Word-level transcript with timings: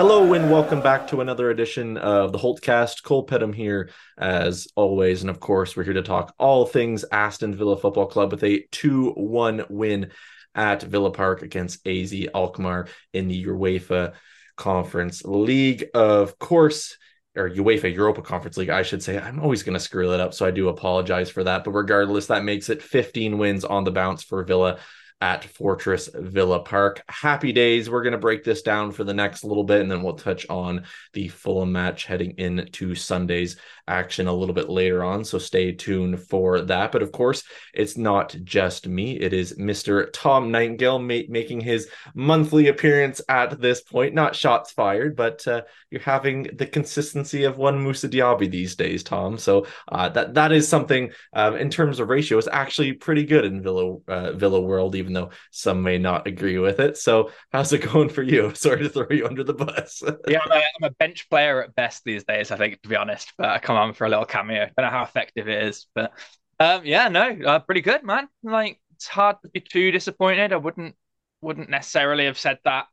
Hello 0.00 0.32
and 0.32 0.50
welcome 0.50 0.80
back 0.80 1.08
to 1.08 1.20
another 1.20 1.50
edition 1.50 1.98
of 1.98 2.32
the 2.32 2.38
Holtecast. 2.38 3.02
Cole 3.02 3.24
Pettem 3.24 3.52
here, 3.52 3.90
as 4.16 4.66
always, 4.74 5.20
and 5.20 5.28
of 5.28 5.40
course, 5.40 5.76
we're 5.76 5.84
here 5.84 5.92
to 5.92 6.00
talk 6.00 6.34
all 6.38 6.64
things 6.64 7.04
Aston 7.12 7.54
Villa 7.54 7.76
Football 7.76 8.06
Club 8.06 8.32
with 8.32 8.42
a 8.42 8.64
two-one 8.72 9.66
win 9.68 10.10
at 10.54 10.82
Villa 10.82 11.10
Park 11.10 11.42
against 11.42 11.86
AZ 11.86 12.14
Alkmaar 12.34 12.88
in 13.12 13.28
the 13.28 13.44
UEFA 13.44 14.14
Conference 14.56 15.22
League. 15.22 15.90
Of 15.92 16.38
course, 16.38 16.96
or 17.36 17.50
UEFA 17.50 17.94
Europa 17.94 18.22
Conference 18.22 18.56
League, 18.56 18.70
I 18.70 18.80
should 18.80 19.02
say. 19.02 19.18
I'm 19.18 19.38
always 19.38 19.64
going 19.64 19.76
to 19.76 19.84
screw 19.84 20.08
that 20.08 20.20
up, 20.20 20.32
so 20.32 20.46
I 20.46 20.50
do 20.50 20.70
apologize 20.70 21.28
for 21.28 21.44
that. 21.44 21.62
But 21.62 21.72
regardless, 21.72 22.28
that 22.28 22.42
makes 22.42 22.70
it 22.70 22.82
15 22.82 23.36
wins 23.36 23.66
on 23.66 23.84
the 23.84 23.90
bounce 23.90 24.24
for 24.24 24.42
Villa 24.44 24.78
at 25.20 25.44
Fortress 25.44 26.08
Villa 26.14 26.60
Park. 26.60 27.02
Happy 27.08 27.52
days. 27.52 27.90
We're 27.90 28.02
going 28.02 28.12
to 28.12 28.18
break 28.18 28.42
this 28.42 28.62
down 28.62 28.90
for 28.92 29.04
the 29.04 29.14
next 29.14 29.44
little 29.44 29.64
bit, 29.64 29.80
and 29.80 29.90
then 29.90 30.02
we'll 30.02 30.14
touch 30.14 30.46
on 30.48 30.84
the 31.12 31.28
Fulham 31.28 31.72
match 31.72 32.06
heading 32.06 32.34
into 32.38 32.94
Sunday's 32.94 33.56
action 33.86 34.28
a 34.28 34.32
little 34.32 34.54
bit 34.54 34.70
later 34.70 35.04
on. 35.04 35.24
So 35.24 35.38
stay 35.38 35.72
tuned 35.72 36.20
for 36.22 36.62
that. 36.62 36.92
But 36.92 37.02
of 37.02 37.12
course, 37.12 37.42
it's 37.74 37.98
not 37.98 38.34
just 38.44 38.86
me, 38.86 39.18
it 39.18 39.32
is 39.32 39.58
Mr. 39.58 40.08
Tom 40.12 40.50
Nightingale 40.50 41.00
ma- 41.00 41.28
making 41.28 41.60
his 41.60 41.88
monthly 42.14 42.68
appearance 42.68 43.20
at 43.28 43.60
this 43.60 43.82
point. 43.82 44.14
Not 44.14 44.36
shots 44.36 44.70
fired, 44.72 45.16
but 45.16 45.46
uh, 45.46 45.62
you're 45.90 46.00
having 46.00 46.44
the 46.54 46.66
consistency 46.66 47.44
of 47.44 47.58
one 47.58 47.80
Moussa 47.80 48.08
Diaby 48.08 48.50
these 48.50 48.76
days, 48.76 49.02
Tom. 49.02 49.36
So 49.38 49.66
uh, 49.88 50.08
that 50.10 50.34
that 50.34 50.52
is 50.52 50.68
something 50.68 51.10
um, 51.32 51.56
in 51.56 51.68
terms 51.68 52.00
of 52.00 52.08
ratio 52.08 52.38
is 52.38 52.48
actually 52.48 52.92
pretty 52.92 53.24
good 53.24 53.44
in 53.44 53.62
Villa 53.62 53.96
uh, 54.08 54.32
Villa 54.32 54.60
world, 54.60 54.94
even 54.94 55.09
though 55.12 55.30
some 55.50 55.82
may 55.82 55.98
not 55.98 56.26
agree 56.26 56.58
with 56.58 56.80
it. 56.80 56.96
So 56.96 57.30
how's 57.52 57.72
it 57.72 57.78
going 57.92 58.08
for 58.08 58.22
you? 58.22 58.54
Sorry 58.54 58.82
to 58.82 58.88
throw 58.88 59.06
you 59.10 59.26
under 59.26 59.44
the 59.44 59.54
bus. 59.54 60.02
yeah, 60.28 60.40
I'm 60.44 60.52
a, 60.52 60.54
I'm 60.56 60.84
a 60.84 60.90
bench 60.90 61.28
player 61.28 61.62
at 61.62 61.74
best 61.74 62.02
these 62.04 62.24
days, 62.24 62.50
I 62.50 62.56
think, 62.56 62.80
to 62.82 62.88
be 62.88 62.96
honest. 62.96 63.32
But 63.38 63.50
I 63.50 63.58
come 63.58 63.76
on 63.76 63.94
for 63.94 64.06
a 64.06 64.10
little 64.10 64.24
cameo. 64.24 64.62
I 64.62 64.70
Don't 64.76 64.86
know 64.86 64.90
how 64.90 65.04
effective 65.04 65.48
it 65.48 65.64
is, 65.64 65.86
but 65.94 66.12
um, 66.58 66.84
yeah, 66.84 67.08
no, 67.08 67.36
uh, 67.46 67.58
pretty 67.60 67.80
good, 67.80 68.04
man. 68.04 68.28
Like 68.42 68.80
it's 68.94 69.08
hard 69.08 69.36
to 69.42 69.48
be 69.48 69.60
too 69.60 69.90
disappointed. 69.90 70.52
I 70.52 70.56
wouldn't 70.56 70.94
wouldn't 71.40 71.70
necessarily 71.70 72.26
have 72.26 72.38
said 72.38 72.58
that, 72.64 72.86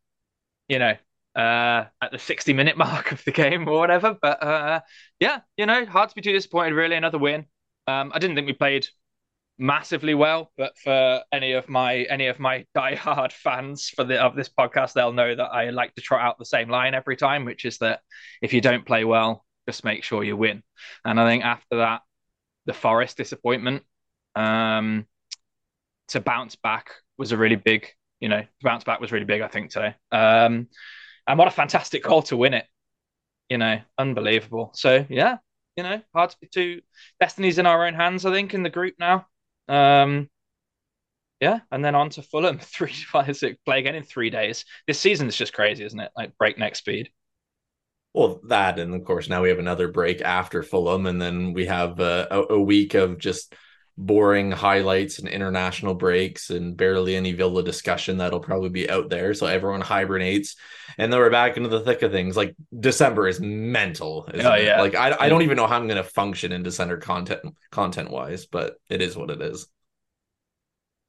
you 0.69 0.79
know, 0.79 0.95
uh, 1.35 1.85
at 2.02 2.11
the 2.11 2.17
60 2.17 2.53
minute 2.53 2.77
mark 2.77 3.11
of 3.11 3.23
the 3.25 3.31
game 3.31 3.67
or 3.67 3.77
whatever. 3.77 4.17
But 4.19 4.41
uh, 4.41 4.81
yeah, 5.19 5.41
you 5.57 5.65
know, 5.65 5.85
hard 5.85 6.09
to 6.09 6.15
be 6.15 6.21
too 6.21 6.33
disappointed. 6.33 6.73
Really, 6.73 6.95
another 6.95 7.19
win. 7.19 7.45
Um, 7.87 8.11
I 8.13 8.19
didn't 8.19 8.35
think 8.35 8.47
we 8.47 8.53
played 8.53 8.87
massively 9.59 10.13
well, 10.13 10.52
but 10.58 10.77
for 10.77 11.22
any 11.31 11.53
of 11.53 11.67
my 11.69 11.97
any 12.03 12.27
of 12.27 12.39
my 12.39 12.66
diehard 12.75 13.31
fans 13.44 13.89
for 13.89 14.03
the 14.03 14.22
of 14.22 14.36
this 14.36 14.49
podcast, 14.49 14.94
they'll 14.94 15.14
know 15.14 15.36
that 15.36 15.52
I 15.52 15.69
like 15.69 15.95
to 15.95 16.02
trot 16.02 16.22
out 16.22 16.38
the 16.39 16.45
same 16.45 16.69
line 16.69 16.94
every 16.94 17.17
time, 17.17 17.45
which 17.45 17.66
is 17.66 17.77
that 17.80 18.02
if 18.41 18.53
you 18.53 18.61
don't 18.61 18.86
play 18.86 19.04
well, 19.04 19.45
just 19.67 19.83
make 19.83 20.04
sure 20.04 20.23
you 20.23 20.37
win. 20.37 20.64
And 21.04 21.20
I 21.20 21.27
think 21.27 21.43
after 21.43 21.77
that, 21.77 22.02
the 22.65 22.73
Forest 22.73 23.17
disappointment 23.17 23.83
um, 24.36 25.05
to 26.10 26.21
bounce 26.21 26.55
back 26.55 26.92
was 27.17 27.31
a 27.31 27.37
really 27.37 27.55
big, 27.55 27.87
you 28.20 28.30
know, 28.30 28.43
bounce 28.61 28.83
back 28.83 28.99
was 28.99 29.11
really 29.11 29.26
big, 29.26 29.42
I 29.42 29.48
think, 29.48 29.71
today. 29.71 29.95
Um, 30.11 30.67
and 31.27 31.37
what 31.37 31.48
a 31.48 31.52
fantastic 31.52 32.04
goal 32.04 32.21
to 32.23 32.37
win 32.37 32.54
it. 32.54 32.65
You 33.49 33.58
know, 33.58 33.80
unbelievable. 33.98 34.71
So, 34.76 35.05
yeah, 35.10 35.37
you 35.77 35.83
know, 35.83 36.02
hard 36.14 36.31
to 36.31 36.37
be 36.42 36.48
too. 36.48 36.81
Destiny's 37.20 37.60
in 37.60 37.65
our 37.65 37.87
own 37.87 37.93
hands, 37.93 38.26
I 38.26 38.31
think, 38.31 38.54
in 38.54 38.64
the 38.64 38.70
group 38.70 38.95
now. 38.99 39.26
Um, 39.67 40.30
yeah, 41.39 41.60
and 41.72 41.83
then 41.83 41.95
on 41.95 42.10
to 42.11 42.22
Fulham, 42.22 42.60
three 42.61 42.92
five 42.94 43.36
six 43.38 43.58
play 43.66 43.80
again 43.80 43.95
in 43.95 44.04
three 44.04 44.30
days. 44.30 44.66
This 44.88 45.00
season 45.00 45.28
is 45.28 45.38
just 45.38 45.54
crazy, 45.54 45.83
isn't 45.83 46.00
it? 46.00 46.11
Like 46.16 46.38
breakneck 46.38 46.76
speed. 46.76 47.10
Well, 48.14 48.42
that, 48.45 48.80
and 48.80 48.95
of 48.95 49.04
course, 49.04 49.30
now 49.30 49.44
we 49.44 49.50
have 49.50 49.60
another 49.60 49.88
break 49.89 50.22
after 50.22 50.64
Fulham, 50.64 51.05
and 51.05 51.22
then 51.22 51.54
we 51.54 51.67
have 51.67 52.00
uh, 52.00 52.28
a, 52.32 52.54
a 52.55 52.60
week 52.60 52.95
of 52.95 53.20
just 53.20 53.54
boring 53.97 54.52
highlights 54.52 55.19
and 55.19 55.27
international 55.27 55.95
breaks 55.95 56.52
and 56.52 56.77
barely 56.77 57.15
any 57.15 57.33
Villa 57.33 57.63
discussion 57.63 58.17
that'll 58.17 58.39
probably 58.39 58.69
be 58.69 58.89
out 58.89 59.09
there. 59.09 59.33
So 59.33 59.47
everyone 59.47 59.81
hibernates, 59.81 60.55
and 60.97 61.11
then 61.11 61.19
we're 61.19 61.31
back 61.31 61.58
into 61.58 61.69
the 61.69 61.81
thick 61.81 62.03
of 62.03 62.11
things. 62.11 62.37
Like 62.37 62.55
December 62.80 63.27
is 63.27 63.39
mental. 63.39 64.30
Oh 64.33 64.55
yeah. 64.55 64.80
It? 64.80 64.81
Like 64.81 64.95
I, 64.95 65.15
I 65.19 65.30
don't 65.30 65.41
even 65.41 65.57
know 65.57 65.67
how 65.67 65.77
I'm 65.77 65.87
going 65.87 65.97
to 65.97 66.03
function 66.03 66.52
in 66.52 66.63
December 66.63 66.97
content 66.97 67.55
content 67.71 68.11
wise, 68.11 68.45
but 68.45 68.75
it 68.89 69.02
is 69.02 69.17
what 69.17 69.31
it 69.31 69.41
is. 69.41 69.67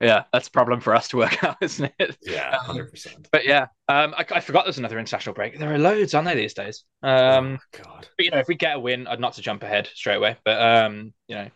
Yeah, 0.00 0.25
that's 0.32 0.47
a 0.47 0.50
problem 0.53 0.81
for 0.81 0.94
us 0.94 1.09
to 1.09 1.16
work 1.16 1.43
out, 1.44 1.56
isn't 1.60 1.93
it? 1.98 2.16
Yeah, 2.22 2.50
um, 2.50 2.65
hundred 2.65 2.84
um, 2.84 2.91
percent. 2.91 3.28
But 3.32 3.44
yeah, 3.44 3.66
um, 3.88 4.15
I, 4.16 4.25
I, 4.31 4.41
forgot 4.41 4.65
there's 4.65 4.78
another 4.78 4.98
international 4.98 5.34
break. 5.34 5.59
There 5.59 5.75
are 5.75 5.78
loads, 5.78 6.15
aren't 6.15 6.27
there, 6.27 6.37
these 6.37 6.54
days? 6.54 6.84
Um, 7.03 7.59
oh, 7.60 7.82
God. 7.82 8.09
But 8.16 8.25
you 8.25 8.31
know, 8.31 8.38
if 8.38 8.47
we 8.47 8.54
get 8.54 8.77
a 8.77 8.81
win, 8.81 9.09
I'd 9.09 9.19
not 9.19 9.34
to 9.34 9.43
jump 9.43 9.65
ahead 9.65 9.88
straight 9.93 10.16
away, 10.16 10.37
but 10.44 10.60
um, 10.62 11.12
you 11.27 11.34
know, 11.34 11.48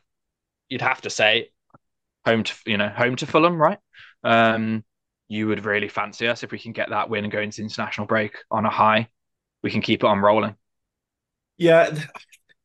you'd 0.72 0.80
have 0.80 1.02
to 1.02 1.10
say 1.10 1.50
home 2.24 2.44
to 2.44 2.54
you 2.66 2.76
know 2.76 2.88
home 2.88 3.16
to 3.16 3.26
Fulham, 3.26 3.60
right? 3.60 3.78
Um, 4.24 4.84
you 5.28 5.48
would 5.48 5.64
really 5.64 5.88
fancy 5.88 6.28
us 6.28 6.42
if 6.42 6.50
we 6.50 6.58
can 6.58 6.72
get 6.72 6.90
that 6.90 7.08
win 7.08 7.24
and 7.24 7.32
go 7.32 7.40
into 7.40 7.62
international 7.62 8.06
break 8.06 8.36
on 8.50 8.66
a 8.66 8.70
high. 8.70 9.08
We 9.62 9.70
can 9.70 9.82
keep 9.82 10.02
it 10.02 10.06
on 10.06 10.18
rolling. 10.18 10.56
Yeah, 11.56 11.94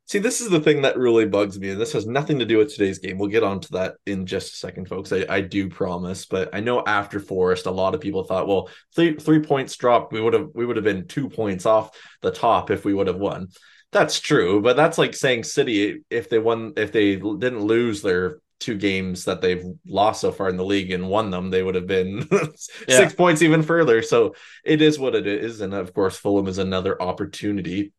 See, 0.08 0.20
this 0.20 0.40
is 0.40 0.50
the 0.50 0.62
thing 0.62 0.84
that 0.84 0.98
really 0.98 1.26
bugs 1.26 1.60
me, 1.60 1.72
and 1.72 1.82
this 1.82 1.92
has 1.92 2.08
nothing 2.08 2.40
to 2.40 2.46
do 2.46 2.60
with 2.60 2.72
today's 2.72 2.98
game. 2.98 3.18
We'll 3.18 3.30
get 3.30 3.44
on 3.44 3.60
to 3.60 3.72
that 3.74 3.96
in 4.06 4.26
just 4.26 4.54
a 4.54 4.56
second, 4.56 4.88
folks. 4.88 5.12
I, 5.12 5.26
I 5.28 5.42
do 5.42 5.70
promise. 5.70 6.26
But 6.26 6.56
I 6.56 6.62
know 6.62 6.82
after 6.88 7.20
Forest, 7.20 7.66
a 7.66 7.72
lot 7.72 7.94
of 7.94 8.00
people 8.00 8.24
thought, 8.24 8.48
well, 8.48 8.70
three 8.96 9.18
three 9.18 9.42
points 9.42 9.76
dropped, 9.76 10.14
we 10.14 10.22
would 10.22 10.34
have 10.34 10.48
we 10.54 10.66
would 10.66 10.78
have 10.78 10.86
been 10.86 11.10
two 11.10 11.28
points 11.28 11.66
off 11.66 11.92
the 12.22 12.32
top 12.32 12.72
if 12.72 12.86
we 12.86 12.94
would 12.94 13.08
have 13.08 13.18
won. 13.18 13.50
That's 13.92 14.20
true, 14.20 14.62
but 14.62 14.76
that's 14.76 14.98
like 14.98 15.14
saying 15.14 15.44
City 15.44 16.04
if 16.10 16.30
they 16.30 16.40
won 16.40 16.74
if 16.76 16.92
they 16.92 17.16
didn't 17.16 17.62
lose 17.62 18.02
their 18.02 18.40
two 18.60 18.76
games 18.76 19.26
that 19.26 19.42
they've 19.42 19.64
lost 19.86 20.22
so 20.22 20.32
far 20.32 20.50
in 20.50 20.58
the 20.58 20.66
league 20.66 20.92
and 20.92 21.10
won 21.10 21.30
them, 21.30 21.50
they 21.50 21.64
would 21.64 21.76
have 21.76 21.88
been 21.88 22.28
yeah. 22.32 22.98
six 22.98 23.14
points 23.14 23.42
even 23.42 23.62
further. 23.62 24.02
So 24.02 24.36
it 24.66 24.82
is 24.82 25.00
what 25.00 25.16
it 25.16 25.28
is, 25.28 25.62
and 25.62 25.74
of 25.74 25.94
course, 25.94 26.18
Fulham 26.18 26.48
is 26.48 26.58
another 26.58 27.02
opportunity 27.02 27.94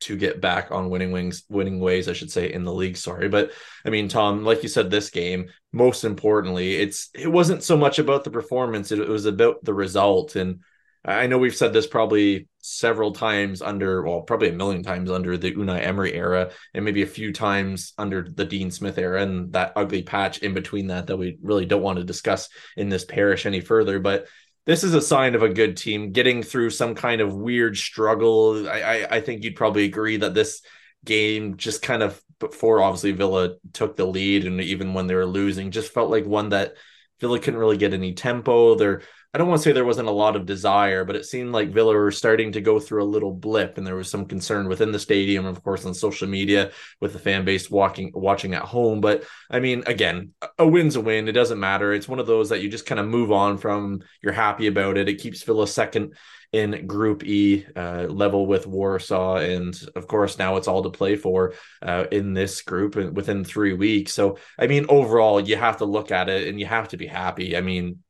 to 0.00 0.16
get 0.16 0.40
back 0.40 0.72
on 0.72 0.90
winning 0.90 1.12
wings, 1.12 1.44
winning 1.48 1.78
ways, 1.78 2.08
I 2.08 2.12
should 2.12 2.30
say, 2.30 2.52
in 2.52 2.64
the 2.64 2.74
league. 2.74 2.96
Sorry, 2.96 3.28
but 3.28 3.52
I 3.86 3.90
mean, 3.90 4.08
Tom, 4.08 4.44
like 4.44 4.62
you 4.62 4.68
said, 4.68 4.90
this 4.90 5.10
game, 5.10 5.48
most 5.72 6.04
importantly, 6.04 6.74
it's 6.74 7.08
it 7.14 7.30
wasn't 7.30 7.62
so 7.62 7.76
much 7.76 7.98
about 7.98 8.24
the 8.24 8.30
performance; 8.30 8.90
it, 8.90 8.98
it 8.98 9.08
was 9.08 9.26
about 9.26 9.64
the 9.64 9.74
result. 9.74 10.36
And 10.36 10.60
I 11.04 11.26
know 11.26 11.38
we've 11.38 11.54
said 11.54 11.72
this 11.72 11.86
probably 11.86 12.46
several 12.58 13.12
times 13.12 13.60
under, 13.60 14.02
well, 14.02 14.20
probably 14.20 14.50
a 14.50 14.52
million 14.52 14.84
times 14.84 15.10
under 15.10 15.36
the 15.36 15.52
Unai 15.52 15.84
Emery 15.84 16.14
era, 16.14 16.52
and 16.74 16.84
maybe 16.84 17.02
a 17.02 17.06
few 17.06 17.32
times 17.32 17.92
under 17.98 18.28
the 18.32 18.44
Dean 18.44 18.70
Smith 18.70 18.98
era, 18.98 19.22
and 19.22 19.52
that 19.52 19.72
ugly 19.74 20.02
patch 20.02 20.38
in 20.38 20.54
between 20.54 20.86
that 20.86 21.08
that 21.08 21.16
we 21.16 21.38
really 21.42 21.66
don't 21.66 21.82
want 21.82 21.98
to 21.98 22.04
discuss 22.04 22.48
in 22.76 22.88
this 22.88 23.04
parish 23.04 23.46
any 23.46 23.60
further. 23.60 23.98
But 23.98 24.26
this 24.64 24.84
is 24.84 24.94
a 24.94 25.00
sign 25.00 25.34
of 25.34 25.42
a 25.42 25.52
good 25.52 25.76
team 25.76 26.12
getting 26.12 26.42
through 26.42 26.70
some 26.70 26.94
kind 26.94 27.20
of 27.20 27.34
weird 27.34 27.76
struggle. 27.76 28.68
I, 28.68 28.80
I, 28.80 29.16
I 29.16 29.20
think 29.20 29.42
you'd 29.42 29.56
probably 29.56 29.84
agree 29.84 30.18
that 30.18 30.34
this 30.34 30.62
game 31.04 31.56
just 31.56 31.82
kind 31.82 32.02
of 32.02 32.22
before 32.38 32.80
obviously 32.80 33.10
Villa 33.10 33.54
took 33.72 33.96
the 33.96 34.04
lead 34.04 34.46
and 34.46 34.60
even 34.60 34.94
when 34.94 35.08
they 35.08 35.16
were 35.16 35.26
losing, 35.26 35.72
just 35.72 35.92
felt 35.92 36.10
like 36.10 36.26
one 36.26 36.50
that 36.50 36.74
Villa 37.20 37.40
couldn't 37.40 37.58
really 37.58 37.76
get 37.76 37.92
any 37.92 38.14
tempo. 38.14 38.76
Their 38.76 39.02
I 39.34 39.38
don't 39.38 39.48
want 39.48 39.62
to 39.62 39.64
say 39.64 39.72
there 39.72 39.86
wasn't 39.86 40.08
a 40.08 40.12
lot 40.12 40.36
of 40.36 40.44
desire, 40.44 41.06
but 41.06 41.16
it 41.16 41.24
seemed 41.24 41.52
like 41.52 41.70
Villa 41.70 41.94
were 41.94 42.10
starting 42.10 42.52
to 42.52 42.60
go 42.60 42.78
through 42.78 43.02
a 43.02 43.04
little 43.04 43.32
blip, 43.32 43.78
and 43.78 43.86
there 43.86 43.96
was 43.96 44.10
some 44.10 44.26
concern 44.26 44.68
within 44.68 44.92
the 44.92 44.98
stadium, 44.98 45.46
of 45.46 45.62
course, 45.62 45.86
on 45.86 45.94
social 45.94 46.28
media 46.28 46.70
with 47.00 47.14
the 47.14 47.18
fan 47.18 47.42
base 47.46 47.70
walking 47.70 48.10
watching 48.14 48.52
at 48.52 48.62
home. 48.62 49.00
But 49.00 49.24
I 49.50 49.58
mean, 49.60 49.84
again, 49.86 50.34
a 50.58 50.66
win's 50.66 50.96
a 50.96 51.00
win. 51.00 51.28
It 51.28 51.32
doesn't 51.32 51.58
matter. 51.58 51.94
It's 51.94 52.08
one 52.08 52.18
of 52.18 52.26
those 52.26 52.50
that 52.50 52.60
you 52.60 52.68
just 52.68 52.84
kind 52.84 53.00
of 53.00 53.06
move 53.06 53.32
on 53.32 53.56
from. 53.56 54.02
You're 54.20 54.34
happy 54.34 54.66
about 54.66 54.98
it. 54.98 55.08
It 55.08 55.22
keeps 55.22 55.42
Villa 55.42 55.66
second 55.66 56.14
in 56.52 56.86
Group 56.86 57.24
E, 57.24 57.64
uh, 57.74 58.02
level 58.10 58.46
with 58.46 58.66
Warsaw, 58.66 59.36
and 59.36 59.74
of 59.96 60.06
course 60.08 60.38
now 60.38 60.56
it's 60.56 60.68
all 60.68 60.82
to 60.82 60.90
play 60.90 61.16
for 61.16 61.54
uh, 61.80 62.04
in 62.12 62.34
this 62.34 62.60
group 62.60 62.96
within 62.96 63.44
three 63.44 63.72
weeks. 63.72 64.12
So 64.12 64.36
I 64.58 64.66
mean, 64.66 64.84
overall, 64.90 65.40
you 65.40 65.56
have 65.56 65.78
to 65.78 65.86
look 65.86 66.10
at 66.10 66.28
it 66.28 66.48
and 66.48 66.60
you 66.60 66.66
have 66.66 66.88
to 66.88 66.98
be 66.98 67.06
happy. 67.06 67.56
I 67.56 67.62
mean, 67.62 68.00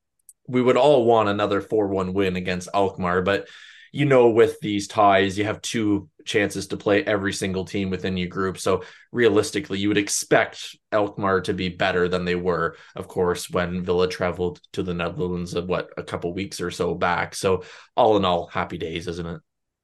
we 0.47 0.63
would 0.63 0.77
all 0.77 1.05
want 1.05 1.29
another 1.29 1.61
4-1 1.61 2.13
win 2.13 2.37
against 2.37 2.69
Alkmaar, 2.75 3.23
but 3.23 3.49
you 3.93 4.07
know 4.07 4.31
with 4.31 4.59
these 4.61 4.89
ties 4.89 5.37
you 5.37 5.45
have 5.45 5.61
two 5.61 6.09
chances 6.25 6.69
to 6.69 6.77
play 6.77 7.05
every 7.05 7.33
single 7.33 7.65
team 7.65 7.91
within 7.91 8.17
your 8.17 8.29
group. 8.29 8.59
So 8.59 8.85
realistically, 9.11 9.79
you 9.79 9.89
would 9.89 9.99
expect 9.99 10.77
Alkmaar 10.93 11.43
to 11.43 11.53
be 11.53 11.69
better 11.69 12.09
than 12.09 12.25
they 12.25 12.35
were, 12.35 12.77
of 12.97 13.09
course, 13.09 13.51
when 13.51 13.85
Villa 13.85 14.09
traveled 14.09 14.61
to 14.73 14.83
the 14.83 14.95
Netherlands 14.95 15.55
of 15.55 15.69
what 15.69 15.91
a 15.97 16.03
couple 16.03 16.33
weeks 16.33 16.61
or 16.61 16.71
so 16.71 16.95
back. 16.95 17.35
So 17.35 17.65
all 17.97 18.17
in 18.17 18.25
all, 18.25 18.47
happy 18.47 18.79
days, 18.79 19.09
isn't 19.09 19.27
it? 19.27 19.41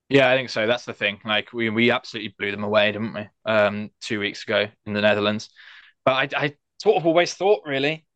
Yeah, 0.09 0.31
I 0.31 0.37
think 0.37 0.49
so. 0.49 0.67
That's 0.67 0.87
the 0.87 0.95
thing. 0.95 1.21
Like 1.25 1.53
we 1.53 1.69
we 1.69 1.91
absolutely 1.91 2.35
blew 2.39 2.51
them 2.51 2.65
away, 2.65 2.93
didn't 2.93 3.13
we? 3.13 3.29
Um, 3.45 3.91
two 4.01 4.21
weeks 4.21 4.43
ago 4.45 4.67
in 4.87 4.95
the 4.95 5.03
Netherlands. 5.03 5.51
But 6.05 6.35
I 6.35 6.45
I 6.45 6.55
sort 6.81 6.97
of 6.97 7.07
always 7.07 7.35
thought 7.35 7.63
really 7.67 8.07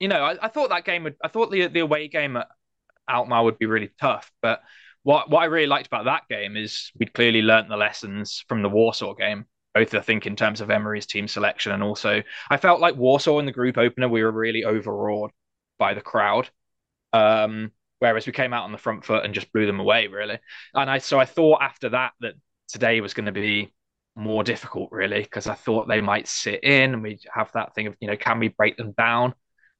you 0.00 0.08
know, 0.08 0.22
I, 0.22 0.36
I, 0.42 0.48
thought 0.48 0.70
that 0.70 0.84
game 0.84 1.04
would. 1.04 1.16
I 1.22 1.28
thought 1.28 1.50
the 1.50 1.68
the 1.68 1.80
away 1.80 2.08
game 2.08 2.36
at 2.36 2.48
Alkmaar 3.08 3.44
would 3.44 3.58
be 3.58 3.66
really 3.66 3.90
tough. 4.00 4.30
But 4.42 4.62
what 5.02 5.30
what 5.30 5.42
I 5.42 5.46
really 5.46 5.66
liked 5.66 5.86
about 5.86 6.06
that 6.06 6.22
game 6.28 6.56
is 6.56 6.90
we'd 6.98 7.12
clearly 7.12 7.42
learnt 7.42 7.68
the 7.68 7.76
lessons 7.76 8.44
from 8.48 8.62
the 8.62 8.68
Warsaw 8.68 9.14
game. 9.14 9.46
Both 9.74 9.94
I 9.94 10.00
think 10.00 10.26
in 10.26 10.36
terms 10.36 10.60
of 10.60 10.70
Emery's 10.70 11.06
team 11.06 11.28
selection 11.28 11.72
and 11.72 11.82
also 11.82 12.22
I 12.50 12.56
felt 12.56 12.80
like 12.80 12.96
Warsaw 12.96 13.38
in 13.38 13.46
the 13.46 13.52
group 13.52 13.76
opener 13.76 14.08
we 14.08 14.22
were 14.22 14.32
really 14.32 14.64
overawed 14.64 15.30
by 15.78 15.94
the 15.94 16.00
crowd. 16.00 16.48
Um, 17.12 17.72
whereas 17.98 18.26
we 18.26 18.32
came 18.32 18.52
out 18.52 18.64
on 18.64 18.72
the 18.72 18.78
front 18.78 19.04
foot 19.04 19.24
and 19.24 19.34
just 19.34 19.52
blew 19.52 19.66
them 19.66 19.80
away 19.80 20.06
really. 20.06 20.38
And 20.74 20.90
I 20.90 20.98
so 20.98 21.18
I 21.18 21.24
thought 21.24 21.62
after 21.62 21.90
that 21.90 22.12
that 22.20 22.34
today 22.68 23.00
was 23.00 23.14
going 23.14 23.26
to 23.26 23.32
be 23.32 23.72
more 24.16 24.44
difficult 24.44 24.90
really 24.92 25.22
because 25.22 25.46
I 25.46 25.54
thought 25.54 25.88
they 25.88 26.00
might 26.00 26.28
sit 26.28 26.62
in 26.62 26.94
and 26.94 27.02
we 27.02 27.18
have 27.32 27.50
that 27.52 27.74
thing 27.74 27.88
of 27.88 27.96
you 28.00 28.08
know 28.08 28.16
can 28.16 28.38
we 28.38 28.48
break 28.48 28.76
them 28.76 28.92
down 28.96 29.34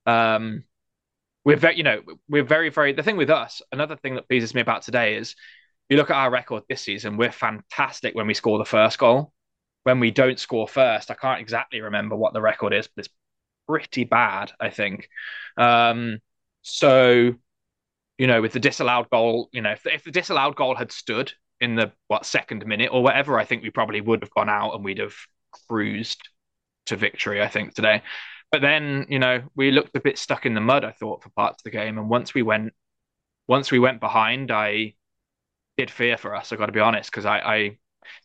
um, 0.07 0.65
we're 1.45 1.57
very, 1.57 1.77
you 1.77 1.83
know, 1.83 2.01
we're 2.29 2.45
very, 2.45 2.71
very. 2.71 2.93
The 2.93 3.03
thing 3.03 3.17
with 3.17 3.31
us, 3.31 3.63
another 3.73 3.97
thing 3.97 4.15
that 4.15 4.29
pleases 4.29 4.55
me 4.55 4.61
about 4.61 4.83
today 4.83 5.17
is, 5.17 5.35
you 5.91 5.99
look 5.99 6.11
at 6.11 6.17
our 6.17 6.31
record 6.31 6.63
this 6.69 6.81
season. 6.81 7.19
We're 7.19 7.31
fantastic 7.33 8.15
when 8.15 8.27
we 8.27 8.35
score 8.35 8.59
the 8.59 8.65
first 8.65 8.99
goal. 8.99 9.33
When 9.83 10.01
we 10.01 10.11
don't 10.11 10.39
score 10.39 10.67
first, 10.67 11.11
I 11.11 11.15
can't 11.15 11.43
exactly 11.43 11.83
remember 11.83 12.17
what 12.17 12.33
the 12.33 12.41
record 12.41 12.73
is, 12.73 12.89
but 12.89 13.05
it's 13.05 13.15
pretty 13.69 14.05
bad, 14.05 14.51
I 14.59 14.71
think. 14.71 15.09
Um, 15.59 16.21
so, 16.63 17.35
you 18.17 18.27
know, 18.27 18.41
with 18.41 18.53
the 18.53 18.61
disallowed 18.61 19.11
goal, 19.11 19.51
you 19.53 19.61
know, 19.61 19.73
if, 19.73 19.85
if 19.87 20.05
the 20.05 20.11
disallowed 20.11 20.57
goal 20.57 20.75
had 20.75 20.91
stood 20.91 21.33
in 21.61 21.75
the 21.75 21.93
what 22.09 22.25
second 22.25 22.65
minute 22.67 22.91
or 22.91 23.03
whatever, 23.03 23.39
I 23.39 23.45
think 23.45 23.63
we 23.63 23.69
probably 23.69 24.01
would 24.01 24.23
have 24.23 24.33
gone 24.35 24.49
out 24.49 24.73
and 24.75 24.85
we'd 24.85 24.99
have 24.99 25.17
cruised 25.69 26.27
to 26.87 26.97
victory. 26.97 27.43
I 27.43 27.49
think 27.49 27.75
today. 27.75 28.03
But 28.55 28.63
then, 28.63 29.07
you 29.09 29.19
know, 29.19 29.43
we 29.57 29.73
looked 29.73 29.97
a 29.97 30.01
bit 30.01 30.17
stuck 30.17 30.47
in 30.47 30.55
the 30.55 30.61
mud, 30.61 30.85
I 30.85 30.93
thought, 30.93 31.25
for 31.25 31.31
parts 31.31 31.59
of 31.59 31.65
the 31.65 31.71
game. 31.71 31.99
And 31.99 32.09
once 32.09 32.35
we 32.35 32.43
went 32.43 32.73
once 33.49 33.73
we 33.73 33.81
went 33.81 33.99
behind, 33.99 34.53
I 34.53 34.95
did 35.77 35.91
fear 35.91 36.17
for 36.17 36.37
us, 36.37 36.53
I 36.53 36.57
gotta 36.57 36.71
be 36.71 36.79
honest, 36.79 37.11
because 37.11 37.27
I, 37.27 37.41
I 37.41 37.79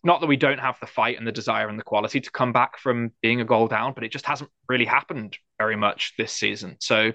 not 0.03 0.21
that 0.21 0.27
we 0.27 0.37
don't 0.37 0.59
have 0.59 0.79
the 0.79 0.85
fight 0.85 1.17
and 1.17 1.25
the 1.25 1.31
desire 1.31 1.67
and 1.67 1.79
the 1.79 1.83
quality 1.83 2.21
to 2.21 2.29
come 2.29 2.53
back 2.53 2.77
from 2.77 3.11
being 3.23 3.41
a 3.41 3.43
goal 3.43 3.67
down, 3.67 3.93
but 3.95 4.03
it 4.03 4.11
just 4.11 4.27
hasn't 4.27 4.51
really 4.67 4.85
happened 4.85 5.35
very 5.57 5.75
much 5.75 6.13
this 6.15 6.31
season. 6.31 6.77
So 6.79 7.11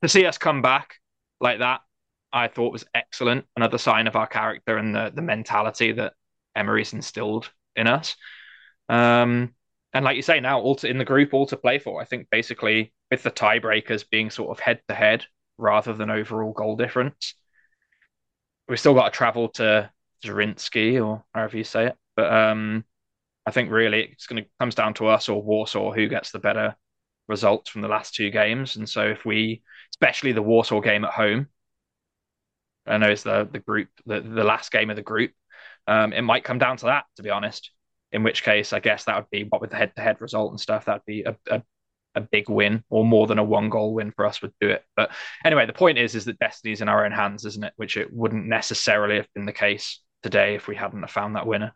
to 0.00 0.08
see 0.08 0.24
us 0.24 0.38
come 0.38 0.62
back 0.62 0.94
like 1.42 1.58
that, 1.58 1.82
I 2.32 2.48
thought 2.48 2.72
was 2.72 2.86
excellent. 2.94 3.44
Another 3.54 3.76
sign 3.76 4.06
of 4.06 4.16
our 4.16 4.26
character 4.26 4.78
and 4.78 4.94
the 4.94 5.12
the 5.14 5.20
mentality 5.20 5.92
that 5.92 6.14
Emery's 6.54 6.94
instilled 6.94 7.50
in 7.74 7.86
us. 7.86 8.16
Um, 8.88 9.52
and 9.96 10.04
like 10.04 10.16
you 10.16 10.22
say 10.22 10.40
now, 10.40 10.60
all 10.60 10.76
to, 10.76 10.88
in 10.88 10.98
the 10.98 11.06
group, 11.06 11.32
all 11.32 11.46
to 11.46 11.56
play 11.56 11.78
for. 11.78 12.02
I 12.02 12.04
think 12.04 12.28
basically 12.30 12.92
with 13.10 13.22
the 13.22 13.30
tiebreakers 13.30 14.04
being 14.08 14.28
sort 14.28 14.50
of 14.50 14.60
head 14.60 14.82
to 14.88 14.94
head 14.94 15.24
rather 15.56 15.94
than 15.94 16.10
overall 16.10 16.52
goal 16.52 16.76
difference. 16.76 17.34
We've 18.68 18.78
still 18.78 18.92
got 18.92 19.06
to 19.06 19.16
travel 19.16 19.48
to 19.50 19.90
Zrinjski 20.22 21.02
or 21.02 21.24
however 21.34 21.56
you 21.56 21.64
say 21.64 21.86
it, 21.86 21.96
but 22.14 22.30
um, 22.30 22.84
I 23.46 23.52
think 23.52 23.70
really 23.70 24.02
it's 24.02 24.26
going 24.26 24.42
to 24.42 24.50
comes 24.60 24.74
down 24.74 24.92
to 24.94 25.06
us 25.06 25.30
or 25.30 25.42
Warsaw 25.42 25.92
who 25.92 26.08
gets 26.08 26.30
the 26.30 26.40
better 26.40 26.76
results 27.26 27.70
from 27.70 27.80
the 27.80 27.88
last 27.88 28.14
two 28.14 28.30
games. 28.30 28.76
And 28.76 28.86
so 28.86 29.02
if 29.06 29.24
we, 29.24 29.62
especially 29.94 30.32
the 30.32 30.42
Warsaw 30.42 30.82
game 30.82 31.06
at 31.06 31.12
home, 31.12 31.46
I 32.86 32.98
know 32.98 33.08
it's 33.08 33.22
the 33.22 33.48
the 33.50 33.60
group 33.60 33.88
the, 34.04 34.20
the 34.20 34.44
last 34.44 34.70
game 34.72 34.90
of 34.90 34.96
the 34.96 35.02
group. 35.02 35.32
Um, 35.86 36.12
it 36.12 36.22
might 36.22 36.44
come 36.44 36.58
down 36.58 36.76
to 36.78 36.86
that, 36.86 37.04
to 37.16 37.22
be 37.22 37.30
honest 37.30 37.70
in 38.16 38.22
which 38.22 38.42
case 38.42 38.72
I 38.72 38.80
guess 38.80 39.04
that 39.04 39.16
would 39.16 39.30
be 39.30 39.44
what 39.44 39.60
with 39.60 39.70
the 39.70 39.76
head 39.76 39.94
to 39.94 40.02
head 40.02 40.20
result 40.20 40.50
and 40.50 40.58
stuff, 40.58 40.86
that'd 40.86 41.04
be 41.06 41.22
a, 41.24 41.36
a, 41.50 41.62
a 42.14 42.22
big 42.22 42.48
win 42.48 42.82
or 42.88 43.04
more 43.04 43.26
than 43.26 43.38
a 43.38 43.44
one 43.44 43.68
goal 43.68 43.92
win 43.92 44.10
for 44.10 44.24
us 44.24 44.40
would 44.40 44.54
do 44.58 44.70
it. 44.70 44.82
But 44.96 45.10
anyway, 45.44 45.66
the 45.66 45.74
point 45.74 45.98
is 45.98 46.14
is 46.14 46.24
that 46.24 46.38
destiny's 46.38 46.80
in 46.80 46.88
our 46.88 47.04
own 47.04 47.12
hands, 47.12 47.44
isn't 47.44 47.62
it? 47.62 47.74
Which 47.76 47.98
it 47.98 48.10
wouldn't 48.10 48.46
necessarily 48.46 49.16
have 49.16 49.28
been 49.34 49.44
the 49.44 49.52
case 49.52 50.00
today 50.22 50.54
if 50.54 50.66
we 50.66 50.74
hadn't 50.74 51.08
found 51.10 51.36
that 51.36 51.46
winner. 51.46 51.74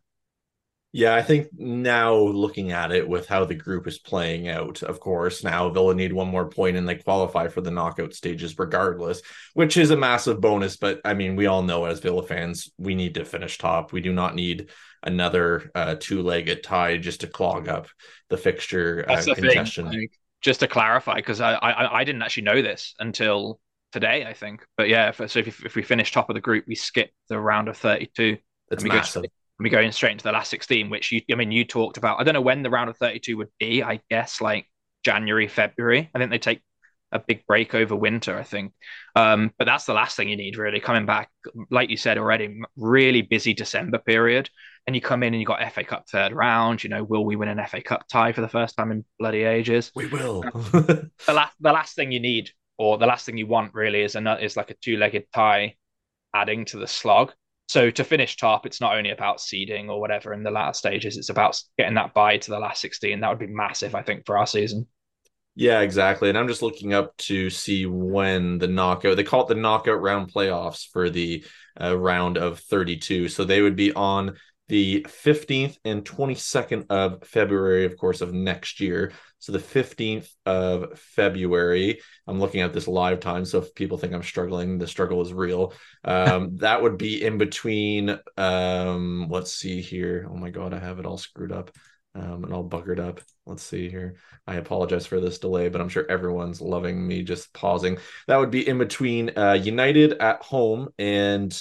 Yeah, 0.92 1.14
I 1.14 1.22
think 1.22 1.48
now 1.52 2.14
looking 2.14 2.72
at 2.72 2.90
it 2.90 3.06
with 3.06 3.28
how 3.28 3.44
the 3.44 3.54
group 3.54 3.86
is 3.86 3.98
playing 3.98 4.48
out, 4.48 4.82
of 4.82 4.98
course, 4.98 5.44
now 5.44 5.68
Villa 5.68 5.94
need 5.94 6.12
one 6.12 6.26
more 6.26 6.48
point 6.48 6.76
and 6.76 6.88
they 6.88 6.96
qualify 6.96 7.46
for 7.46 7.60
the 7.60 7.70
knockout 7.70 8.12
stages 8.12 8.58
regardless, 8.58 9.22
which 9.54 9.76
is 9.76 9.92
a 9.92 9.96
massive 9.96 10.40
bonus. 10.40 10.78
But 10.78 11.00
I 11.04 11.14
mean, 11.14 11.36
we 11.36 11.46
all 11.46 11.62
know 11.62 11.84
as 11.84 12.00
Villa 12.00 12.24
fans, 12.24 12.72
we 12.76 12.96
need 12.96 13.14
to 13.14 13.24
finish 13.24 13.56
top. 13.56 13.92
We 13.92 14.00
do 14.00 14.12
not 14.12 14.34
need 14.34 14.70
another 15.02 15.70
uh, 15.74 15.96
two-legged 15.98 16.62
tie 16.62 16.96
just 16.96 17.20
to 17.20 17.26
clog 17.26 17.68
up 17.68 17.88
the 18.28 18.36
fixture 18.36 19.04
uh, 19.08 19.22
congestion. 19.34 19.86
Like, 19.86 20.12
just 20.40 20.60
to 20.60 20.68
clarify, 20.68 21.16
because 21.16 21.40
I, 21.40 21.54
I 21.54 22.00
I 22.00 22.04
didn't 22.04 22.22
actually 22.22 22.44
know 22.44 22.62
this 22.62 22.94
until 22.98 23.60
today, 23.92 24.24
I 24.24 24.32
think. 24.32 24.64
But 24.76 24.88
yeah, 24.88 25.08
if, 25.08 25.30
so 25.30 25.40
if, 25.40 25.64
if 25.64 25.74
we 25.74 25.82
finish 25.82 26.12
top 26.12 26.30
of 26.30 26.34
the 26.34 26.40
group, 26.40 26.64
we 26.66 26.74
skip 26.74 27.10
the 27.28 27.38
round 27.38 27.68
of 27.68 27.76
thirty-two. 27.76 28.38
That's 28.68 28.84
massive. 28.84 29.24
Go, 29.24 29.28
we 29.60 29.68
go 29.68 29.80
in 29.80 29.92
straight 29.92 30.12
into 30.12 30.24
the 30.24 30.32
last 30.32 30.48
16 30.50 30.88
which 30.88 31.12
you 31.12 31.20
i 31.30 31.34
mean 31.34 31.52
you 31.52 31.64
talked 31.64 31.98
about 31.98 32.18
i 32.18 32.24
don't 32.24 32.34
know 32.34 32.40
when 32.40 32.62
the 32.62 32.70
round 32.70 32.88
of 32.88 32.96
32 32.96 33.36
would 33.36 33.50
be 33.58 33.82
i 33.82 34.00
guess 34.08 34.40
like 34.40 34.66
january 35.04 35.48
february 35.48 36.10
i 36.14 36.18
think 36.18 36.30
they 36.30 36.38
take 36.38 36.62
a 37.12 37.18
big 37.18 37.46
break 37.46 37.74
over 37.74 37.96
winter, 37.96 38.38
I 38.38 38.42
think. 38.42 38.72
Um, 39.16 39.52
but 39.58 39.64
that's 39.64 39.84
the 39.84 39.94
last 39.94 40.16
thing 40.16 40.28
you 40.28 40.36
need, 40.36 40.56
really. 40.56 40.80
Coming 40.80 41.06
back, 41.06 41.30
like 41.70 41.90
you 41.90 41.96
said 41.96 42.18
already, 42.18 42.60
really 42.76 43.22
busy 43.22 43.54
December 43.54 43.98
period. 43.98 44.48
And 44.86 44.96
you 44.96 45.02
come 45.02 45.22
in 45.22 45.34
and 45.34 45.40
you 45.40 45.46
got 45.46 45.72
FA 45.72 45.84
Cup 45.84 46.08
third 46.08 46.32
round. 46.32 46.82
You 46.82 46.90
know, 46.90 47.04
will 47.04 47.24
we 47.24 47.36
win 47.36 47.48
an 47.48 47.64
FA 47.66 47.82
Cup 47.82 48.06
tie 48.08 48.32
for 48.32 48.40
the 48.40 48.48
first 48.48 48.76
time 48.76 48.90
in 48.90 49.04
bloody 49.18 49.42
ages? 49.42 49.92
We 49.94 50.06
will. 50.06 50.42
the 50.42 51.10
last, 51.28 51.54
the 51.60 51.72
last 51.72 51.96
thing 51.96 52.12
you 52.12 52.20
need, 52.20 52.50
or 52.78 52.96
the 52.96 53.06
last 53.06 53.26
thing 53.26 53.36
you 53.36 53.46
want, 53.46 53.74
really, 53.74 54.02
is 54.02 54.16
a 54.16 54.44
is 54.44 54.56
like 54.56 54.70
a 54.70 54.74
two 54.74 54.96
legged 54.96 55.26
tie, 55.34 55.76
adding 56.34 56.64
to 56.66 56.78
the 56.78 56.86
slog. 56.86 57.32
So 57.68 57.90
to 57.90 58.02
finish 58.02 58.36
top, 58.36 58.66
it's 58.66 58.80
not 58.80 58.96
only 58.96 59.10
about 59.10 59.40
seeding 59.40 59.90
or 59.90 60.00
whatever 60.00 60.32
in 60.32 60.42
the 60.42 60.50
last 60.50 60.78
stages. 60.78 61.16
It's 61.16 61.28
about 61.28 61.60
getting 61.78 61.94
that 61.94 62.14
bye 62.14 62.38
to 62.38 62.50
the 62.50 62.58
last 62.58 62.80
sixteen. 62.80 63.20
That 63.20 63.28
would 63.28 63.38
be 63.38 63.46
massive, 63.46 63.94
I 63.94 64.02
think, 64.02 64.26
for 64.26 64.38
our 64.38 64.46
season. 64.46 64.88
Yeah, 65.60 65.80
exactly. 65.80 66.30
And 66.30 66.38
I'm 66.38 66.48
just 66.48 66.62
looking 66.62 66.94
up 66.94 67.14
to 67.18 67.50
see 67.50 67.84
when 67.84 68.56
the 68.56 68.66
knockout, 68.66 69.18
they 69.18 69.24
call 69.24 69.42
it 69.42 69.48
the 69.48 69.60
knockout 69.60 70.00
round 70.00 70.32
playoffs 70.32 70.88
for 70.90 71.10
the 71.10 71.44
uh, 71.78 71.98
round 71.98 72.38
of 72.38 72.60
32. 72.60 73.28
So 73.28 73.44
they 73.44 73.60
would 73.60 73.76
be 73.76 73.92
on 73.92 74.36
the 74.68 75.04
15th 75.06 75.76
and 75.84 76.02
22nd 76.02 76.86
of 76.88 77.24
February, 77.24 77.84
of 77.84 77.98
course, 77.98 78.22
of 78.22 78.32
next 78.32 78.80
year. 78.80 79.12
So 79.38 79.52
the 79.52 79.58
15th 79.58 80.30
of 80.46 80.98
February, 80.98 82.00
I'm 82.26 82.40
looking 82.40 82.62
at 82.62 82.72
this 82.72 82.88
live 82.88 83.20
time. 83.20 83.44
So 83.44 83.58
if 83.58 83.74
people 83.74 83.98
think 83.98 84.14
I'm 84.14 84.22
struggling, 84.22 84.78
the 84.78 84.86
struggle 84.86 85.20
is 85.20 85.34
real. 85.34 85.74
Um, 86.02 86.56
that 86.60 86.80
would 86.80 86.96
be 86.96 87.22
in 87.22 87.36
between, 87.36 88.18
um, 88.38 89.26
let's 89.28 89.52
see 89.52 89.82
here. 89.82 90.26
Oh 90.26 90.36
my 90.36 90.48
God, 90.48 90.72
I 90.72 90.78
have 90.78 90.98
it 90.98 91.04
all 91.04 91.18
screwed 91.18 91.52
up 91.52 91.70
um, 92.14 92.44
and 92.44 92.52
all 92.52 92.68
buggered 92.68 92.98
up. 92.98 93.20
Let's 93.46 93.62
see 93.62 93.88
here. 93.88 94.16
I 94.46 94.56
apologize 94.56 95.06
for 95.06 95.20
this 95.20 95.38
delay, 95.38 95.68
but 95.68 95.80
I'm 95.80 95.88
sure 95.88 96.10
everyone's 96.10 96.60
loving 96.60 97.06
me 97.06 97.22
just 97.22 97.52
pausing. 97.52 97.98
That 98.26 98.38
would 98.38 98.50
be 98.50 98.66
in 98.66 98.78
between 98.78 99.36
uh, 99.36 99.52
United 99.52 100.14
at 100.14 100.42
home 100.42 100.88
and 100.98 101.56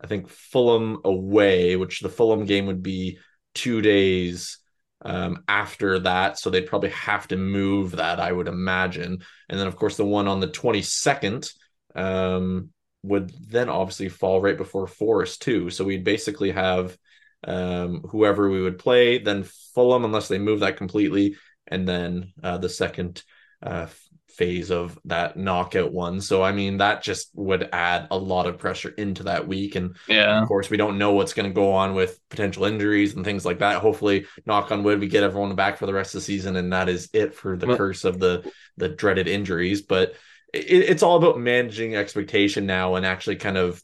I 0.00 0.06
think 0.06 0.28
Fulham 0.28 1.00
away, 1.04 1.76
which 1.76 2.00
the 2.00 2.08
Fulham 2.08 2.44
game 2.44 2.66
would 2.66 2.82
be 2.82 3.18
two 3.54 3.80
days 3.80 4.58
um, 5.04 5.44
after 5.46 6.00
that. 6.00 6.38
So 6.38 6.50
they'd 6.50 6.66
probably 6.66 6.90
have 6.90 7.28
to 7.28 7.36
move 7.36 7.92
that, 7.92 8.18
I 8.18 8.32
would 8.32 8.48
imagine. 8.48 9.22
And 9.48 9.60
then, 9.60 9.66
of 9.66 9.76
course, 9.76 9.96
the 9.96 10.04
one 10.04 10.26
on 10.26 10.40
the 10.40 10.48
22nd. 10.48 11.52
Um, 11.94 12.70
would 13.02 13.32
then 13.50 13.68
obviously 13.68 14.08
fall 14.08 14.40
right 14.40 14.56
before 14.56 14.86
Forest 14.86 15.42
too. 15.42 15.70
So 15.70 15.84
we'd 15.84 16.04
basically 16.04 16.52
have 16.52 16.96
um, 17.44 18.02
whoever 18.10 18.48
we 18.50 18.62
would 18.62 18.78
play, 18.78 19.18
then 19.18 19.44
Fulham 19.74 20.04
unless 20.04 20.28
they 20.28 20.38
move 20.38 20.60
that 20.60 20.76
completely, 20.76 21.36
and 21.66 21.88
then 21.88 22.32
uh, 22.42 22.58
the 22.58 22.68
second 22.68 23.22
uh, 23.62 23.86
phase 24.32 24.70
of 24.70 24.98
that 25.04 25.36
knockout 25.36 25.92
one. 25.92 26.20
So 26.20 26.42
I 26.42 26.52
mean 26.52 26.78
that 26.78 27.02
just 27.02 27.30
would 27.34 27.68
add 27.72 28.08
a 28.10 28.16
lot 28.16 28.46
of 28.46 28.58
pressure 28.58 28.88
into 28.88 29.24
that 29.24 29.46
week. 29.46 29.74
And 29.74 29.96
yeah, 30.08 30.40
of 30.40 30.48
course 30.48 30.70
we 30.70 30.76
don't 30.76 30.98
know 30.98 31.12
what's 31.12 31.34
going 31.34 31.48
to 31.48 31.54
go 31.54 31.72
on 31.72 31.94
with 31.94 32.18
potential 32.28 32.64
injuries 32.64 33.14
and 33.14 33.24
things 33.24 33.44
like 33.44 33.58
that. 33.58 33.82
Hopefully, 33.82 34.26
knock 34.46 34.72
on 34.72 34.82
wood, 34.82 35.00
we 35.00 35.08
get 35.08 35.22
everyone 35.22 35.54
back 35.54 35.76
for 35.78 35.86
the 35.86 35.94
rest 35.94 36.14
of 36.14 36.20
the 36.20 36.24
season, 36.24 36.56
and 36.56 36.72
that 36.72 36.88
is 36.88 37.08
it 37.12 37.34
for 37.34 37.56
the 37.56 37.66
well, 37.66 37.76
curse 37.76 38.04
of 38.04 38.18
the 38.18 38.50
the 38.76 38.88
dreaded 38.88 39.28
injuries. 39.28 39.82
But 39.82 40.14
it, 40.52 40.64
it's 40.66 41.02
all 41.02 41.16
about 41.16 41.38
managing 41.38 41.94
expectation 41.94 42.66
now 42.66 42.94
and 42.94 43.06
actually 43.06 43.36
kind 43.36 43.56
of 43.56 43.82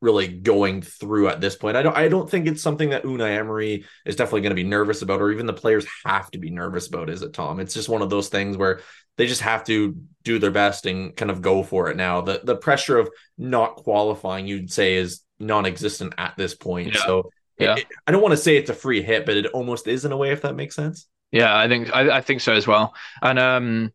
really 0.00 0.28
going 0.28 0.82
through 0.82 1.28
at 1.28 1.40
this 1.40 1.56
point. 1.56 1.76
I 1.76 1.82
don't 1.82 1.96
I 1.96 2.08
don't 2.08 2.30
think 2.30 2.46
it's 2.46 2.62
something 2.62 2.90
that 2.90 3.04
Unai 3.04 3.36
Emery 3.36 3.84
is 4.06 4.16
definitely 4.16 4.42
going 4.42 4.50
to 4.50 4.62
be 4.62 4.68
nervous 4.68 5.02
about 5.02 5.20
or 5.20 5.32
even 5.32 5.46
the 5.46 5.52
players 5.52 5.86
have 6.04 6.30
to 6.30 6.38
be 6.38 6.50
nervous 6.50 6.86
about, 6.86 7.10
is 7.10 7.22
it 7.22 7.32
Tom? 7.32 7.60
It's 7.60 7.74
just 7.74 7.88
one 7.88 8.02
of 8.02 8.10
those 8.10 8.28
things 8.28 8.56
where 8.56 8.80
they 9.16 9.26
just 9.26 9.40
have 9.40 9.64
to 9.64 9.96
do 10.22 10.38
their 10.38 10.52
best 10.52 10.86
and 10.86 11.16
kind 11.16 11.30
of 11.30 11.42
go 11.42 11.62
for 11.62 11.90
it 11.90 11.96
now. 11.96 12.20
The 12.20 12.40
the 12.44 12.56
pressure 12.56 12.98
of 12.98 13.10
not 13.36 13.76
qualifying 13.76 14.46
you'd 14.46 14.72
say 14.72 14.94
is 14.94 15.22
non-existent 15.40 16.14
at 16.18 16.36
this 16.36 16.54
point. 16.54 16.94
Yeah. 16.94 17.04
So 17.04 17.30
yeah. 17.58 17.74
It, 17.76 17.86
I 18.06 18.12
don't 18.12 18.22
want 18.22 18.32
to 18.32 18.36
say 18.36 18.56
it's 18.56 18.70
a 18.70 18.74
free 18.74 19.02
hit, 19.02 19.26
but 19.26 19.36
it 19.36 19.46
almost 19.46 19.88
is 19.88 20.04
in 20.04 20.12
a 20.12 20.16
way 20.16 20.30
if 20.30 20.42
that 20.42 20.54
makes 20.54 20.76
sense. 20.76 21.08
Yeah, 21.32 21.56
I 21.56 21.68
think 21.68 21.94
I, 21.94 22.18
I 22.18 22.20
think 22.20 22.40
so 22.40 22.52
as 22.52 22.66
well. 22.66 22.94
And 23.20 23.38
um 23.38 23.92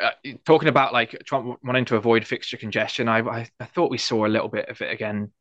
uh, 0.00 0.10
talking 0.44 0.68
about 0.68 0.92
like 0.92 1.22
Trump 1.24 1.58
wanting 1.62 1.84
to 1.86 1.96
avoid 1.96 2.26
fixture 2.26 2.56
congestion, 2.56 3.08
I, 3.08 3.20
I, 3.20 3.48
I 3.60 3.64
thought 3.64 3.90
we 3.90 3.98
saw 3.98 4.26
a 4.26 4.28
little 4.28 4.48
bit 4.48 4.68
of 4.68 4.80
it 4.80 4.92
again 4.92 5.32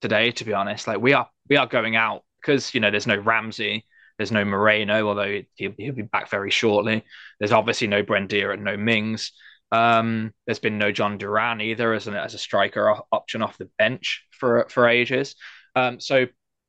today. 0.00 0.30
To 0.32 0.44
be 0.44 0.52
honest, 0.52 0.86
like 0.86 1.00
we 1.00 1.12
are 1.12 1.28
we 1.48 1.56
are 1.56 1.66
going 1.66 1.96
out 1.96 2.22
because 2.40 2.74
you 2.74 2.80
know 2.80 2.90
there's 2.90 3.06
no 3.06 3.18
Ramsey, 3.18 3.84
there's 4.16 4.32
no 4.32 4.44
Moreno, 4.44 5.08
although 5.08 5.40
he'll, 5.54 5.74
he'll 5.76 5.94
be 5.94 6.02
back 6.02 6.30
very 6.30 6.50
shortly. 6.50 7.04
There's 7.38 7.52
obviously 7.52 7.86
no 7.88 8.02
Buendia 8.02 8.52
and 8.52 8.64
no 8.64 8.76
Mings. 8.76 9.32
Um, 9.72 10.32
there's 10.46 10.58
been 10.58 10.78
no 10.78 10.92
Jhon 10.92 11.18
Duran 11.18 11.60
either 11.60 11.92
as 11.92 12.06
an 12.06 12.16
as 12.16 12.34
a 12.34 12.38
striker 12.38 12.96
option 13.12 13.42
off 13.42 13.58
the 13.58 13.70
bench 13.78 14.24
for 14.30 14.66
for 14.68 14.88
ages. 14.88 15.36
Um, 15.76 16.00
so 16.00 16.26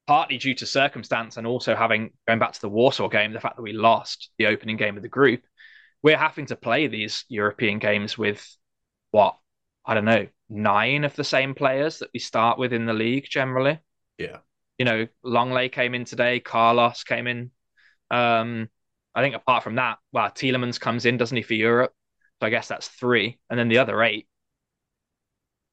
partly 0.07 0.38
due 0.38 0.53
to 0.55 0.65
circumstance 0.65 1.38
and 1.38 1.47
also 1.47 1.75
having 1.75 2.11
going 2.27 2.39
back 2.39 2.53
to 2.53 2.61
the 2.61 2.69
Warsaw 2.69 3.07
game, 3.07 3.33
the 3.33 3.39
fact 3.39 3.55
that 3.55 3.61
we 3.61 3.73
lost 3.73 4.29
the 4.38 4.47
opening 4.47 4.77
game 4.77 4.97
of 4.97 5.03
the 5.03 5.09
group, 5.09 5.41
we're 6.03 6.17
having 6.17 6.48
to 6.48 6.55
play 6.55 6.88
these 6.88 7.25
European 7.29 7.79
games 7.79 8.17
with 8.17 8.46
what 9.12 9.38
I 9.86 9.93
don't 9.93 10.05
know 10.05 10.27
nine 10.50 11.05
of 11.05 11.15
the 11.15 11.24
same 11.24 11.55
players 11.55 12.00
that 12.00 12.10
we 12.13 12.20
start 12.20 12.58
with 12.58 12.74
in 12.74 12.86
the 12.86 12.93
league 12.93 13.25
generally. 13.29 13.79
Yeah, 14.17 14.38
you 14.77 14.86
know, 14.86 15.08
Lenglet 15.24 15.72
came 15.72 15.93
in 15.93 16.05
today, 16.05 16.39
Carlos 16.39 17.03
came 17.03 17.27
in. 17.27 17.51
Um, 18.10 18.70
I 19.13 19.22
think 19.22 19.36
apart 19.36 19.63
from 19.63 19.75
that, 19.75 20.00
well, 20.12 20.29
Tielemans 20.29 20.79
comes 20.79 21.05
in, 21.05 21.17
doesn't 21.17 21.38
he, 21.38 21.43
for 21.43 21.53
Europe? 21.53 21.93
So 22.39 22.48
I 22.48 22.50
guess 22.50 22.67
that's 22.67 22.88
three, 22.88 23.39
and 23.50 23.60
then 23.60 23.67
the 23.67 23.77
other 23.77 24.01
eight. 24.01 24.27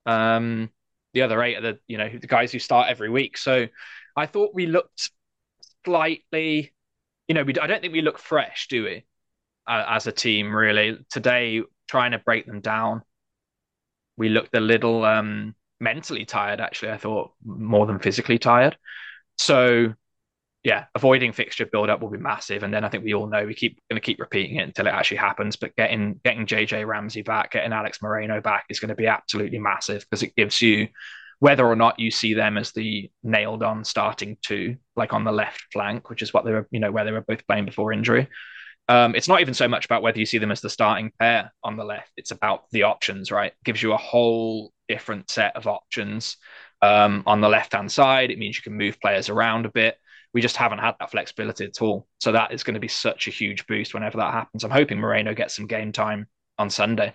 Um, 0.07 0.71
the 1.15 1.23
other 1.23 1.43
eight 1.43 1.57
are 1.57 1.63
the 1.63 1.79
you 1.87 1.99
know 1.99 2.09
the 2.09 2.27
guys 2.27 2.53
who 2.53 2.59
start 2.59 2.91
every 2.91 3.11
week. 3.11 3.39
So 3.39 3.67
I 4.17 4.27
thought 4.27 4.55
we 4.55 4.67
looked 4.67 5.11
slightly, 5.85 6.75
you 7.29 7.35
know, 7.35 7.45
we 7.45 7.55
I 7.59 7.67
don't 7.67 7.81
think 7.81 7.93
we 7.93 8.03
look 8.03 8.19
fresh, 8.19 8.69
do 8.69 8.85
we? 8.85 9.05
Uh, 9.69 9.85
as 9.89 10.07
a 10.07 10.13
team, 10.13 10.55
really. 10.55 10.99
Today, 11.11 11.63
trying 11.89 12.13
to 12.13 12.19
break 12.19 12.47
them 12.47 12.61
down, 12.61 13.03
we 14.17 14.29
looked 14.29 14.57
a 14.57 14.61
little 14.61 15.05
um, 15.05 15.55
mentally 15.81 16.25
tired, 16.25 16.61
actually, 16.61 16.91
I 16.91 16.97
thought, 16.97 17.33
more 17.45 17.87
than 17.87 17.99
physically 17.99 18.39
tired. 18.39 18.77
So, 19.37 19.95
yeah, 20.65 20.87
avoiding 20.95 21.33
fixture 21.33 21.67
build 21.67 21.89
up 21.89 22.01
will 22.01 22.11
be 22.11 22.19
massive. 22.19 22.63
And 22.63 22.75
then 22.75 22.85
I 22.85 22.89
think 22.89 23.05
we 23.05 23.15
all 23.15 23.29
know 23.29 23.47
we 23.47 23.55
keep 23.55 23.79
going 23.89 24.01
to 24.01 24.05
keep 24.05 24.19
repeating 24.19 24.57
it 24.57 24.65
until 24.65 24.89
it 24.89 24.95
actually 24.95 25.19
happens. 25.19 25.57
But 25.57 25.77
getting 25.77 26.21
getting 26.25 26.47
JJ 26.47 26.87
Ramsey 26.87 27.23
back, 27.23 27.53
getting 27.53 27.73
Alex 27.73 28.03
Moreno 28.03 28.41
back 28.41 28.65
is 28.69 28.81
going 28.81 28.89
to 28.89 28.97
be 28.97 29.07
absolutely 29.07 29.59
massive 29.59 30.01
because 30.01 30.25
it 30.25 30.35
gives 30.35 30.61
you 30.61 30.89
whether 31.41 31.65
or 31.65 31.77
not 31.77 32.01
you 32.01 32.11
see 32.11 32.35
them 32.35 32.59
as 32.59 32.73
the 32.73 33.11
nailed 33.23 33.63
on 33.63 33.85
starting 33.85 34.37
two, 34.43 34.77
like 34.97 35.13
on 35.13 35.23
the 35.23 35.33
left 35.33 35.65
flank, 35.73 36.11
which 36.11 36.23
is 36.23 36.35
what 36.35 36.45
they 36.45 36.51
were, 36.51 36.67
you 36.73 36.81
know, 36.81 36.91
where 36.91 37.05
they 37.05 37.13
were 37.13 37.21
both 37.21 37.47
playing 37.47 37.65
before 37.65 37.93
injury, 37.93 38.29
um, 38.89 39.15
it's 39.15 39.29
not 39.29 39.41
even 39.41 39.55
so 39.55 39.69
much 39.69 39.85
about 39.85 40.03
whether 40.03 40.19
you 40.19 40.27
see 40.27 40.39
them 40.39 40.51
as 40.51 40.61
the 40.61 40.71
starting 40.71 41.13
pair 41.19 41.53
on 41.63 41.77
the 41.77 41.85
left. 41.85 42.11
It's 42.17 42.31
about 42.31 42.65
the 42.71 42.85
options, 42.85 43.31
right? 43.31 43.53
It 43.53 43.65
gives 43.65 43.83
you 43.83 43.93
a 43.93 43.99
whole 43.99 44.73
different 44.89 45.31
set 45.31 45.55
of 45.57 45.67
options 45.67 46.39
um, 46.81 47.23
on 47.27 47.41
the 47.41 47.49
left 47.49 47.75
hand 47.75 47.93
side. 47.93 48.31
It 48.31 48.39
means 48.39 48.57
you 48.57 48.63
can 48.63 48.77
move 48.77 49.01
players 49.01 49.29
around 49.29 49.67
a 49.67 49.71
bit. 49.71 49.97
We 50.33 50.41
just 50.41 50.57
haven't 50.57 50.79
had 50.79 50.95
that 51.01 51.11
flexibility 51.11 51.65
at 51.67 51.83
all. 51.83 52.07
So 52.21 52.33
that 52.33 52.53
is 52.53 52.63
going 52.63 52.75
to 52.75 52.81
be 52.81 52.89
such 52.89 53.29
a 53.29 53.31
huge 53.31 53.67
boost 53.67 53.95
whenever 53.95 54.19
that 54.19 54.33
happens. 54.33 54.65
I'm 54.65 54.71
hoping 54.71 54.99
Moreno 54.99 55.35
gets 55.35 55.57
some 55.57 55.67
game 55.67 55.93
time 55.93 56.27
on 56.59 56.71
Sunday. 56.71 57.15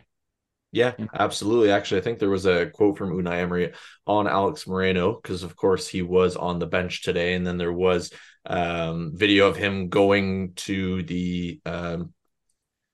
Yeah, 0.74 0.94
absolutely. 1.14 1.72
Actually, 1.72 2.02
I 2.02 2.04
think 2.04 2.18
there 2.18 2.32
was 2.32 2.48
a 2.48 2.66
quote 2.66 2.98
from 2.98 3.12
Unai 3.12 3.38
Emery 3.42 3.74
on 4.08 4.28
Alex 4.28 4.66
Moreno 4.66 5.14
because, 5.14 5.44
of 5.44 5.56
course, 5.56 5.88
he 5.88 6.02
was 6.02 6.36
on 6.36 6.58
the 6.58 6.66
bench 6.66 7.04
today, 7.04 7.36
and 7.36 7.46
then 7.46 7.60
there 7.60 7.72
was 7.72 8.12
um, 8.48 9.12
video 9.14 9.48
of 9.48 9.56
him 9.56 9.90
going 9.90 10.54
to 10.56 11.04
the 11.04 11.62
um, 11.68 12.12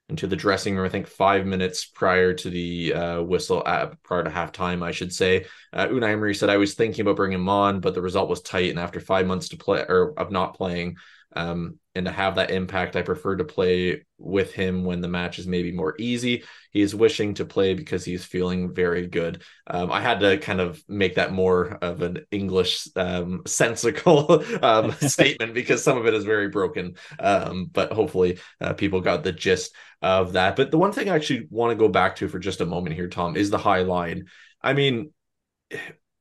into 0.10 0.28
the 0.28 0.36
dressing 0.36 0.76
room. 0.76 0.86
I 0.86 0.90
think 0.90 1.08
five 1.08 1.46
minutes 1.46 1.86
prior 1.86 2.34
to 2.34 2.50
the 2.50 2.94
uh, 2.94 3.22
whistle, 3.22 3.66
at, 3.66 4.04
prior 4.04 4.26
to 4.26 4.30
halftime, 4.30 4.84
I 4.84 4.92
should 4.92 5.14
say. 5.14 5.46
Uh, 5.72 5.88
Unai 5.88 6.12
Emery 6.12 6.36
said 6.36 6.50
I 6.50 6.58
was 6.58 6.74
thinking 6.74 7.04
about 7.04 7.16
bringing 7.16 7.40
him 7.40 7.48
on, 7.48 7.80
but 7.80 7.94
the 7.94 8.02
result 8.02 8.30
was 8.30 8.42
tight, 8.42 8.72
and 8.72 8.80
after 8.80 9.00
five 9.00 9.26
months 9.26 9.50
to 9.50 9.58
play 9.58 9.86
or 9.88 10.20
of 10.20 10.32
not 10.32 10.58
playing, 10.58 10.98
um, 11.36 11.80
and 11.96 12.06
to 12.06 12.12
have 12.12 12.36
that 12.36 12.52
impact, 12.52 12.96
I 12.96 13.02
prefer 13.02 13.36
to 13.36 13.44
play 13.44 14.06
with 14.18 14.54
him 14.54 14.84
when 14.84 15.02
the 15.02 15.08
match 15.08 15.38
is 15.38 15.48
maybe 15.48 15.72
more 15.72 15.96
easy. 16.00 16.44
He 16.72 16.82
is 16.82 16.96
wishing 16.96 17.34
to 17.36 17.46
play 17.46 17.74
because 17.74 18.06
he's 18.06 18.24
feeling 18.24 18.74
very 18.74 19.08
good. 19.08 19.44
Um, 19.68 19.92
I 19.92 20.02
had 20.02 20.20
to 20.22 20.38
kind 20.38 20.62
of 20.62 20.82
make 20.88 21.16
that 21.16 21.32
more 21.32 21.78
of 21.82 22.02
an 22.02 22.26
English 22.32 22.88
um, 22.96 23.42
sensical 23.48 24.44
um, 24.64 24.92
statement 25.02 25.54
because 25.54 25.84
some 25.84 25.98
of 25.98 26.06
it 26.08 26.14
is 26.14 26.24
very 26.24 26.50
broken. 26.50 26.96
Um, 27.20 27.70
but 27.72 27.92
hopefully, 27.92 28.40
uh, 28.62 28.74
people 28.74 29.02
got 29.02 29.24
the 29.24 29.32
gist 29.32 29.74
of 30.02 30.34
that. 30.34 30.56
But 30.56 30.72
the 30.72 30.78
one 30.78 30.92
thing 30.92 31.10
I 31.10 31.16
actually 31.16 31.48
want 31.50 31.72
to 31.72 31.76
go 31.76 31.90
back 31.90 32.16
to 32.18 32.28
for 32.28 32.40
just 32.40 32.62
a 32.62 32.66
moment 32.66 32.96
here, 32.96 33.08
Tom, 33.08 33.36
is 33.36 33.50
the 33.50 33.58
high 33.58 33.82
line. 33.82 34.28
I 34.62 34.74
mean, 34.74 35.12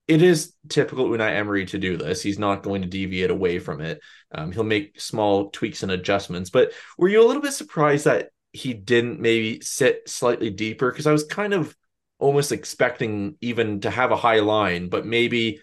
it 0.08 0.22
is 0.22 0.54
typical 0.70 1.06
Unai 1.06 1.36
Emery 1.36 1.66
to 1.66 1.78
do 1.78 1.98
this. 1.98 2.22
He's 2.22 2.38
not 2.38 2.62
going 2.62 2.80
to 2.80 2.88
deviate 2.88 3.30
away 3.30 3.58
from 3.58 3.82
it. 3.82 4.00
Um, 4.32 4.50
he'll 4.50 4.64
make 4.64 4.98
small 4.98 5.50
tweaks 5.50 5.82
and 5.82 5.92
adjustments. 5.92 6.48
But 6.48 6.72
were 6.96 7.08
you 7.08 7.22
a 7.22 7.26
little 7.26 7.42
bit 7.42 7.52
surprised 7.52 8.06
that 8.06 8.30
he 8.52 8.72
didn't 8.72 9.20
maybe 9.20 9.60
sit 9.60 10.08
slightly 10.08 10.48
deeper? 10.48 10.90
Because 10.90 11.06
I 11.06 11.12
was 11.12 11.24
kind 11.24 11.52
of 11.52 11.76
almost 12.18 12.52
expecting 12.52 13.36
even 13.42 13.80
to 13.80 13.90
have 13.90 14.10
a 14.10 14.16
high 14.16 14.40
line, 14.40 14.88
but 14.88 15.04
maybe 15.04 15.60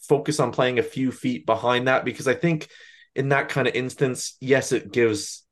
focus 0.00 0.40
on 0.40 0.50
playing 0.50 0.80
a 0.80 0.82
few 0.82 1.12
feet 1.12 1.46
behind 1.46 1.86
that. 1.86 2.04
Because 2.04 2.26
I 2.26 2.34
think 2.34 2.68
in 3.14 3.28
that 3.28 3.50
kind 3.50 3.68
of 3.68 3.74
instance, 3.76 4.36
yes, 4.40 4.72
it 4.72 4.92
gives 4.92 5.46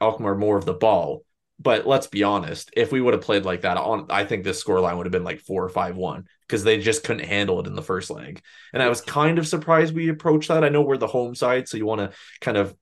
Alkmaar 0.00 0.36
more 0.36 0.56
of 0.56 0.66
the 0.66 0.72
ball. 0.72 1.24
But 1.58 1.86
let's 1.86 2.06
be 2.06 2.22
honest, 2.22 2.70
if 2.76 2.92
we 2.92 3.00
would 3.00 3.14
have 3.14 3.22
played 3.22 3.44
like 3.44 3.62
that 3.62 3.78
on, 3.78 4.06
I 4.10 4.24
think 4.24 4.44
this 4.44 4.62
scoreline 4.62 4.96
would 4.96 5.06
have 5.06 5.12
been 5.12 5.24
like 5.24 5.40
four 5.40 5.64
or 5.64 5.68
five 5.70 5.96
one 5.96 6.26
because 6.46 6.64
they 6.64 6.78
just 6.78 7.02
couldn't 7.02 7.24
handle 7.24 7.58
it 7.60 7.66
in 7.66 7.74
the 7.74 7.82
first 7.82 8.10
leg. 8.10 8.42
And 8.74 8.82
I 8.82 8.88
was 8.88 9.00
kind 9.00 9.38
of 9.38 9.48
surprised 9.48 9.94
we 9.94 10.10
approached 10.10 10.48
that. 10.48 10.64
I 10.64 10.68
know 10.68 10.82
we're 10.82 10.98
the 10.98 11.06
home 11.06 11.34
side, 11.34 11.66
so 11.66 11.78
you 11.78 11.86
want 11.86 12.00
to 12.00 12.16
kind 12.40 12.58
of 12.58 12.74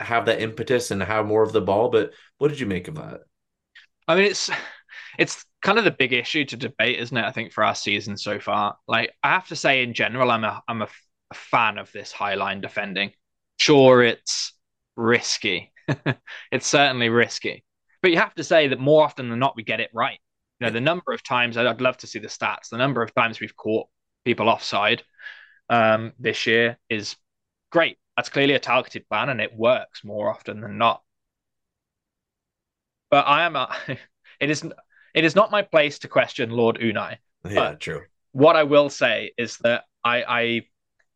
have 0.00 0.26
that 0.26 0.42
impetus 0.42 0.90
and 0.90 1.02
have 1.02 1.26
more 1.26 1.42
of 1.42 1.52
the 1.52 1.62
ball. 1.62 1.88
But 1.88 2.12
what 2.38 2.48
did 2.48 2.60
you 2.60 2.66
make 2.66 2.88
of 2.88 2.96
that? 2.96 3.22
I 4.06 4.16
mean, 4.16 4.26
it's 4.26 4.50
it's 5.18 5.44
kind 5.62 5.78
of 5.78 5.84
the 5.84 5.90
big 5.90 6.12
issue 6.12 6.44
to 6.44 6.56
debate, 6.56 6.98
isn't 6.98 7.16
it? 7.16 7.24
I 7.24 7.32
think 7.32 7.52
for 7.52 7.64
our 7.64 7.74
season 7.74 8.18
so 8.18 8.38
far. 8.38 8.76
Like 8.86 9.14
I 9.22 9.30
have 9.30 9.48
to 9.48 9.56
say, 9.56 9.82
in 9.82 9.94
general, 9.94 10.30
I'm 10.30 10.44
a 10.44 10.62
I'm 10.68 10.82
a, 10.82 10.88
a 11.30 11.34
fan 11.34 11.78
of 11.78 11.90
this 11.92 12.12
high 12.12 12.34
line 12.34 12.60
defending. 12.60 13.12
Sure, 13.58 14.02
it's 14.02 14.52
risky. 14.94 15.72
it's 16.52 16.66
certainly 16.66 17.08
risky 17.08 17.64
but 18.02 18.10
you 18.10 18.16
have 18.18 18.34
to 18.34 18.44
say 18.44 18.68
that 18.68 18.80
more 18.80 19.04
often 19.04 19.28
than 19.28 19.38
not, 19.38 19.56
we 19.56 19.62
get 19.62 19.80
it 19.80 19.90
right. 19.92 20.18
You 20.58 20.66
know, 20.66 20.72
the 20.72 20.80
number 20.80 21.12
of 21.12 21.22
times 21.22 21.56
I'd 21.56 21.80
love 21.80 21.96
to 21.98 22.06
see 22.06 22.18
the 22.18 22.28
stats. 22.28 22.68
The 22.70 22.78
number 22.78 23.02
of 23.02 23.14
times 23.14 23.40
we've 23.40 23.56
caught 23.56 23.88
people 24.24 24.48
offside 24.48 25.02
um, 25.68 26.12
this 26.18 26.46
year 26.46 26.78
is 26.88 27.16
great. 27.70 27.98
That's 28.16 28.28
clearly 28.28 28.54
a 28.54 28.58
targeted 28.58 29.04
ban, 29.08 29.30
and 29.30 29.40
it 29.40 29.54
works 29.54 30.04
more 30.04 30.28
often 30.30 30.60
than 30.60 30.76
not. 30.76 31.02
But 33.10 33.26
I 33.26 33.44
am. 33.44 33.56
A, 33.56 33.74
it 34.40 34.50
is. 34.50 34.64
It 35.14 35.24
is 35.24 35.34
not 35.34 35.50
my 35.50 35.62
place 35.62 35.98
to 36.00 36.08
question 36.08 36.50
Lord 36.50 36.78
Unai. 36.78 37.16
Yeah, 37.48 37.74
true. 37.74 38.02
What 38.32 38.56
I 38.56 38.62
will 38.62 38.90
say 38.90 39.32
is 39.36 39.56
that 39.58 39.84
I, 40.04 40.22
I, 40.22 40.62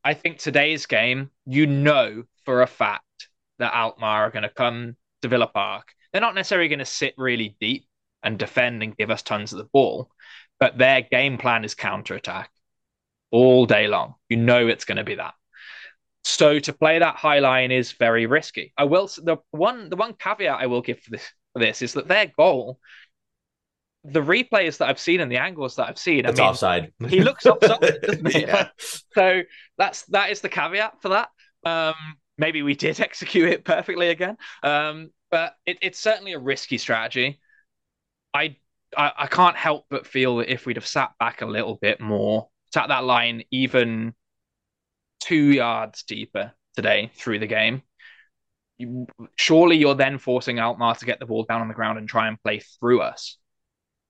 I 0.02 0.14
think 0.14 0.38
today's 0.38 0.86
game, 0.86 1.30
you 1.46 1.66
know 1.66 2.24
for 2.44 2.62
a 2.62 2.66
fact 2.66 3.28
that 3.58 3.72
Alkmaar 3.72 4.24
are 4.24 4.30
going 4.30 4.42
to 4.42 4.48
come 4.48 4.96
to 5.22 5.28
Villa 5.28 5.46
Park 5.46 5.94
they're 6.14 6.20
not 6.20 6.36
necessarily 6.36 6.68
going 6.68 6.78
to 6.78 6.84
sit 6.84 7.12
really 7.18 7.56
deep 7.60 7.88
and 8.22 8.38
defend 8.38 8.84
and 8.84 8.96
give 8.96 9.10
us 9.10 9.22
tons 9.22 9.52
of 9.52 9.58
the 9.58 9.68
ball. 9.72 10.12
But 10.60 10.78
their 10.78 11.02
game 11.02 11.38
plan 11.38 11.64
is 11.64 11.74
counter 11.74 12.14
attack 12.14 12.52
all 13.32 13.66
day 13.66 13.88
long. 13.88 14.14
You 14.28 14.36
know 14.36 14.68
it's 14.68 14.84
going 14.84 14.98
to 14.98 15.04
be 15.04 15.16
that. 15.16 15.34
So 16.22 16.60
to 16.60 16.72
play 16.72 17.00
that 17.00 17.16
high 17.16 17.40
line 17.40 17.72
is 17.72 17.92
very 17.92 18.26
risky. 18.26 18.72
I 18.78 18.84
will 18.84 19.08
the 19.08 19.38
one 19.50 19.90
the 19.90 19.96
one 19.96 20.14
caveat 20.14 20.60
I 20.60 20.66
will 20.66 20.82
give 20.82 21.00
for 21.00 21.10
this 21.10 21.28
for 21.52 21.58
this 21.58 21.82
is 21.82 21.94
that 21.94 22.06
their 22.06 22.32
goal, 22.38 22.78
the 24.04 24.22
replays 24.22 24.78
that 24.78 24.88
I've 24.88 25.00
seen 25.00 25.20
and 25.20 25.30
the 25.30 25.38
angles 25.38 25.74
that 25.76 25.88
I've 25.88 25.98
seen, 25.98 26.26
it's 26.26 26.38
I 26.38 26.42
mean, 26.42 26.50
offside. 26.50 26.92
he 27.08 27.22
looks 27.22 27.44
offside, 27.44 28.00
doesn't 28.02 28.32
he? 28.32 28.40
yeah. 28.46 28.68
So 29.14 29.42
that's 29.76 30.04
that 30.06 30.30
is 30.30 30.40
the 30.40 30.48
caveat 30.48 31.02
for 31.02 31.08
that. 31.08 31.28
Um, 31.66 31.94
maybe 32.38 32.62
we 32.62 32.74
did 32.74 33.00
execute 33.00 33.48
it 33.50 33.64
perfectly 33.64 34.08
again, 34.08 34.36
um, 34.62 35.10
but 35.34 35.56
it, 35.66 35.78
it's 35.82 35.98
certainly 35.98 36.32
a 36.34 36.38
risky 36.38 36.78
strategy. 36.78 37.40
I, 38.32 38.56
I 38.96 39.10
I 39.18 39.26
can't 39.26 39.56
help 39.56 39.86
but 39.90 40.06
feel 40.06 40.36
that 40.36 40.48
if 40.48 40.64
we'd 40.64 40.76
have 40.76 40.86
sat 40.86 41.10
back 41.18 41.42
a 41.42 41.46
little 41.46 41.74
bit 41.74 42.00
more, 42.00 42.50
sat 42.72 42.86
that 42.86 43.02
line 43.02 43.42
even 43.50 44.14
two 45.18 45.50
yards 45.50 46.04
deeper 46.04 46.52
today 46.76 47.10
through 47.16 47.40
the 47.40 47.48
game. 47.48 47.82
You, 48.78 49.08
surely 49.34 49.76
you're 49.76 49.96
then 49.96 50.18
forcing 50.18 50.60
Alkmaar 50.60 50.94
to 50.94 51.04
get 51.04 51.18
the 51.18 51.26
ball 51.26 51.42
down 51.42 51.62
on 51.62 51.66
the 51.66 51.74
ground 51.74 51.98
and 51.98 52.08
try 52.08 52.28
and 52.28 52.40
play 52.40 52.60
through 52.60 53.00
us, 53.00 53.36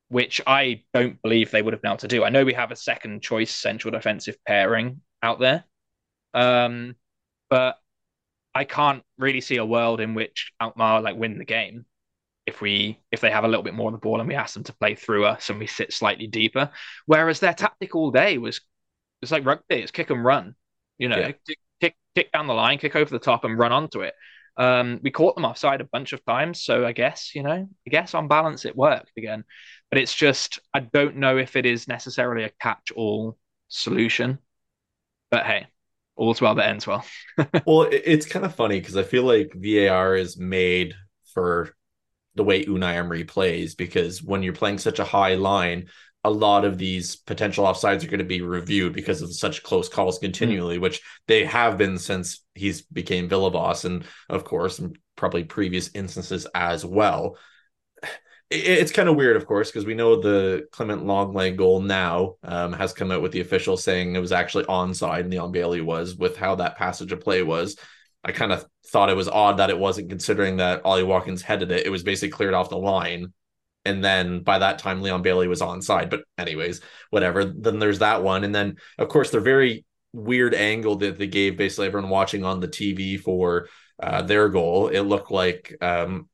which 0.09 0.43
I 0.47 0.83
don't 0.93 1.23
believe 1.23 1.51
they 1.51 1.63
would 1.63 1.73
have 1.73 1.81
been 1.81 1.93
able 1.93 1.99
to 2.01 2.09
do. 2.09 2.23
I 2.23 2.29
know 2.29 2.45
we 2.45 2.53
have 2.53 2.71
a 2.71 2.77
second 2.77 3.23
choice 3.23 3.51
central 3.51 3.93
defensive 3.93 4.37
pairing 4.47 5.01
out 5.23 5.41
there, 5.41 5.65
um, 6.35 6.97
but 7.49 7.79
I 8.55 8.65
can't 8.65 9.03
really 9.19 9.41
see 9.41 9.57
a 9.57 9.67
world 9.67 10.01
in 10.01 10.15
which 10.15 10.53
Alkmaar 10.61 11.03
like 11.03 11.17
win 11.17 11.39
the 11.39 11.45
game 11.45 11.87
if 12.47 12.61
we 12.61 13.01
if 13.11 13.21
they 13.21 13.31
have 13.31 13.45
a 13.45 13.49
little 13.49 13.63
bit 13.63 13.75
more 13.75 13.87
on 13.87 13.93
the 13.93 13.99
ball 13.99 14.21
and 14.21 14.29
we 14.29 14.35
ask 14.35 14.55
them 14.55 14.65
to 14.65 14.75
play 14.75 14.95
through 14.95 15.25
us 15.25 15.51
and 15.51 15.59
we 15.59 15.67
sit 15.67 15.93
slightly 15.93 16.27
deeper. 16.27 16.71
Whereas 17.07 17.41
their 17.41 17.55
tactic 17.55 17.95
all 17.95 18.11
day 18.11 18.39
was 18.39 18.61
it's 19.23 19.33
like 19.33 19.45
rugby, 19.45 19.77
it's 19.77 19.91
kick 19.91 20.11
and 20.11 20.25
run. 20.25 20.55
You 20.99 21.09
know, 21.09 21.19
yeah. 21.19 21.33
kick, 21.47 21.59
kick, 21.81 21.97
kick 22.15 22.33
down 22.33 22.47
the 22.47 22.55
line, 22.55 22.79
kick 22.79 22.95
over 22.95 23.11
the 23.11 23.19
top, 23.19 23.45
and 23.45 23.59
run 23.59 23.73
onto 23.73 24.03
it. 24.03 24.15
Um, 24.57 25.01
we 25.03 25.11
caught 25.11 25.35
them 25.35 25.45
offside 25.45 25.81
a 25.81 25.89
bunch 25.93 26.13
of 26.13 26.25
times, 26.25 26.63
so 26.63 26.87
I 26.87 26.93
guess 26.93 27.35
you 27.35 27.43
know, 27.43 27.51
I 27.87 27.91
guess 27.91 28.15
on 28.15 28.29
balance 28.29 28.65
it 28.65 28.77
worked 28.77 29.13
again. 29.17 29.45
But 29.91 29.99
it's 29.99 30.15
just 30.15 30.61
I 30.73 30.81
don't 30.81 31.17
know 31.17 31.39
if 31.39 31.57
it 31.57 31.67
is 31.67 31.89
necessarily 31.89 32.45
a 32.45 32.53
catch-all 32.61 33.37
solution. 33.69 34.39
But 35.31 35.47
hey, 35.47 35.67
all's 36.17 36.41
well 36.41 36.55
that 36.55 36.69
ends 36.69 36.87
well. 36.87 37.05
well, 37.67 37.89
it's 37.91 38.27
kind 38.27 38.45
of 38.45 38.55
funny 38.55 38.81
because 38.81 38.97
I 38.97 39.03
feel 39.03 39.25
like 39.25 39.53
VAR 39.55 40.17
is 40.17 40.37
made 40.37 40.95
for 41.33 41.75
the 42.35 42.45
way 42.45 42.65
Unai 42.65 42.95
Emery 42.95 43.25
plays 43.25 43.75
because 43.75 44.23
when 44.23 44.43
you're 44.43 44.53
playing 44.53 44.79
such 44.79 44.99
a 44.99 45.05
high 45.05 45.35
line, 45.35 45.89
a 46.25 46.31
lot 46.31 46.65
of 46.65 46.79
these 46.79 47.17
potential 47.17 47.65
offsides 47.65 48.03
are 48.03 48.09
going 48.09 48.19
to 48.19 48.25
be 48.25 48.41
reviewed 48.41 48.95
because 48.95 49.21
of 49.21 49.35
such 49.35 49.63
close 49.63 49.89
calls 49.89 50.19
continually, 50.19 50.79
mm. 50.79 50.81
which 50.81 51.03
they 51.29 51.45
have 51.45 51.77
been 51.77 51.99
since 51.99 52.43
he's 52.55 52.83
became 52.83 53.29
Villa 53.29 53.51
boss, 53.51 53.85
and 53.85 54.05
of 54.31 54.45
course, 54.45 54.79
and 54.79 54.99
probably 55.17 55.45
previous 55.45 55.91
instances 55.95 56.47
as 56.55 56.85
well. 56.85 57.37
It's 58.51 58.93
kind 58.93 59.09
of 59.09 59.17
weird, 59.17 59.37
of 59.37 59.47
course, 59.47 59.71
because 59.71 59.87
we 59.87 59.95
know 59.95 60.21
the 60.21 60.67
Clement 60.71 61.05
Lenglet 61.05 61.57
goal 61.57 61.81
now 61.81 62.35
um, 62.43 62.73
has 62.73 62.93
come 62.93 63.11
out 63.11 63.23
with 63.23 63.33
the 63.33 63.41
official 63.41 63.77
saying 63.77 64.15
it 64.15 64.21
was 64.21 64.33
actually 64.33 64.65
onside, 64.65 65.21
and 65.21 65.31
Leon 65.31 65.51
Bailey 65.51 65.81
was 65.81 66.15
with 66.15 66.37
how 66.37 66.55
that 66.57 66.77
passage 66.77 67.11
of 67.11 67.21
play 67.21 67.43
was. 67.43 67.77
I 68.23 68.33
kind 68.33 68.53
of 68.53 68.65
thought 68.87 69.11
it 69.11 69.17
was 69.17 69.29
odd 69.29 69.59
that 69.59 69.71
it 69.71 69.79
wasn't 69.79 70.11
considering 70.11 70.59
that 70.59 70.83
Ollie 70.85 71.03
Watkins 71.03 71.43
headed 71.43 71.73
it. 71.73 71.87
It 71.87 71.91
was 71.91 72.03
basically 72.03 72.31
cleared 72.31 72.55
off 72.55 72.71
the 72.71 72.77
line 72.77 73.33
and 73.85 74.03
then 74.05 74.41
by 74.41 74.59
that 74.59 74.79
time 74.79 75.03
Leon 75.03 75.23
Bailey 75.23 75.49
was 75.49 75.61
onside. 75.61 76.11
But 76.11 76.25
anyways, 76.39 76.81
whatever. 77.11 77.45
Then 77.45 77.79
there's 77.79 77.99
that 78.01 78.23
one, 78.23 78.45
and 78.45 78.55
then 78.55 78.77
of 78.99 79.09
course 79.09 79.31
the 79.31 79.41
very 79.41 79.85
weird 80.13 80.55
angle 80.55 80.97
that 80.97 81.19
they 81.19 81.27
gave 81.27 81.57
basically 81.57 81.87
everyone 81.87 82.11
watching 82.11 82.45
on 82.45 82.61
the 82.61 82.69
TV 82.69 83.21
for 83.21 83.69
uh, 84.03 84.23
their 84.23 84.49
goal. 84.49 84.89
It 84.89 85.01
looked 85.01 85.31
like 85.31 85.77
um, 85.81 86.29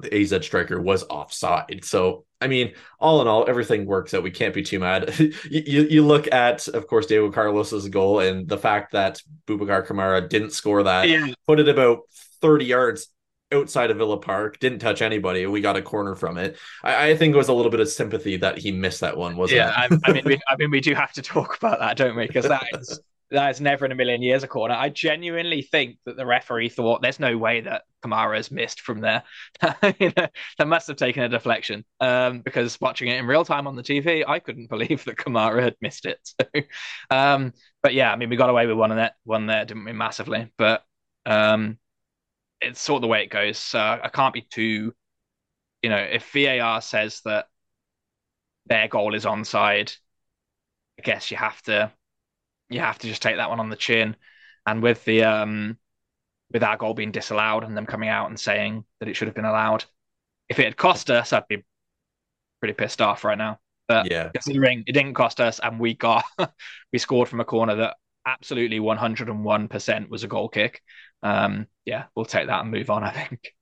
the 0.00 0.20
AZ 0.20 0.44
striker 0.44 0.80
was 0.80 1.04
offside. 1.04 1.84
So 1.84 2.24
I 2.42 2.48
mean, 2.48 2.74
all 2.98 3.22
in 3.22 3.28
all, 3.28 3.48
everything 3.48 3.86
works 3.86 4.12
out. 4.14 4.24
We 4.24 4.32
can't 4.32 4.52
be 4.52 4.62
too 4.62 4.80
mad. 4.80 5.14
you, 5.50 5.82
you 5.82 6.04
look 6.04 6.32
at, 6.32 6.66
of 6.68 6.88
course, 6.88 7.06
Diego 7.06 7.30
Carlos's 7.30 7.88
goal 7.88 8.18
and 8.18 8.48
the 8.48 8.58
fact 8.58 8.92
that 8.92 9.22
Boubacar 9.46 9.86
Kamara 9.86 10.28
didn't 10.28 10.50
score 10.50 10.82
that, 10.82 11.08
yeah. 11.08 11.28
put 11.46 11.60
it 11.60 11.68
about 11.68 12.00
30 12.40 12.64
yards 12.64 13.08
outside 13.52 13.92
of 13.92 13.98
Villa 13.98 14.18
Park, 14.18 14.58
didn't 14.58 14.80
touch 14.80 15.02
anybody. 15.02 15.46
We 15.46 15.60
got 15.60 15.76
a 15.76 15.82
corner 15.82 16.16
from 16.16 16.36
it. 16.36 16.58
I, 16.82 17.10
I 17.10 17.16
think 17.16 17.34
it 17.34 17.38
was 17.38 17.48
a 17.48 17.52
little 17.52 17.70
bit 17.70 17.80
of 17.80 17.88
sympathy 17.88 18.38
that 18.38 18.58
he 18.58 18.72
missed 18.72 19.02
that 19.02 19.16
one, 19.16 19.36
wasn't 19.36 19.58
yeah, 19.58 19.84
it? 19.84 20.00
I, 20.04 20.12
mean, 20.12 20.24
we, 20.24 20.40
I 20.48 20.56
mean, 20.56 20.70
we 20.70 20.80
do 20.80 20.94
have 20.94 21.12
to 21.12 21.22
talk 21.22 21.56
about 21.58 21.78
that, 21.78 21.96
don't 21.96 22.16
we? 22.16 22.26
Because 22.26 22.48
that 22.48 22.64
is 22.72 23.00
that 23.32 23.50
is 23.50 23.60
never 23.60 23.84
in 23.84 23.92
a 23.92 23.94
million 23.94 24.22
years 24.22 24.42
a 24.42 24.48
corner. 24.48 24.74
I 24.74 24.90
genuinely 24.90 25.62
think 25.62 25.98
that 26.04 26.16
the 26.16 26.26
referee 26.26 26.68
thought 26.68 27.00
there's 27.02 27.18
no 27.18 27.36
way 27.38 27.62
that 27.62 27.82
Kamara 28.04 28.36
has 28.36 28.50
missed 28.50 28.82
from 28.82 29.00
there. 29.00 29.22
you 29.98 30.12
know, 30.16 30.26
that 30.58 30.68
must 30.68 30.86
have 30.88 30.96
taken 30.96 31.22
a 31.22 31.28
deflection. 31.28 31.84
Um, 32.00 32.40
because 32.40 32.80
watching 32.80 33.08
it 33.08 33.18
in 33.18 33.26
real 33.26 33.44
time 33.44 33.66
on 33.66 33.74
the 33.74 33.82
TV, 33.82 34.24
I 34.26 34.38
couldn't 34.38 34.68
believe 34.70 35.04
that 35.04 35.16
Kamara 35.16 35.62
had 35.62 35.76
missed 35.80 36.06
it. 36.06 36.18
So, 36.24 36.62
um, 37.10 37.52
but 37.82 37.94
yeah, 37.94 38.12
I 38.12 38.16
mean, 38.16 38.28
we 38.28 38.36
got 38.36 38.50
away 38.50 38.66
with 38.66 38.76
one 38.76 38.90
of 38.90 38.98
that 38.98 39.14
one 39.24 39.46
there, 39.46 39.64
didn't 39.64 39.84
we? 39.84 39.92
Massively, 39.92 40.52
but 40.58 40.84
um, 41.24 41.78
it's 42.60 42.80
sort 42.80 42.98
of 42.98 43.02
the 43.02 43.08
way 43.08 43.22
it 43.22 43.30
goes. 43.30 43.58
So 43.58 43.80
I 43.80 44.08
can't 44.08 44.34
be 44.34 44.42
too, 44.42 44.94
you 45.82 45.90
know, 45.90 45.96
if 45.96 46.30
VAR 46.32 46.82
says 46.82 47.20
that 47.24 47.46
their 48.66 48.88
goal 48.88 49.14
is 49.14 49.24
onside, 49.24 49.96
I 50.98 51.02
guess 51.02 51.30
you 51.30 51.38
have 51.38 51.60
to 51.62 51.92
you 52.72 52.80
have 52.80 52.98
to 52.98 53.08
just 53.08 53.22
take 53.22 53.36
that 53.36 53.50
one 53.50 53.60
on 53.60 53.70
the 53.70 53.76
chin. 53.76 54.16
And 54.66 54.82
with 54.82 55.04
the 55.04 55.24
um 55.24 55.78
with 56.52 56.62
our 56.62 56.76
goal 56.76 56.94
being 56.94 57.12
disallowed 57.12 57.64
and 57.64 57.76
them 57.76 57.86
coming 57.86 58.08
out 58.08 58.28
and 58.28 58.38
saying 58.38 58.84
that 59.00 59.08
it 59.08 59.14
should 59.14 59.28
have 59.28 59.34
been 59.34 59.44
allowed, 59.44 59.84
if 60.48 60.58
it 60.58 60.64
had 60.64 60.76
cost 60.76 61.10
us, 61.10 61.32
I'd 61.32 61.48
be 61.48 61.64
pretty 62.60 62.74
pissed 62.74 63.00
off 63.00 63.24
right 63.24 63.38
now. 63.38 63.58
But 63.88 64.10
yeah. 64.10 64.28
considering 64.28 64.84
it 64.86 64.92
didn't 64.92 65.14
cost 65.14 65.40
us 65.40 65.60
and 65.62 65.80
we 65.80 65.94
got 65.94 66.24
we 66.92 66.98
scored 66.98 67.28
from 67.28 67.40
a 67.40 67.44
corner 67.44 67.76
that 67.76 67.96
absolutely 68.24 68.78
101% 68.78 70.08
was 70.08 70.22
a 70.22 70.28
goal 70.28 70.48
kick 70.48 70.80
um, 71.22 71.66
yeah, 71.84 72.04
we'll 72.14 72.24
take 72.24 72.48
that 72.48 72.60
and 72.60 72.70
move 72.70 72.90
on. 72.90 73.04
I 73.04 73.10
think. 73.10 73.54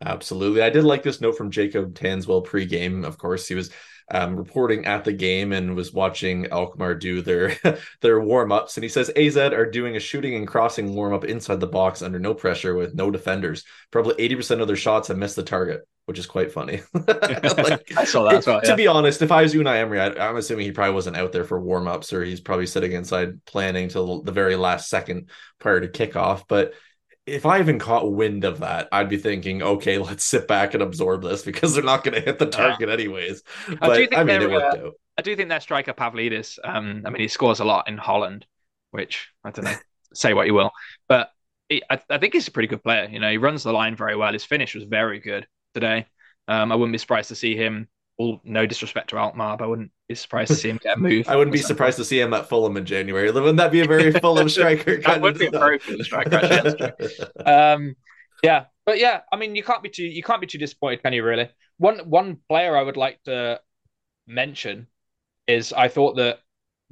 Absolutely, 0.00 0.62
I 0.62 0.70
did 0.70 0.84
like 0.84 1.02
this 1.02 1.20
note 1.20 1.36
from 1.36 1.50
Jacob 1.50 1.94
Tanswell 1.94 2.44
pre-game. 2.44 3.04
Of 3.04 3.18
course, 3.18 3.48
he 3.48 3.54
was 3.54 3.70
um, 4.10 4.36
reporting 4.36 4.86
at 4.86 5.04
the 5.04 5.12
game 5.12 5.52
and 5.52 5.76
was 5.76 5.92
watching 5.92 6.46
Alkmaar 6.50 6.94
do 6.94 7.20
their 7.20 7.56
their 8.00 8.20
warm 8.20 8.52
ups. 8.52 8.76
And 8.76 8.84
he 8.84 8.88
says 8.88 9.10
AZ 9.10 9.36
are 9.36 9.70
doing 9.70 9.96
a 9.96 10.00
shooting 10.00 10.34
and 10.34 10.46
crossing 10.46 10.94
warm 10.94 11.12
up 11.12 11.24
inside 11.24 11.60
the 11.60 11.66
box 11.66 12.02
under 12.02 12.18
no 12.18 12.34
pressure 12.34 12.74
with 12.74 12.94
no 12.94 13.10
defenders. 13.10 13.64
Probably 13.90 14.14
eighty 14.18 14.34
percent 14.34 14.60
of 14.60 14.66
their 14.66 14.76
shots 14.76 15.08
have 15.08 15.18
missed 15.18 15.36
the 15.36 15.42
target, 15.42 15.86
which 16.06 16.18
is 16.18 16.26
quite 16.26 16.52
funny. 16.52 16.80
like, 16.94 17.92
I 17.96 18.04
saw 18.04 18.24
that. 18.30 18.46
Well, 18.46 18.60
yeah. 18.62 18.70
To 18.70 18.76
be 18.76 18.86
honest, 18.86 19.22
if 19.22 19.30
I 19.30 19.42
was 19.42 19.54
Unai 19.54 19.78
Emery, 19.78 20.00
I, 20.00 20.28
am 20.28 20.36
assuming 20.36 20.66
he 20.66 20.72
probably 20.72 20.94
wasn't 20.94 21.16
out 21.16 21.32
there 21.32 21.44
for 21.44 21.60
warm 21.60 21.86
ups, 21.86 22.12
or 22.12 22.24
he's 22.24 22.40
probably 22.40 22.66
sitting 22.66 22.92
inside 22.92 23.44
planning 23.44 23.88
till 23.88 24.22
the 24.22 24.32
very 24.32 24.56
last 24.56 24.88
second 24.88 25.28
prior 25.58 25.80
to 25.80 25.88
kickoff. 25.88 26.44
But 26.48 26.72
if 27.28 27.46
I 27.46 27.58
even 27.58 27.78
caught 27.78 28.12
wind 28.12 28.44
of 28.44 28.60
that, 28.60 28.88
I'd 28.92 29.08
be 29.08 29.18
thinking, 29.18 29.62
okay, 29.62 29.98
let's 29.98 30.24
sit 30.24 30.48
back 30.48 30.74
and 30.74 30.82
absorb 30.82 31.22
this 31.22 31.42
because 31.42 31.74
they're 31.74 31.84
not 31.84 32.04
going 32.04 32.14
to 32.14 32.20
hit 32.20 32.38
the 32.38 32.46
target 32.46 32.88
anyways. 32.88 33.42
But 33.80 34.14
I, 34.14 34.20
I 34.20 34.24
mean, 34.24 34.42
it 34.42 34.50
worked 34.50 34.78
uh, 34.78 34.86
out. 34.86 34.94
I 35.16 35.22
do 35.22 35.34
think 35.34 35.48
that 35.48 35.62
striker 35.62 35.92
Pavlidis, 35.92 36.58
um, 36.62 37.02
I 37.04 37.10
mean, 37.10 37.20
he 37.20 37.28
scores 37.28 37.60
a 37.60 37.64
lot 37.64 37.88
in 37.88 37.98
Holland, 37.98 38.46
which 38.92 39.28
I 39.44 39.50
don't 39.50 39.64
know, 39.64 39.74
say 40.14 40.32
what 40.32 40.46
you 40.46 40.54
will, 40.54 40.70
but 41.08 41.30
he, 41.68 41.82
I, 41.90 42.00
I, 42.08 42.18
think 42.18 42.32
he's 42.32 42.48
a 42.48 42.52
pretty 42.52 42.68
good 42.68 42.82
player. 42.82 43.08
You 43.10 43.18
know, 43.18 43.30
he 43.30 43.36
runs 43.36 43.64
the 43.64 43.72
line 43.72 43.96
very 43.96 44.16
well. 44.16 44.32
His 44.32 44.44
finish 44.44 44.74
was 44.74 44.84
very 44.84 45.18
good 45.18 45.46
today. 45.74 46.06
Um, 46.46 46.72
I 46.72 46.76
wouldn't 46.76 46.92
be 46.94 46.98
surprised 46.98 47.28
to 47.28 47.34
see 47.34 47.56
him 47.56 47.88
all 48.18 48.40
no 48.44 48.66
disrespect 48.66 49.10
to 49.10 49.16
Alkmaar, 49.16 49.56
but 49.56 49.64
I 49.64 49.66
wouldn't 49.68 49.92
be 50.08 50.14
surprised 50.16 50.50
to 50.50 50.56
see 50.56 50.68
him 50.68 50.80
get 50.82 50.98
moved. 50.98 51.28
I 51.28 51.36
wouldn't 51.36 51.52
be 51.52 51.58
surprised 51.58 51.96
to 51.98 52.04
see 52.04 52.20
him 52.20 52.34
at 52.34 52.48
Fulham 52.48 52.76
in 52.76 52.84
January. 52.84 53.30
Wouldn't 53.30 53.56
that 53.56 53.70
be 53.72 53.80
a 53.80 53.86
very 53.86 54.12
Fulham 54.20 54.48
striker? 54.48 55.00
that 55.00 55.20
would 55.20 55.38
be 55.38 55.46
a 55.46 55.50
very 55.50 55.78
Fulham 55.78 56.02
striker. 56.02 56.36
Actually, 56.36 57.18
um, 57.46 57.94
yeah, 58.42 58.66
but 58.84 58.98
yeah, 58.98 59.20
I 59.32 59.36
mean, 59.36 59.54
you 59.54 59.62
can't 59.62 59.82
be 59.82 59.88
too 59.88 60.04
you 60.04 60.22
can't 60.22 60.40
be 60.40 60.46
too 60.48 60.58
disappointed, 60.58 61.02
can 61.02 61.12
you? 61.12 61.24
Really, 61.24 61.48
one 61.78 61.98
one 62.10 62.38
player 62.48 62.76
I 62.76 62.82
would 62.82 62.96
like 62.96 63.22
to 63.24 63.60
mention 64.26 64.88
is 65.46 65.72
I 65.72 65.88
thought 65.88 66.16
that 66.16 66.40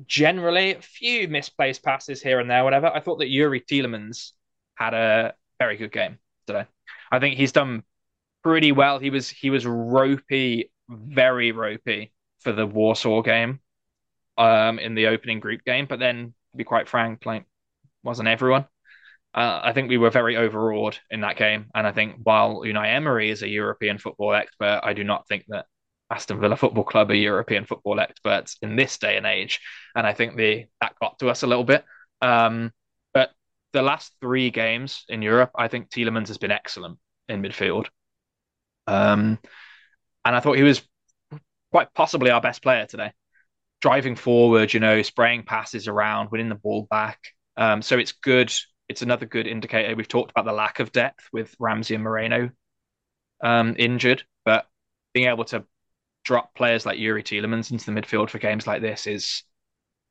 generally 0.07 0.75
a 0.75 0.83
few 0.83 1.27
misplaced 1.27 1.83
passes 1.83 2.23
here 2.23 2.39
and 2.39 2.49
there, 2.49 2.63
whatever. 2.63 2.87
I 2.87 3.01
thought 3.01 3.19
that 3.19 3.29
Youri 3.29 3.65
Tielemans 3.67 4.31
had 4.77 4.95
a 4.95 5.35
very 5.59 5.77
good 5.77 5.93
game 5.93 6.19
today. 6.47 6.67
I 7.11 7.19
think 7.19 7.37
he's 7.37 7.53
done 7.53 7.83
pretty 8.45 8.71
well. 8.71 9.01
He 9.01 9.11
was 9.11 9.29
he 9.29 9.51
was 9.51 9.67
ropey 9.67 10.71
very 10.89 11.53
ropey 11.53 12.13
for 12.41 12.53
the 12.53 12.67
Warsaw 12.67 13.23
game 13.23 13.61
um, 14.39 14.79
in 14.79 14.95
the 14.95 15.09
opening 15.09 15.41
group 15.41 15.65
game. 15.65 15.87
But 15.87 15.99
then, 15.99 16.35
to 16.53 16.57
be 16.57 16.65
quite 16.65 16.89
frank, 16.89 17.27
like 17.27 17.45
wasn't 18.03 18.29
everyone. 18.29 18.67
Uh, 19.35 19.61
I 19.63 19.73
think 19.73 19.91
we 19.91 19.99
were 19.99 20.11
very 20.11 20.37
overawed 20.37 20.99
in 21.11 21.21
that 21.21 21.37
game, 21.37 21.67
and 21.75 21.87
I 21.87 21.93
think 21.93 22.17
while 22.23 22.61
Unai 22.61 22.95
Emery 22.95 23.31
is 23.31 23.43
a 23.43 23.49
European 23.49 23.99
football 23.99 24.35
expert, 24.35 24.81
I 24.83 24.95
do 24.95 25.05
not 25.05 25.29
think 25.29 25.45
that 25.49 25.67
Aston 26.11 26.41
Villa 26.41 26.57
Football 26.57 26.85
Club 26.85 27.11
are 27.11 27.15
European 27.15 27.67
football 27.67 28.01
experts 28.01 28.57
in 28.63 28.77
this 28.77 28.97
day 28.97 29.17
and 29.17 29.27
age, 29.27 29.61
and 29.95 30.07
I 30.07 30.15
think 30.15 30.37
the 30.37 30.67
that 30.81 30.99
got 31.01 31.19
to 31.19 31.29
us 31.29 31.43
a 31.43 31.47
little 31.47 31.65
bit. 31.65 31.85
Um, 32.23 32.73
but 33.13 33.31
the 33.73 33.83
last 33.83 34.13
three 34.21 34.51
games 34.51 35.05
in 35.09 35.21
Europe, 35.21 35.51
I 35.55 35.69
think 35.69 35.91
Tielemans 35.91 36.29
has 36.29 36.39
been 36.39 36.51
excellent 36.53 36.99
in 37.29 37.43
midfield. 37.43 37.89
Um, 38.87 39.39
and 40.27 40.35
I 40.35 40.41
thought 40.41 40.57
he 40.57 40.65
was 40.65 40.83
quite 41.71 41.95
possibly 41.95 42.31
our 42.31 42.41
best 42.41 42.61
player 42.61 42.85
today, 42.85 43.13
driving 43.81 44.17
forward, 44.17 44.75
you 44.75 44.81
know, 44.81 45.01
spraying 45.03 45.45
passes 45.45 45.87
around, 45.87 46.31
winning 46.33 46.49
the 46.49 46.57
ball 46.57 46.87
back. 46.91 47.21
Um, 47.57 47.81
so 47.81 47.97
it's 47.97 48.13
good. 48.13 48.53
It's 48.89 49.03
another 49.03 49.25
good 49.25 49.47
indicator. 49.47 49.95
We've 49.95 50.09
talked 50.09 50.33
about 50.33 50.45
the 50.45 50.53
lack 50.53 50.81
of 50.81 50.91
depth 50.91 51.29
with 51.33 51.55
Ramsey 51.61 51.95
and 51.95 52.03
Moreno 52.03 52.51
um, 53.41 53.77
injured, 53.79 54.25
but 54.45 54.67
being 55.15 55.29
able 55.29 55.45
to 55.47 55.65
drop 56.25 56.55
players 56.57 56.85
like 56.85 56.99
Youri 56.99 57.23
Tielemans 57.23 57.71
into 57.71 57.87
the 57.87 57.99
midfield 57.99 58.31
for 58.31 58.39
games 58.39 58.67
like 58.67 58.83
this 58.83 59.07
is, 59.07 59.45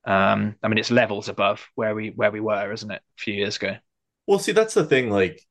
um, 0.05 0.55
I 0.63 0.69
mean, 0.69 0.77
it's 0.77 0.91
levels 0.91 1.27
above 1.27 1.67
where 1.75 1.93
we 1.93 2.11
where 2.15 2.31
we 2.31 2.39
were, 2.39 2.71
isn't 2.71 2.91
it, 2.91 3.01
a 3.01 3.21
few 3.21 3.33
years 3.33 3.57
ago? 3.57 3.75
Well, 4.27 4.39
see, 4.39 4.53
that's 4.53 4.75
the 4.75 4.85
thing. 4.85 5.09
Like, 5.09 5.41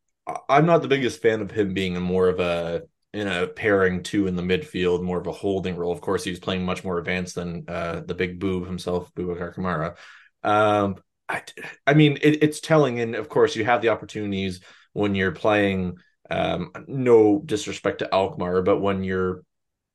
I'm 0.49 0.65
not 0.65 0.81
the 0.81 0.89
biggest 0.89 1.21
fan 1.21 1.43
of 1.43 1.51
him 1.51 1.75
being 1.75 2.01
more 2.01 2.29
of 2.29 2.41
a 2.41 2.85
in 3.15 3.29
a 3.29 3.47
pairing 3.47 4.03
two 4.03 4.27
in 4.27 4.35
the 4.35 4.43
midfield, 4.43 5.03
more 5.03 5.21
of 5.21 5.27
a 5.27 5.33
holding 5.33 5.77
role. 5.77 5.93
Of 5.93 6.01
course, 6.01 6.25
he 6.25 6.31
was 6.31 6.41
playing 6.41 6.65
much 6.65 6.85
more 6.85 6.99
advanced 6.99 7.37
than 7.37 7.65
uh, 7.69 8.03
the 8.05 8.15
big 8.15 8.41
boob 8.41 8.67
himself, 8.67 9.15
Boubacar 9.15 9.55
Kamara. 9.55 9.97
Um, 10.43 10.97
I, 11.29 11.43
I 11.87 11.95
mean, 11.95 12.19
it, 12.21 12.43
it's 12.43 12.61
telling, 12.61 13.01
and 13.01 13.15
of 13.15 13.29
course, 13.29 13.55
you 13.55 13.65
have 13.65 13.83
the 13.83 13.91
opportunities 13.91 14.61
when 14.93 15.15
you're 15.15 15.33
playing. 15.33 15.99
Um, 16.31 16.73
no 16.89 17.43
disrespect 17.45 17.99
to 17.99 18.13
Alkmaar, 18.13 18.63
but 18.63 18.81
when 18.81 19.05
you're 19.05 19.43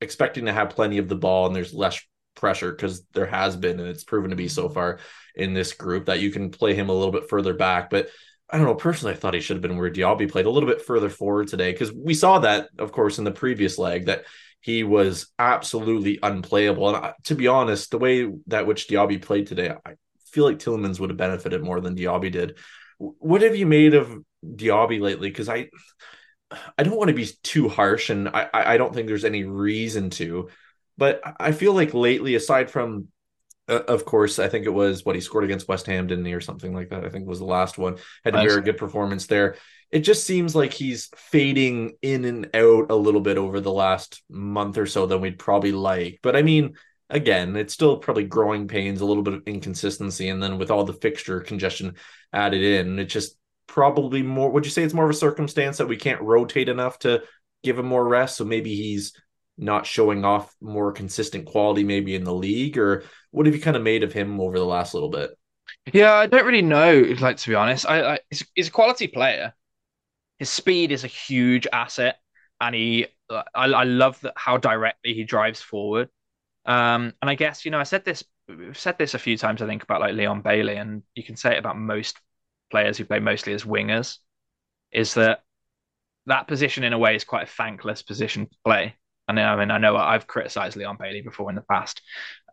expecting 0.00 0.46
to 0.46 0.52
have 0.52 0.70
plenty 0.70 0.98
of 0.98 1.08
the 1.08 1.16
ball 1.16 1.46
and 1.46 1.56
there's 1.56 1.74
less 1.74 2.00
pressure 2.36 2.70
because 2.70 3.04
there 3.12 3.26
has 3.26 3.56
been 3.56 3.80
and 3.80 3.88
it's 3.88 4.04
proven 4.04 4.30
to 4.30 4.36
be 4.36 4.48
so 4.48 4.68
far 4.68 5.00
in 5.34 5.54
this 5.54 5.72
group 5.72 6.06
that 6.06 6.20
you 6.20 6.30
can 6.30 6.50
play 6.50 6.74
him 6.74 6.88
a 6.88 6.92
little 6.92 7.12
bit 7.12 7.28
further 7.28 7.52
back. 7.52 7.90
But 7.90 8.08
I 8.52 8.56
don't 8.58 8.66
know. 8.66 8.74
Personally, 8.74 9.14
I 9.14 9.16
thought 9.16 9.34
he 9.34 9.40
should 9.40 9.56
have 9.56 9.62
been 9.62 9.76
where 9.76 9.90
Diaby 9.90 10.30
played 10.30 10.46
a 10.46 10.50
little 10.50 10.68
bit 10.68 10.82
further 10.82 11.08
forward 11.08 11.48
today 11.48 11.72
because 11.72 11.92
we 11.92 12.14
saw 12.14 12.40
that, 12.40 12.68
of 12.78 12.92
course, 12.92 13.18
in 13.18 13.24
the 13.24 13.30
previous 13.30 13.78
leg 13.78 14.06
that 14.06 14.24
he 14.60 14.82
was 14.82 15.28
absolutely 15.38 16.18
unplayable. 16.22 16.88
And 16.88 16.96
I, 16.96 17.14
to 17.24 17.34
be 17.34 17.46
honest, 17.46 17.90
the 17.90 17.98
way 17.98 18.30
that 18.48 18.66
which 18.66 18.88
Diaby 18.88 19.22
played 19.22 19.46
today, 19.46 19.72
I 19.86 19.94
feel 20.26 20.44
like 20.44 20.58
Tielemans 20.58 20.98
would 20.98 21.10
have 21.10 21.16
benefited 21.16 21.62
more 21.62 21.80
than 21.80 21.96
Diaby 21.96 22.32
did. 22.32 22.58
What 22.98 23.42
have 23.42 23.56
you 23.56 23.66
made 23.66 23.94
of 23.94 24.12
Diaby 24.44 25.00
lately? 25.00 25.28
Because 25.30 25.48
I, 25.48 25.70
I 26.76 26.82
don't 26.82 26.96
want 26.96 27.08
to 27.08 27.14
be 27.14 27.28
too 27.42 27.68
harsh, 27.68 28.10
and 28.10 28.28
I, 28.28 28.48
I 28.52 28.76
don't 28.76 28.92
think 28.92 29.06
there's 29.06 29.24
any 29.24 29.44
reason 29.44 30.10
to, 30.10 30.48
but 30.98 31.20
I 31.38 31.52
feel 31.52 31.72
like 31.72 31.94
lately, 31.94 32.34
aside 32.34 32.70
from, 32.70 33.08
uh, 33.68 33.82
of 33.88 34.04
course, 34.04 34.38
I 34.38 34.48
think 34.48 34.66
it 34.66 34.70
was 34.70 35.04
what 35.04 35.14
he 35.14 35.20
scored 35.20 35.44
against 35.44 35.68
West 35.68 35.86
Ham, 35.86 36.06
didn't 36.06 36.24
he, 36.24 36.34
or 36.34 36.40
something 36.40 36.74
like 36.74 36.90
that? 36.90 37.04
I 37.04 37.08
think 37.08 37.26
was 37.26 37.38
the 37.38 37.44
last 37.44 37.78
one. 37.78 37.96
Had 38.24 38.34
a 38.34 38.42
very 38.42 38.62
good 38.62 38.76
performance 38.76 39.26
there. 39.26 39.56
It 39.90 40.00
just 40.00 40.24
seems 40.24 40.54
like 40.54 40.72
he's 40.72 41.08
fading 41.16 41.96
in 42.02 42.24
and 42.24 42.50
out 42.54 42.90
a 42.90 42.96
little 42.96 43.20
bit 43.20 43.38
over 43.38 43.60
the 43.60 43.72
last 43.72 44.22
month 44.30 44.78
or 44.78 44.86
so 44.86 45.06
than 45.06 45.20
we'd 45.20 45.38
probably 45.38 45.72
like. 45.72 46.20
But 46.22 46.36
I 46.36 46.42
mean, 46.42 46.74
again, 47.08 47.56
it's 47.56 47.74
still 47.74 47.96
probably 47.98 48.24
growing 48.24 48.68
pains, 48.68 49.00
a 49.00 49.06
little 49.06 49.24
bit 49.24 49.34
of 49.34 49.42
inconsistency, 49.46 50.28
and 50.28 50.42
then 50.42 50.58
with 50.58 50.70
all 50.70 50.84
the 50.84 50.92
fixture 50.92 51.40
congestion 51.40 51.96
added 52.32 52.62
in, 52.62 52.98
it 52.98 53.06
just 53.06 53.36
probably 53.70 54.20
more 54.20 54.50
would 54.50 54.64
you 54.64 54.70
say 54.70 54.82
it's 54.82 54.92
more 54.92 55.04
of 55.04 55.10
a 55.10 55.14
circumstance 55.14 55.78
that 55.78 55.86
we 55.86 55.96
can't 55.96 56.20
rotate 56.22 56.68
enough 56.68 56.98
to 56.98 57.22
give 57.62 57.78
him 57.78 57.86
more 57.86 58.04
rest 58.04 58.36
so 58.36 58.44
maybe 58.44 58.74
he's 58.74 59.12
not 59.60 59.86
showing 59.86 60.24
off 60.24 60.54
more 60.60 60.92
consistent 60.92 61.46
quality 61.46 61.84
maybe 61.84 62.14
in 62.14 62.24
the 62.24 62.34
league 62.34 62.78
or 62.78 63.04
what 63.30 63.46
have 63.46 63.54
you 63.54 63.60
kind 63.60 63.76
of 63.76 63.82
made 63.82 64.02
of 64.02 64.12
him 64.12 64.40
over 64.40 64.58
the 64.58 64.64
last 64.64 64.94
little 64.94 65.08
bit? 65.08 65.30
Yeah 65.92 66.14
i 66.14 66.26
don't 66.26 66.46
really 66.46 66.62
know 66.62 67.14
like 67.20 67.36
to 67.36 67.48
be 67.48 67.54
honest. 67.54 67.88
I, 67.88 68.14
I 68.14 68.18
he's, 68.30 68.44
he's 68.54 68.68
a 68.68 68.72
quality 68.72 69.06
player. 69.06 69.54
His 70.38 70.50
speed 70.50 70.90
is 70.90 71.04
a 71.04 71.08
huge 71.08 71.66
asset 71.72 72.16
and 72.60 72.74
he 72.74 73.06
i, 73.30 73.44
I 73.54 73.84
love 73.84 74.20
that 74.22 74.34
how 74.36 74.56
directly 74.56 75.14
he 75.14 75.24
drives 75.24 75.60
forward. 75.60 76.08
Um 76.66 77.12
and 77.20 77.30
i 77.30 77.34
guess 77.34 77.64
you 77.64 77.70
know 77.70 77.78
i 77.78 77.84
said 77.84 78.04
this 78.04 78.24
we've 78.48 78.78
said 78.78 78.98
this 78.98 79.14
a 79.14 79.18
few 79.18 79.36
times 79.36 79.62
i 79.62 79.66
think 79.66 79.82
about 79.82 80.00
like 80.00 80.14
leon 80.14 80.40
bailey 80.42 80.76
and 80.76 81.02
you 81.14 81.22
can 81.22 81.36
say 81.36 81.52
it 81.52 81.58
about 81.58 81.78
most 81.78 82.18
players 82.70 82.98
who 82.98 83.04
play 83.04 83.20
mostly 83.20 83.52
as 83.52 83.64
wingers 83.64 84.18
is 84.92 85.14
that 85.14 85.42
that 86.26 86.46
position 86.46 86.84
in 86.84 86.92
a 86.92 86.98
way 86.98 87.14
is 87.14 87.24
quite 87.24 87.44
a 87.44 87.50
thankless 87.50 88.02
position 88.02 88.46
to 88.46 88.56
play. 88.64 88.96
And 89.38 89.46
I 89.46 89.56
mean, 89.56 89.70
I 89.70 89.78
know 89.78 89.96
I've 89.96 90.26
criticized 90.26 90.76
Leon 90.76 90.96
Bailey 90.98 91.22
before 91.22 91.50
in 91.50 91.56
the 91.56 91.62
past, 91.62 92.02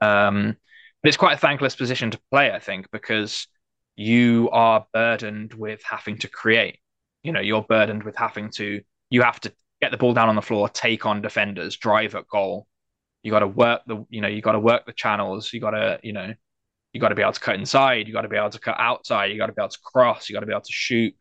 um, 0.01 0.55
but 1.01 1.07
it's 1.07 1.17
quite 1.17 1.35
a 1.35 1.39
thankless 1.39 1.75
position 1.75 2.11
to 2.11 2.19
play, 2.31 2.51
I 2.51 2.59
think, 2.59 2.89
because 2.91 3.47
you 3.95 4.49
are 4.51 4.85
burdened 4.93 5.53
with 5.53 5.81
having 5.83 6.17
to 6.19 6.27
create. 6.27 6.79
You 7.23 7.31
know, 7.31 7.39
you're 7.39 7.63
burdened 7.63 8.03
with 8.03 8.15
having 8.15 8.51
to, 8.51 8.81
you 9.09 9.21
have 9.21 9.39
to 9.41 9.53
get 9.81 9.91
the 9.91 9.97
ball 9.97 10.13
down 10.13 10.29
on 10.29 10.35
the 10.35 10.41
floor, 10.41 10.69
take 10.69 11.05
on 11.05 11.21
defenders, 11.21 11.77
drive 11.77 12.15
at 12.15 12.27
goal. 12.27 12.67
You 13.23 13.31
got 13.31 13.39
to 13.39 13.47
work 13.47 13.81
the, 13.87 14.05
you 14.09 14.21
know, 14.21 14.27
you 14.27 14.41
got 14.41 14.53
to 14.53 14.59
work 14.59 14.85
the 14.85 14.93
channels. 14.93 15.51
You 15.51 15.59
got 15.59 15.71
to, 15.71 15.99
you 16.03 16.13
know, 16.13 16.33
you 16.93 17.01
got 17.01 17.09
to 17.09 17.15
be 17.15 17.21
able 17.21 17.33
to 17.33 17.39
cut 17.39 17.55
inside, 17.55 18.07
you 18.07 18.13
got 18.13 18.21
to 18.21 18.29
be 18.29 18.37
able 18.37 18.49
to 18.49 18.59
cut 18.59 18.79
outside, 18.79 19.25
you 19.25 19.37
got 19.37 19.47
to 19.47 19.53
be 19.53 19.61
able 19.61 19.69
to 19.69 19.79
cross, 19.83 20.29
you 20.29 20.33
got 20.33 20.39
to 20.39 20.45
be 20.45 20.53
able 20.53 20.61
to 20.61 20.71
shoot, 20.71 21.13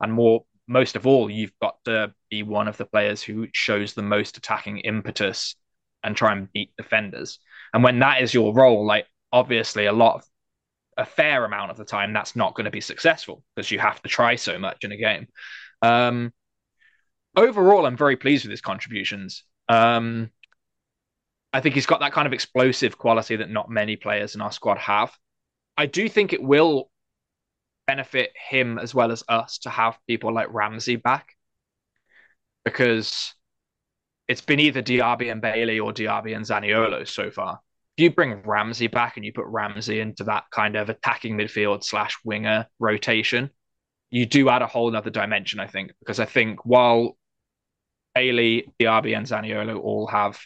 and 0.00 0.12
more 0.12 0.44
most 0.66 0.96
of 0.96 1.06
all, 1.06 1.30
you've 1.30 1.58
got 1.60 1.76
to 1.84 2.14
be 2.30 2.42
one 2.42 2.68
of 2.68 2.76
the 2.76 2.86
players 2.86 3.22
who 3.22 3.48
shows 3.52 3.94
the 3.94 4.02
most 4.02 4.36
attacking 4.36 4.78
impetus 4.78 5.56
and 6.02 6.16
try 6.16 6.32
and 6.32 6.52
beat 6.52 6.72
defenders. 6.76 7.38
And 7.72 7.82
when 7.82 7.98
that 8.00 8.22
is 8.22 8.32
your 8.32 8.54
role, 8.54 8.86
like 8.86 9.06
obviously 9.32 9.86
a 9.86 9.92
lot 9.92 10.16
of 10.16 10.24
a 10.96 11.04
fair 11.04 11.44
amount 11.44 11.70
of 11.70 11.76
the 11.76 11.84
time 11.84 12.12
that's 12.12 12.36
not 12.36 12.54
going 12.54 12.66
to 12.66 12.70
be 12.70 12.80
successful 12.80 13.42
because 13.54 13.70
you 13.70 13.78
have 13.78 14.00
to 14.02 14.08
try 14.08 14.36
so 14.36 14.58
much 14.58 14.84
in 14.84 14.92
a 14.92 14.96
game. 14.96 15.26
Um, 15.82 16.32
overall, 17.36 17.86
I'm 17.86 17.96
very 17.96 18.16
pleased 18.16 18.44
with 18.44 18.50
his 18.50 18.60
contributions. 18.60 19.42
Um, 19.68 20.30
I 21.52 21.60
think 21.60 21.74
he's 21.74 21.86
got 21.86 22.00
that 22.00 22.12
kind 22.12 22.26
of 22.26 22.32
explosive 22.32 22.98
quality 22.98 23.36
that 23.36 23.50
not 23.50 23.70
many 23.70 23.96
players 23.96 24.34
in 24.34 24.40
our 24.40 24.52
squad 24.52 24.78
have. 24.78 25.12
I 25.76 25.86
do 25.86 26.08
think 26.08 26.32
it 26.32 26.42
will 26.42 26.90
benefit 27.86 28.32
him 28.48 28.78
as 28.78 28.94
well 28.94 29.12
as 29.12 29.24
us 29.28 29.58
to 29.58 29.70
have 29.70 29.98
people 30.06 30.32
like 30.32 30.52
Ramsey 30.52 30.96
back 30.96 31.36
because 32.64 33.34
it's 34.28 34.40
been 34.40 34.60
either 34.60 34.82
Diaby 34.82 35.30
and 35.30 35.40
Bailey 35.40 35.80
or 35.80 35.92
Diaby 35.92 36.34
and 36.34 36.44
Zaniolo 36.44 37.06
so 37.06 37.30
far. 37.30 37.60
If 37.96 38.02
you 38.02 38.10
bring 38.10 38.42
Ramsey 38.42 38.88
back 38.88 39.16
and 39.16 39.24
you 39.24 39.32
put 39.32 39.46
Ramsey 39.46 40.00
into 40.00 40.24
that 40.24 40.44
kind 40.50 40.76
of 40.76 40.88
attacking 40.88 41.36
midfield 41.36 41.84
slash 41.84 42.16
winger 42.24 42.66
rotation, 42.78 43.50
you 44.10 44.26
do 44.26 44.48
add 44.48 44.62
a 44.62 44.66
whole 44.66 44.94
other 44.96 45.10
dimension, 45.10 45.60
I 45.60 45.66
think, 45.66 45.92
because 46.00 46.20
I 46.20 46.24
think 46.24 46.64
while 46.64 47.16
Bailey, 48.14 48.72
Diaby, 48.80 49.16
and 49.16 49.26
Zaniolo 49.26 49.80
all 49.80 50.06
have 50.06 50.40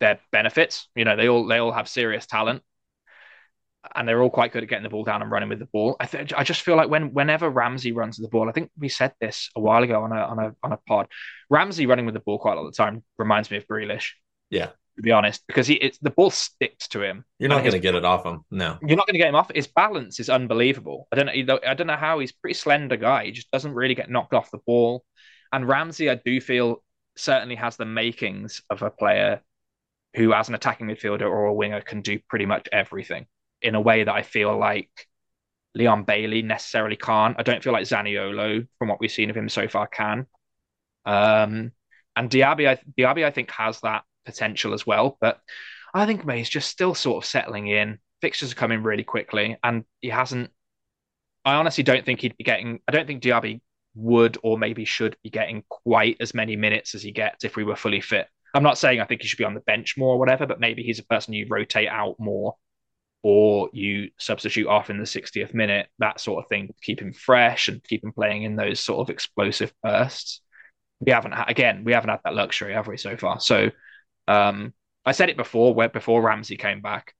their 0.00 0.20
benefits, 0.30 0.88
you 0.94 1.04
know, 1.04 1.16
they 1.16 1.28
all 1.28 1.46
they 1.46 1.58
all 1.58 1.72
have 1.72 1.88
serious 1.88 2.26
talent 2.26 2.62
and 3.94 4.08
they're 4.08 4.22
all 4.22 4.30
quite 4.30 4.52
good 4.52 4.62
at 4.62 4.68
getting 4.68 4.82
the 4.82 4.88
ball 4.88 5.04
down 5.04 5.22
and 5.22 5.30
running 5.30 5.48
with 5.48 5.58
the 5.58 5.66
ball. 5.66 5.96
I 6.00 6.06
th- 6.06 6.32
I 6.32 6.44
just 6.44 6.62
feel 6.62 6.76
like 6.76 6.88
when 6.88 7.12
whenever 7.12 7.50
Ramsey 7.50 7.92
runs 7.92 8.18
with 8.18 8.28
the 8.28 8.30
ball, 8.30 8.48
I 8.48 8.52
think 8.52 8.70
we 8.78 8.88
said 8.88 9.12
this 9.20 9.50
a 9.56 9.60
while 9.60 9.82
ago 9.82 10.02
on 10.02 10.12
a 10.12 10.16
on 10.16 10.38
a 10.38 10.54
on 10.62 10.72
a 10.72 10.76
pod. 10.76 11.08
Ramsey 11.50 11.86
running 11.86 12.06
with 12.06 12.14
the 12.14 12.20
ball 12.20 12.38
quite 12.38 12.54
a 12.54 12.56
lot 12.56 12.66
of 12.66 12.72
the 12.72 12.76
time 12.76 13.02
reminds 13.18 13.50
me 13.50 13.56
of 13.56 13.66
Grealish. 13.66 14.10
Yeah, 14.50 14.70
to 14.96 15.02
be 15.02 15.12
honest, 15.12 15.42
because 15.46 15.66
he 15.66 15.74
it's 15.74 15.98
the 15.98 16.10
ball 16.10 16.30
sticks 16.30 16.88
to 16.88 17.02
him. 17.02 17.24
You're 17.38 17.50
not 17.50 17.60
going 17.60 17.72
to 17.72 17.78
get 17.78 17.94
it 17.94 18.04
off 18.04 18.24
him. 18.24 18.44
No, 18.50 18.78
you're 18.82 18.96
not 18.96 19.06
going 19.06 19.14
to 19.14 19.18
get 19.18 19.28
him 19.28 19.34
off. 19.34 19.50
His 19.54 19.66
balance 19.66 20.20
is 20.20 20.30
unbelievable. 20.30 21.08
I 21.12 21.16
don't 21.16 21.26
know. 21.26 21.60
I 21.66 21.74
don't 21.74 21.86
know 21.86 21.96
how 21.96 22.18
he's 22.18 22.32
pretty 22.32 22.54
slender 22.54 22.96
guy. 22.96 23.26
He 23.26 23.32
just 23.32 23.50
doesn't 23.50 23.74
really 23.74 23.94
get 23.94 24.10
knocked 24.10 24.34
off 24.34 24.50
the 24.50 24.58
ball. 24.66 25.04
And 25.52 25.68
Ramsey, 25.68 26.10
I 26.10 26.16
do 26.16 26.40
feel 26.40 26.82
certainly 27.16 27.54
has 27.56 27.76
the 27.76 27.84
makings 27.84 28.62
of 28.70 28.82
a 28.82 28.90
player 28.90 29.40
who, 30.16 30.32
as 30.32 30.48
an 30.48 30.54
attacking 30.54 30.86
midfielder 30.86 31.22
or 31.22 31.46
a 31.46 31.54
winger, 31.54 31.80
can 31.80 32.00
do 32.00 32.18
pretty 32.28 32.46
much 32.46 32.68
everything 32.72 33.26
in 33.64 33.74
a 33.74 33.80
way 33.80 34.04
that 34.04 34.14
I 34.14 34.22
feel 34.22 34.56
like 34.56 34.90
Leon 35.74 36.04
Bailey 36.04 36.42
necessarily 36.42 36.96
can't. 36.96 37.36
I 37.38 37.42
don't 37.42 37.62
feel 37.64 37.72
like 37.72 37.86
Zaniolo, 37.86 38.68
from 38.78 38.88
what 38.88 39.00
we've 39.00 39.10
seen 39.10 39.30
of 39.30 39.36
him 39.36 39.48
so 39.48 39.66
far, 39.66 39.88
can. 39.88 40.26
Um, 41.04 41.72
and 42.14 42.30
Diaby, 42.30 42.68
I, 42.68 42.78
Diaby, 42.96 43.24
I 43.24 43.30
think 43.30 43.50
has 43.50 43.80
that 43.80 44.04
potential 44.24 44.74
as 44.74 44.86
well. 44.86 45.16
But 45.20 45.40
I 45.92 46.06
think 46.06 46.24
May's 46.24 46.48
just 46.48 46.70
still 46.70 46.94
sort 46.94 47.24
of 47.24 47.28
settling 47.28 47.66
in. 47.68 47.98
Fixtures 48.20 48.52
are 48.52 48.56
coming 48.56 48.82
really 48.82 49.02
quickly, 49.02 49.56
and 49.64 49.84
he 50.00 50.10
hasn't. 50.10 50.50
I 51.44 51.54
honestly 51.54 51.82
don't 51.84 52.06
think 52.06 52.20
he'd 52.20 52.36
be 52.36 52.44
getting. 52.44 52.80
I 52.86 52.92
don't 52.92 53.06
think 53.06 53.22
Diaby 53.22 53.60
would 53.96 54.38
or 54.42 54.58
maybe 54.58 54.84
should 54.84 55.16
be 55.22 55.30
getting 55.30 55.64
quite 55.68 56.18
as 56.20 56.34
many 56.34 56.56
minutes 56.56 56.94
as 56.94 57.02
he 57.02 57.12
gets 57.12 57.44
if 57.44 57.56
we 57.56 57.64
were 57.64 57.76
fully 57.76 58.00
fit. 58.00 58.28
I'm 58.54 58.62
not 58.62 58.78
saying 58.78 59.00
I 59.00 59.04
think 59.04 59.22
he 59.22 59.28
should 59.28 59.38
be 59.38 59.44
on 59.44 59.54
the 59.54 59.60
bench 59.60 59.96
more 59.96 60.14
or 60.14 60.18
whatever, 60.18 60.46
but 60.46 60.60
maybe 60.60 60.82
he's 60.82 61.00
a 61.00 61.04
person 61.04 61.34
you 61.34 61.46
rotate 61.48 61.88
out 61.88 62.16
more 62.18 62.54
or 63.24 63.70
you 63.72 64.10
substitute 64.18 64.68
off 64.68 64.90
in 64.90 64.98
the 65.00 65.06
60th 65.06 65.54
minute, 65.54 65.88
that 66.00 66.20
sort 66.20 66.44
of 66.44 66.48
thing, 66.50 66.74
keep 66.82 67.00
him 67.02 67.14
fresh 67.14 67.68
and 67.68 67.82
keep 67.84 68.04
him 68.04 68.12
playing 68.12 68.44
in 68.44 68.56
those 68.56 68.80
sort 68.80 69.00
of 69.00 69.10
explosive 69.10 69.72
bursts. 69.82 70.42
We 71.00 71.12
haven't, 71.12 71.32
had, 71.32 71.50
again, 71.50 71.84
we 71.84 71.92
haven't 71.92 72.10
had 72.10 72.20
that 72.24 72.34
luxury, 72.34 72.74
have 72.74 72.88
we, 72.88 72.98
so 72.98 73.16
far? 73.16 73.40
So 73.40 73.70
Um, 74.28 74.74
I 75.06 75.12
said 75.12 75.30
it 75.30 75.38
before, 75.38 75.74
where 75.74 75.88
before 75.90 76.22
Ramsey 76.22 76.56
came 76.58 76.82
back, 76.82 77.14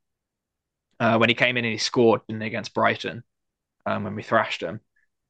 uh, 1.00 1.16
when 1.18 1.28
he 1.28 1.34
came 1.34 1.56
in 1.56 1.64
and 1.64 1.72
he 1.72 1.78
scored 1.78 2.20
against 2.28 2.74
Brighton, 2.74 3.22
um, 3.86 4.04
when 4.04 4.14
we 4.14 4.22
thrashed 4.22 4.62
him. 4.62 4.80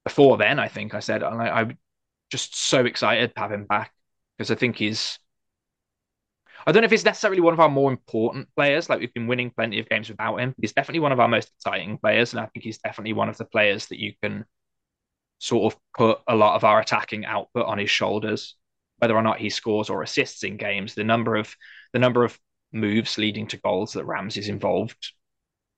Before 0.04 0.38
then, 0.38 0.58
I 0.58 0.68
think 0.68 0.94
I 0.94 1.00
said 1.00 1.22
I, 1.22 1.50
I'm 1.50 1.78
just 2.30 2.56
so 2.56 2.84
excited 2.86 3.34
to 3.34 3.40
have 3.40 3.52
him 3.52 3.66
back 3.66 3.92
because 4.38 4.50
I 4.50 4.56
think 4.56 4.76
he's. 4.76 5.18
I 6.66 6.72
don't 6.72 6.82
know 6.82 6.86
if 6.86 6.90
he's 6.90 7.04
necessarily 7.04 7.40
one 7.40 7.52
of 7.52 7.60
our 7.60 7.68
more 7.68 7.90
important 7.90 8.48
players. 8.56 8.88
Like 8.88 9.00
we've 9.00 9.12
been 9.14 9.26
winning 9.26 9.50
plenty 9.50 9.78
of 9.80 9.88
games 9.88 10.08
without 10.08 10.36
him. 10.36 10.54
He's 10.60 10.72
definitely 10.72 11.00
one 11.00 11.12
of 11.12 11.20
our 11.20 11.28
most 11.28 11.50
exciting 11.56 11.98
players, 11.98 12.32
and 12.32 12.40
I 12.40 12.46
think 12.46 12.64
he's 12.64 12.78
definitely 12.78 13.12
one 13.12 13.28
of 13.28 13.36
the 13.36 13.44
players 13.44 13.86
that 13.86 14.00
you 14.00 14.14
can 14.22 14.44
sort 15.38 15.72
of 15.72 15.80
put 15.96 16.20
a 16.26 16.34
lot 16.34 16.56
of 16.56 16.64
our 16.64 16.80
attacking 16.80 17.26
output 17.26 17.66
on 17.66 17.78
his 17.78 17.90
shoulders. 17.90 18.56
Whether 18.98 19.14
or 19.14 19.22
not 19.22 19.38
he 19.38 19.50
scores 19.50 19.90
or 19.90 20.02
assists 20.02 20.44
in 20.44 20.56
games, 20.56 20.94
the 20.94 21.04
number 21.04 21.36
of 21.36 21.54
the 21.92 21.98
number 21.98 22.24
of 22.24 22.38
moves 22.72 23.18
leading 23.18 23.46
to 23.48 23.58
goals 23.58 23.92
that 23.92 24.04
Ramsey's 24.04 24.48
involved 24.48 25.12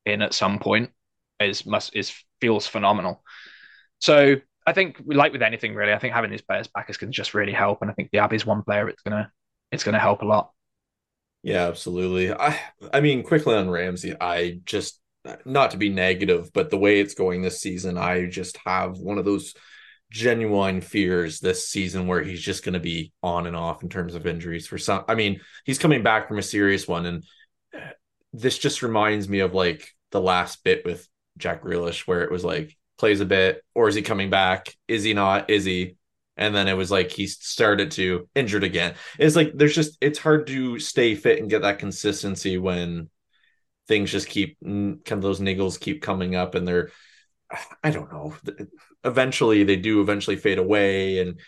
in 0.04 0.22
at 0.22 0.34
some 0.34 0.58
point 0.58 0.90
is 1.40 1.66
must 1.66 1.94
is 1.96 2.14
feels 2.40 2.66
phenomenal. 2.66 3.22
So 4.00 4.36
I 4.66 4.72
think 4.72 5.00
like 5.04 5.32
with 5.32 5.42
anything 5.42 5.74
really, 5.74 5.92
I 5.92 5.98
think 5.98 6.14
having 6.14 6.30
these 6.30 6.42
players 6.42 6.68
back 6.68 6.90
is 6.90 6.96
going 6.96 7.10
to 7.10 7.16
just 7.16 7.34
really 7.34 7.52
help, 7.52 7.82
and 7.82 7.90
I 7.90 7.94
think 7.94 8.10
Diaby's 8.12 8.46
one 8.46 8.62
player 8.62 8.88
it's 8.88 9.02
gonna 9.02 9.32
it's 9.72 9.84
gonna 9.84 9.98
help 9.98 10.22
a 10.22 10.26
lot. 10.26 10.52
Yeah, 11.42 11.66
absolutely. 11.68 12.32
I 12.32 12.58
I 12.92 13.00
mean, 13.00 13.22
quickly 13.22 13.54
on 13.54 13.70
Ramsey, 13.70 14.14
I 14.20 14.60
just 14.64 15.00
not 15.44 15.72
to 15.72 15.76
be 15.76 15.88
negative, 15.88 16.52
but 16.52 16.70
the 16.70 16.78
way 16.78 17.00
it's 17.00 17.14
going 17.14 17.42
this 17.42 17.60
season, 17.60 17.98
I 17.98 18.26
just 18.26 18.58
have 18.64 18.98
one 18.98 19.18
of 19.18 19.24
those 19.24 19.54
genuine 20.10 20.80
fears 20.80 21.40
this 21.40 21.68
season 21.68 22.06
where 22.06 22.22
he's 22.22 22.40
just 22.42 22.64
going 22.64 22.74
to 22.74 22.80
be 22.80 23.12
on 23.22 23.46
and 23.46 23.56
off 23.56 23.82
in 23.82 23.88
terms 23.88 24.14
of 24.14 24.26
injuries 24.26 24.66
for 24.66 24.78
some. 24.78 25.04
I 25.08 25.14
mean, 25.16 25.40
he's 25.64 25.78
coming 25.78 26.02
back 26.02 26.28
from 26.28 26.38
a 26.38 26.42
serious 26.42 26.86
one, 26.88 27.06
and 27.06 27.24
eh, 27.74 27.90
this 28.32 28.58
just 28.58 28.82
reminds 28.82 29.28
me 29.28 29.40
of 29.40 29.54
like 29.54 29.88
the 30.12 30.20
last 30.20 30.62
bit 30.64 30.84
with 30.84 31.06
Jack 31.38 31.62
Grealish, 31.62 32.06
where 32.06 32.22
it 32.22 32.30
was 32.32 32.44
like 32.44 32.76
plays 32.98 33.20
a 33.20 33.26
bit, 33.26 33.62
or 33.74 33.88
is 33.88 33.94
he 33.94 34.02
coming 34.02 34.30
back? 34.30 34.74
Is 34.88 35.04
he 35.04 35.14
not? 35.14 35.50
Is 35.50 35.64
he? 35.64 35.96
And 36.36 36.54
then 36.54 36.68
it 36.68 36.76
was 36.76 36.90
like 36.90 37.10
he 37.10 37.26
started 37.26 37.92
to 37.92 38.28
injured 38.34 38.64
again. 38.64 38.94
It's 39.18 39.36
like 39.36 39.52
there's 39.54 39.74
just 39.74 39.96
it's 40.00 40.18
hard 40.18 40.46
to 40.48 40.78
stay 40.78 41.14
fit 41.14 41.38
and 41.38 41.50
get 41.50 41.62
that 41.62 41.78
consistency 41.78 42.58
when 42.58 43.08
things 43.88 44.10
just 44.10 44.28
keep 44.28 44.58
kind 44.62 45.00
of 45.10 45.22
those 45.22 45.40
niggles 45.40 45.80
keep 45.80 46.02
coming 46.02 46.34
up 46.34 46.54
and 46.54 46.66
they're 46.66 46.90
I 47.82 47.90
don't 47.90 48.12
know. 48.12 48.34
Eventually 49.04 49.64
they 49.64 49.76
do 49.76 50.00
eventually 50.00 50.36
fade 50.36 50.58
away 50.58 51.20
and 51.20 51.40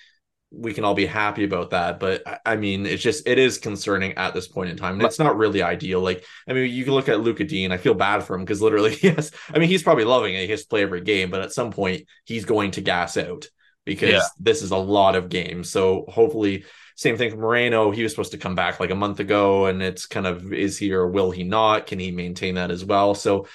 we 0.50 0.72
can 0.72 0.84
all 0.84 0.94
be 0.94 1.06
happy 1.06 1.44
about 1.44 1.70
that. 1.70 2.00
But 2.00 2.22
I 2.46 2.56
mean, 2.56 2.86
it's 2.86 3.02
just 3.02 3.26
it 3.26 3.38
is 3.38 3.58
concerning 3.58 4.12
at 4.12 4.32
this 4.32 4.48
point 4.48 4.70
in 4.70 4.76
time. 4.76 4.94
And 4.94 5.02
it's 5.02 5.18
not 5.18 5.36
really 5.36 5.62
ideal. 5.62 6.00
Like, 6.00 6.24
I 6.48 6.52
mean, 6.52 6.72
you 6.72 6.84
can 6.84 6.94
look 6.94 7.08
at 7.08 7.20
Lucas 7.20 7.48
Digne 7.50 7.72
I 7.72 7.76
feel 7.76 7.94
bad 7.94 8.22
for 8.22 8.34
him 8.34 8.42
because 8.42 8.62
literally, 8.62 8.96
yes, 9.02 9.30
I 9.52 9.58
mean, 9.58 9.68
he's 9.68 9.82
probably 9.82 10.04
loving 10.04 10.34
it. 10.34 10.44
He 10.44 10.50
has 10.50 10.62
to 10.62 10.68
play 10.68 10.82
every 10.82 11.02
game, 11.02 11.30
but 11.30 11.42
at 11.42 11.52
some 11.52 11.70
point 11.70 12.06
he's 12.24 12.44
going 12.44 12.70
to 12.72 12.80
gas 12.80 13.16
out 13.16 13.48
because 13.88 14.10
yeah. 14.10 14.28
this 14.38 14.60
is 14.60 14.70
a 14.70 14.76
lot 14.76 15.16
of 15.16 15.30
games. 15.30 15.70
So 15.70 16.04
hopefully, 16.08 16.64
same 16.94 17.16
thing 17.16 17.30
for 17.30 17.38
Moreno. 17.38 17.90
He 17.90 18.02
was 18.02 18.12
supposed 18.12 18.32
to 18.32 18.38
come 18.38 18.54
back 18.54 18.80
like 18.80 18.90
a 18.90 18.94
month 18.94 19.18
ago, 19.18 19.64
and 19.64 19.82
it's 19.82 20.04
kind 20.04 20.26
of 20.26 20.52
is 20.52 20.76
he 20.76 20.92
or 20.92 21.08
will 21.08 21.30
he 21.30 21.42
not? 21.42 21.86
Can 21.86 21.98
he 21.98 22.10
maintain 22.10 22.56
that 22.56 22.70
as 22.70 22.84
well? 22.84 23.14
So 23.14 23.46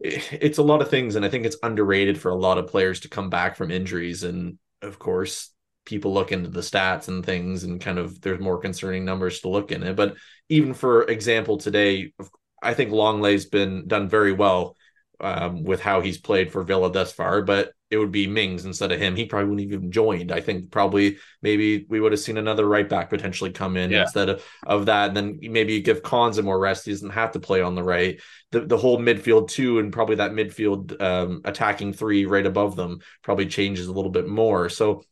it's 0.00 0.56
a 0.58 0.62
lot 0.62 0.80
of 0.80 0.88
things, 0.88 1.14
and 1.14 1.24
I 1.24 1.28
think 1.28 1.44
it's 1.44 1.58
underrated 1.62 2.18
for 2.18 2.30
a 2.30 2.36
lot 2.36 2.56
of 2.56 2.68
players 2.68 3.00
to 3.00 3.10
come 3.10 3.28
back 3.28 3.56
from 3.56 3.70
injuries. 3.70 4.22
And 4.22 4.58
of 4.80 4.98
course, 4.98 5.50
people 5.84 6.14
look 6.14 6.32
into 6.32 6.48
the 6.48 6.60
stats 6.60 7.08
and 7.08 7.24
things 7.26 7.64
and 7.64 7.80
kind 7.80 7.98
of 7.98 8.20
there's 8.22 8.40
more 8.40 8.58
concerning 8.58 9.04
numbers 9.04 9.40
to 9.40 9.48
look 9.48 9.70
in 9.70 9.82
it. 9.82 9.94
But 9.94 10.16
even 10.48 10.72
for 10.72 11.02
example, 11.02 11.58
today, 11.58 12.12
I 12.62 12.72
think 12.72 12.90
Lenglet's 12.90 13.44
been 13.44 13.86
done 13.86 14.08
very 14.08 14.32
well 14.32 14.76
um, 15.20 15.62
with 15.62 15.82
how 15.82 16.00
he's 16.00 16.18
played 16.18 16.52
for 16.52 16.62
Villa 16.62 16.90
thus 16.90 17.12
far, 17.12 17.42
but 17.42 17.72
it 17.92 17.98
would 17.98 18.10
be 18.10 18.26
Mings 18.26 18.64
instead 18.64 18.90
of 18.90 18.98
him. 18.98 19.14
He 19.14 19.26
probably 19.26 19.50
wouldn't 19.50 19.70
even 19.70 19.92
joined. 19.92 20.32
I 20.32 20.40
think 20.40 20.70
probably 20.70 21.18
maybe 21.42 21.84
we 21.90 22.00
would 22.00 22.12
have 22.12 22.20
seen 22.22 22.38
another 22.38 22.66
right 22.66 22.88
back 22.88 23.10
potentially 23.10 23.52
come 23.52 23.76
in 23.76 23.90
yeah. 23.90 24.02
instead 24.02 24.30
of, 24.30 24.42
of 24.64 24.86
that. 24.86 25.08
And 25.08 25.16
then 25.16 25.38
maybe 25.42 25.74
you 25.74 25.82
give 25.82 26.02
Konsa 26.02 26.42
more 26.42 26.58
rest. 26.58 26.86
He 26.86 26.90
doesn't 26.90 27.10
have 27.10 27.32
to 27.32 27.40
play 27.40 27.60
on 27.60 27.74
the 27.74 27.84
right. 27.84 28.18
The 28.50 28.60
the 28.60 28.78
whole 28.78 28.98
midfield 28.98 29.48
two 29.48 29.78
and 29.78 29.92
probably 29.92 30.16
that 30.16 30.32
midfield 30.32 31.00
um, 31.02 31.42
attacking 31.44 31.92
three 31.92 32.24
right 32.24 32.46
above 32.46 32.76
them 32.76 33.00
probably 33.22 33.46
changes 33.46 33.88
a 33.88 33.92
little 33.92 34.10
bit 34.10 34.26
more. 34.26 34.70
So 34.70 35.04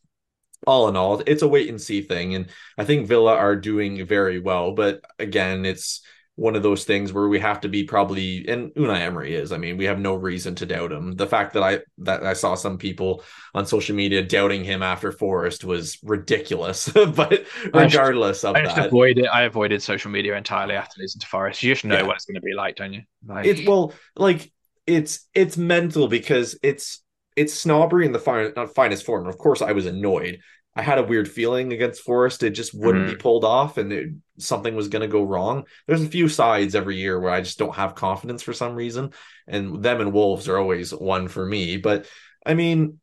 all 0.67 0.89
in 0.89 0.97
all, 0.97 1.23
it's 1.27 1.43
a 1.43 1.49
wait 1.49 1.69
and 1.69 1.81
see 1.81 2.01
thing. 2.01 2.35
And 2.35 2.49
I 2.79 2.85
think 2.85 3.09
Villa 3.09 3.35
are 3.37 3.57
doing 3.57 4.07
very 4.07 4.41
well. 4.41 4.73
But 4.73 5.05
again, 5.19 5.67
it's 5.67 6.01
one 6.41 6.57
of 6.57 6.63
those 6.63 6.85
things 6.85 7.13
where 7.13 7.29
we 7.29 7.39
have 7.39 7.61
to 7.61 7.69
be 7.69 7.85
probably 7.85 8.49
and 8.49 8.71
Unai 8.71 9.01
Emery 9.01 9.35
is. 9.35 9.53
I 9.53 9.59
mean, 9.59 9.77
we 9.77 9.85
have 9.85 10.01
no 10.01 10.15
reason 10.15 10.55
to 10.55 10.65
doubt 10.65 10.91
him. 10.91 11.13
The 11.13 11.27
fact 11.27 11.53
that 11.53 11.63
I 11.63 11.81
that 11.99 12.25
I 12.25 12.33
saw 12.33 12.55
some 12.55 12.79
people 12.79 13.23
on 13.55 13.67
social 13.67 13.95
media 13.95 14.23
doubting 14.23 14.65
him 14.65 14.83
after 14.83 15.13
Forest 15.13 15.67
was 15.67 15.99
ridiculous. 16.03 16.89
but 16.95 17.45
regardless 17.75 18.43
I 18.43 18.53
just, 18.53 18.57
of 18.57 18.57
I 18.57 18.63
just 18.63 18.77
that, 18.77 18.87
avoided 18.87 19.27
I 19.27 19.43
avoided 19.43 19.83
social 19.83 20.11
media 20.11 20.35
entirely 20.35 20.77
after 20.77 20.95
losing 20.99 21.21
to 21.21 21.27
Forest. 21.27 21.63
You 21.63 21.75
just 21.75 21.85
know 21.85 21.99
yeah. 21.99 22.05
what 22.05 22.17
it's 22.17 22.25
going 22.25 22.37
to 22.37 22.41
be 22.41 22.55
like, 22.55 22.77
don't 22.77 22.95
you? 22.95 23.03
Like... 23.27 23.45
It's 23.45 23.69
well, 23.69 23.93
like 24.17 24.51
it's 24.87 25.29
it's 25.35 25.59
mental 25.59 26.09
because 26.09 26.59
it's 26.63 27.03
it's 27.37 27.53
snobbery 27.53 28.07
in 28.07 28.13
the 28.13 28.53
not 28.57 28.75
finest 28.75 29.05
form. 29.05 29.27
Of 29.27 29.37
course, 29.37 29.61
I 29.61 29.73
was 29.73 29.85
annoyed. 29.85 30.41
I 30.81 30.83
had 30.83 30.97
a 30.97 31.03
weird 31.03 31.31
feeling 31.31 31.75
against 31.75 32.01
Forest. 32.01 32.43
It 32.43 32.53
just 32.53 32.73
wouldn't 32.73 33.05
mm-hmm. 33.05 33.17
be 33.17 33.21
pulled 33.21 33.45
off, 33.45 33.77
and 33.77 33.93
it, 33.93 34.09
something 34.39 34.75
was 34.75 34.89
going 34.89 35.03
to 35.03 35.13
go 35.13 35.23
wrong. 35.23 35.67
There's 35.87 36.03
a 36.03 36.09
few 36.09 36.27
sides 36.27 36.75
every 36.75 36.97
year 36.97 37.21
where 37.21 37.31
I 37.31 37.43
just 37.43 37.59
don't 37.59 37.75
have 37.75 37.95
confidence 37.95 38.43
for 38.43 38.55
some 38.55 38.75
reason, 38.75 39.13
and 39.47 39.83
them 39.83 40.01
and 40.01 40.15
Wolves 40.15 40.49
are 40.49 40.57
always 40.57 40.95
one 40.95 41.29
for 41.29 41.45
me. 41.45 41.77
But 41.77 42.07
I 42.47 42.55
mean, 42.55 42.99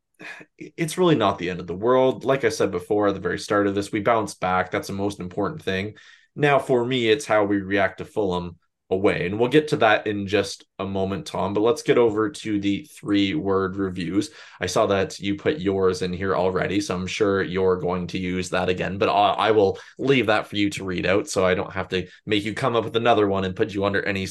it's 0.58 0.98
really 0.98 1.14
not 1.14 1.38
the 1.38 1.52
end 1.52 1.60
of 1.60 1.68
the 1.68 1.76
world. 1.76 2.26
Like 2.26 2.44
I 2.46 2.50
said 2.50 2.72
before 2.72 3.10
at 3.10 3.14
the 3.14 3.20
very 3.20 3.38
start 3.38 3.68
of 3.68 3.76
this, 3.76 3.92
we 3.92 4.00
bounce 4.00 4.34
back. 4.34 4.72
That's 4.72 4.88
the 4.88 4.94
most 4.94 5.20
important 5.20 5.62
thing. 5.62 5.98
Now, 6.36 6.58
for 6.58 6.84
me, 6.84 7.08
it's 7.08 7.28
how 7.28 7.44
we 7.44 7.58
react 7.58 8.00
to 8.00 8.06
Fulham 8.06 8.58
away. 8.90 9.26
And 9.26 9.38
we'll 9.38 9.50
get 9.50 9.70
to 9.70 9.78
that 9.78 10.08
in 10.08 10.28
just 10.28 10.64
a 10.80 10.86
moment, 10.86 11.26
Tom. 11.26 11.54
But 11.54 11.62
let's 11.62 11.82
get 11.82 11.98
over 11.98 12.30
to 12.30 12.60
the 12.60 12.84
three 12.84 13.34
word 13.34 13.76
reviews. 13.76 14.30
I 14.62 14.68
saw 14.68 14.86
that 14.88 15.20
you 15.20 15.36
put 15.36 15.60
yours 15.60 16.02
in 16.02 16.14
here 16.14 16.36
already, 16.36 16.80
so 16.80 16.96
I'm 16.96 17.08
sure 17.08 17.42
you're 17.42 17.78
going 17.78 18.08
to 18.08 18.18
use 18.18 18.50
that 18.52 18.70
again. 18.70 18.98
But 18.98 19.10
I, 19.10 19.52
will 19.52 19.78
leave 19.98 20.28
that 20.28 20.48
for 20.48 20.56
you 20.56 20.70
to 20.72 20.84
read 20.84 21.06
out 21.06 21.28
so 21.28 21.46
I 21.46 21.54
don't 21.54 21.74
have 21.74 21.90
to 21.90 22.08
make 22.26 22.46
you 22.46 22.54
come 22.54 22.76
up 22.76 22.86
with 22.86 22.96
another 22.96 23.28
one 23.28 23.44
and 23.44 23.56
put 23.56 23.74
you 23.74 23.86
under 23.86 24.04
any 24.04 24.28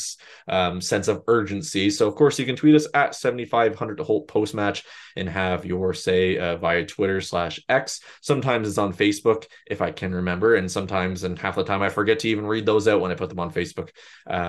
um, 0.49 0.81
sense 0.81 1.09
of 1.09 1.23
urgency. 1.27 1.91
So, 1.91 2.07
of 2.07 2.15
course, 2.15 2.39
you 2.39 2.47
can 2.47 2.57
tweet 2.57 2.75
us 2.75 2.87
at 2.95 3.15
7500 3.15 3.97
to 3.97 4.05
Holte 4.05 4.29
post 4.29 4.55
match 4.55 4.85
and 5.17 5.29
have 5.29 5.67
your 5.67 5.95
say 5.95 6.39
uh, 6.39 6.57
via 6.57 6.85
Twitter 6.85 7.21
slash 7.21 7.61
X. 7.69 8.01
Sometimes 8.21 8.69
it's 8.69 8.79
on 8.79 8.93
Facebook 8.93 9.47
if 9.67 9.83
I 9.83 9.91
can 9.91 10.15
remember, 10.15 10.55
and 10.55 10.71
sometimes 10.71 11.25
and 11.25 11.39
half 11.39 11.57
the 11.57 11.65
time 11.65 11.83
I 11.83 11.89
forget 11.89 12.21
to 12.21 12.29
even 12.29 12.47
read 12.47 12.67
those 12.67 12.87
out 12.87 13.01
when 13.01 13.11
I 13.11 13.15
put 13.15 13.31
them 13.31 13.41
on 13.41 13.53
Facebook 13.53 13.91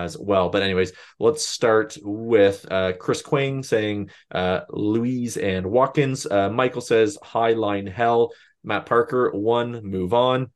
as 0.03 0.17
well. 0.17 0.49
But 0.49 0.63
anyways, 0.63 0.93
let's 1.19 1.47
start 1.47 1.97
with 2.01 2.65
uh, 2.69 2.93
Chris 2.99 3.21
Quang 3.21 3.63
saying 3.63 4.09
uh, 4.31 4.61
Luiz 4.69 5.37
and 5.37 5.65
Watkins. 5.65 6.25
Uh, 6.25 6.49
Michael 6.49 6.81
says 6.81 7.17
high 7.21 7.53
line 7.53 7.87
hell. 7.87 8.31
Matt 8.63 8.85
Parker 8.85 9.31
one 9.31 9.83
move 9.83 10.13
on. 10.13 10.51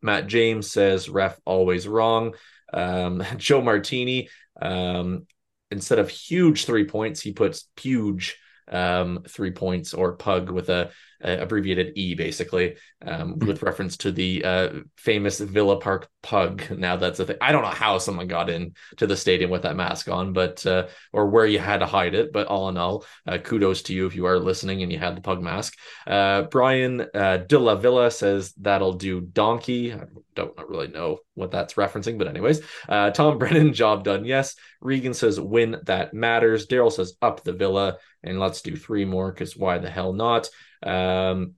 Matt 0.00 0.26
James 0.26 0.70
says 0.70 1.08
ref 1.08 1.38
always 1.44 1.88
wrong. 1.88 2.34
Um, 2.72 3.22
Joe 3.36 3.62
Martini 3.62 4.28
um, 4.60 5.26
instead 5.70 5.98
of 5.98 6.08
huge 6.08 6.64
three 6.64 6.84
points, 6.84 7.20
he 7.20 7.32
puts 7.32 7.68
huge 7.80 8.38
um, 8.68 9.24
three 9.28 9.50
points 9.50 9.94
or 9.94 10.16
pug 10.16 10.50
with 10.50 10.68
a 10.68 10.90
abbreviated 11.20 11.92
E, 11.96 12.14
basically, 12.14 12.76
um, 13.04 13.34
hmm. 13.34 13.46
with 13.46 13.62
reference 13.62 13.96
to 13.98 14.12
the 14.12 14.44
uh, 14.44 14.68
famous 14.96 15.40
Villa 15.40 15.80
Park 15.80 16.08
pug. 16.22 16.62
Now 16.70 16.96
that's 16.96 17.20
a 17.20 17.24
thing. 17.24 17.36
I 17.40 17.52
don't 17.52 17.62
know 17.62 17.68
how 17.68 17.98
someone 17.98 18.26
got 18.26 18.50
in 18.50 18.74
to 18.96 19.06
the 19.06 19.16
stadium 19.16 19.50
with 19.50 19.62
that 19.62 19.76
mask 19.76 20.08
on, 20.08 20.32
but 20.32 20.64
uh, 20.66 20.88
or 21.12 21.28
where 21.28 21.46
you 21.46 21.58
had 21.58 21.78
to 21.78 21.86
hide 21.86 22.14
it. 22.14 22.32
But 22.32 22.46
all 22.46 22.68
in 22.68 22.76
all, 22.76 23.04
uh, 23.26 23.38
kudos 23.38 23.82
to 23.82 23.94
you 23.94 24.06
if 24.06 24.14
you 24.14 24.26
are 24.26 24.38
listening 24.38 24.82
and 24.82 24.92
you 24.92 24.98
had 24.98 25.16
the 25.16 25.20
pug 25.20 25.42
mask. 25.42 25.74
Uh, 26.06 26.42
Brian 26.42 27.06
uh, 27.14 27.38
De 27.38 27.58
La 27.58 27.74
Villa 27.74 28.10
says 28.10 28.52
that'll 28.54 28.94
do 28.94 29.20
donkey. 29.20 29.92
I 29.92 30.04
don't 30.34 30.56
really 30.68 30.88
know 30.88 31.18
what 31.34 31.50
that's 31.50 31.74
referencing, 31.74 32.18
but 32.18 32.28
anyways, 32.28 32.60
uh, 32.88 33.10
Tom 33.10 33.38
Brennan, 33.38 33.72
job 33.78 34.04
done. 34.04 34.24
Yes. 34.24 34.54
Regan 34.80 35.14
says 35.14 35.40
win 35.40 35.76
that 35.86 36.14
matters. 36.14 36.66
Daryl 36.66 36.92
says 36.92 37.14
up 37.22 37.42
the 37.42 37.52
Villa 37.52 37.98
and 38.22 38.38
let's 38.38 38.62
do 38.62 38.76
three 38.76 39.04
more 39.04 39.32
because 39.32 39.56
why 39.56 39.78
the 39.78 39.90
hell 39.90 40.12
not? 40.12 40.48
Um, 40.82 41.54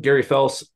Gary 0.00 0.22
Fels, 0.22 0.70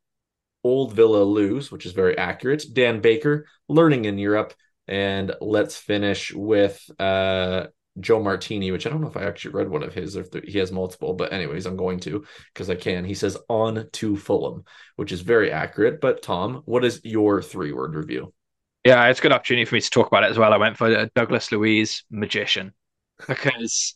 Old 0.64 0.92
Villa 0.92 1.22
lose, 1.24 1.72
which 1.72 1.86
is 1.86 1.92
very 1.92 2.16
accurate. 2.16 2.64
Dan 2.72 3.00
Baker, 3.00 3.46
learning 3.68 4.04
in 4.04 4.18
Europe, 4.18 4.54
and 4.86 5.34
let's 5.40 5.76
finish 5.76 6.32
with 6.32 6.80
uh, 6.98 7.66
Joe 8.00 8.22
Martini, 8.22 8.70
which 8.70 8.86
I 8.86 8.90
don't 8.90 9.00
know 9.00 9.08
if 9.08 9.16
I 9.16 9.24
actually 9.24 9.54
read 9.54 9.68
one 9.68 9.82
of 9.82 9.94
his, 9.94 10.16
if 10.16 10.28
he 10.44 10.58
has 10.58 10.72
multiple, 10.72 11.14
but 11.14 11.32
anyways, 11.32 11.66
I'm 11.66 11.76
going 11.76 12.00
to 12.00 12.24
because 12.52 12.70
I 12.70 12.74
can. 12.74 13.04
He 13.04 13.14
says 13.14 13.36
on 13.48 13.88
to 13.92 14.16
Fulham, 14.16 14.64
which 14.96 15.12
is 15.12 15.20
very 15.20 15.50
accurate. 15.50 16.00
But 16.00 16.22
Tom, 16.22 16.62
what 16.64 16.84
is 16.84 17.00
your 17.04 17.42
three 17.42 17.72
word 17.72 17.94
review? 17.94 18.32
Yeah, 18.84 19.06
it's 19.06 19.20
a 19.20 19.22
good 19.22 19.32
opportunity 19.32 19.64
for 19.64 19.76
me 19.76 19.80
to 19.80 19.90
talk 19.90 20.08
about 20.08 20.24
it 20.24 20.30
as 20.30 20.38
well. 20.38 20.52
I 20.52 20.56
went 20.56 20.76
for 20.76 21.06
Douglas 21.14 21.52
Luiz, 21.52 22.02
magician 22.10 22.72
because 23.28 23.94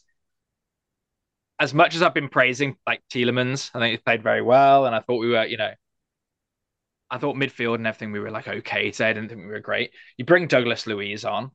as 1.58 1.72
much 1.72 1.94
as 1.94 2.02
I've 2.02 2.14
been 2.14 2.28
praising 2.28 2.76
like 2.86 3.02
Tielemans, 3.12 3.70
I 3.74 3.80
think 3.80 3.92
he's 3.92 4.02
played 4.04 4.22
very 4.22 4.42
well, 4.42 4.86
and 4.86 4.94
I 4.94 5.00
thought 5.00 5.18
we 5.20 5.30
were, 5.30 5.44
you 5.46 5.56
know, 5.56 5.72
I 7.10 7.18
thought 7.18 7.36
midfield 7.36 7.76
and 7.76 7.86
everything 7.86 8.12
we 8.12 8.20
were 8.20 8.30
like 8.30 8.48
okay 8.48 8.90
today. 8.90 9.10
I 9.10 9.12
didn't 9.12 9.28
think 9.28 9.40
we 9.42 9.46
were 9.46 9.60
great. 9.60 9.92
You 10.16 10.24
bring 10.24 10.48
Douglas 10.48 10.86
Luiz 10.86 11.24
on. 11.24 11.52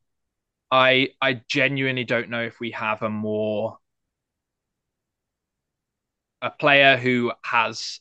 I 0.70 1.10
I 1.20 1.42
genuinely 1.48 2.04
don't 2.04 2.30
know 2.30 2.42
if 2.42 2.60
we 2.60 2.72
have 2.72 3.02
a 3.02 3.10
more 3.10 3.78
a 6.40 6.50
player 6.50 6.96
who 6.96 7.32
has 7.44 8.00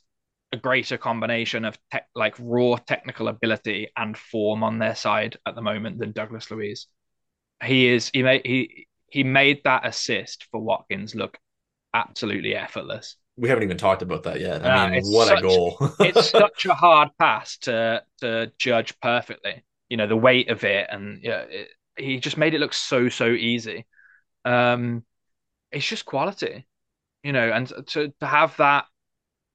a 0.51 0.57
greater 0.57 0.97
combination 0.97 1.63
of 1.65 1.77
tech, 1.91 2.07
like 2.15 2.35
raw 2.39 2.75
technical 2.75 3.27
ability 3.27 3.89
and 3.95 4.17
form 4.17 4.63
on 4.63 4.79
their 4.79 4.95
side 4.95 5.37
at 5.45 5.55
the 5.55 5.61
moment 5.61 5.99
than 5.99 6.11
Douglas 6.11 6.49
Luiz. 6.51 6.87
He 7.63 7.87
is 7.87 8.09
he 8.13 8.23
made 8.23 8.41
he 8.45 8.87
he 9.07 9.23
made 9.23 9.61
that 9.63 9.85
assist 9.85 10.47
for 10.51 10.59
Watkins 10.61 11.15
look 11.15 11.37
absolutely 11.93 12.55
effortless. 12.55 13.17
We 13.37 13.49
haven't 13.49 13.63
even 13.63 13.77
talked 13.77 14.01
about 14.01 14.23
that 14.23 14.39
yet. 14.39 14.65
I 14.65 14.89
mean, 14.89 15.03
what 15.05 15.27
such, 15.27 15.39
a 15.39 15.41
goal! 15.41 15.77
it's 15.99 16.29
such 16.31 16.65
a 16.65 16.73
hard 16.73 17.09
pass 17.17 17.57
to 17.59 18.03
to 18.19 18.51
judge 18.57 18.99
perfectly. 18.99 19.63
You 19.89 19.97
know 19.97 20.07
the 20.07 20.17
weight 20.17 20.49
of 20.49 20.63
it, 20.63 20.87
and 20.89 21.19
yeah, 21.23 21.41
it, 21.49 21.69
he 21.97 22.19
just 22.19 22.37
made 22.37 22.53
it 22.53 22.59
look 22.59 22.73
so 22.73 23.09
so 23.09 23.29
easy. 23.29 23.85
Um, 24.45 25.03
it's 25.71 25.87
just 25.87 26.05
quality, 26.05 26.67
you 27.23 27.31
know, 27.31 27.51
and 27.51 27.67
to 27.87 28.13
to 28.19 28.25
have 28.25 28.55
that 28.57 28.85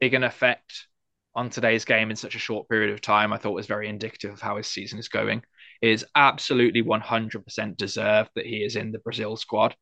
big 0.00 0.14
an 0.14 0.24
effect 0.24 0.86
on 1.34 1.50
today's 1.50 1.84
game 1.84 2.10
in 2.10 2.16
such 2.16 2.34
a 2.34 2.40
short 2.40 2.68
period 2.68 2.92
of 2.92 3.02
time, 3.02 3.32
I 3.32 3.36
thought 3.36 3.52
was 3.52 3.66
very 3.66 3.88
indicative 3.88 4.32
of 4.32 4.40
how 4.40 4.56
his 4.56 4.66
season 4.66 4.98
is 4.98 5.08
going. 5.08 5.42
It 5.82 5.90
is 5.90 6.06
absolutely 6.14 6.82
100% 6.82 7.76
deserved 7.76 8.30
that 8.34 8.46
he 8.46 8.64
is 8.64 8.74
in 8.74 8.90
the 8.90 8.98
Brazil 9.00 9.36
squad. 9.36 9.76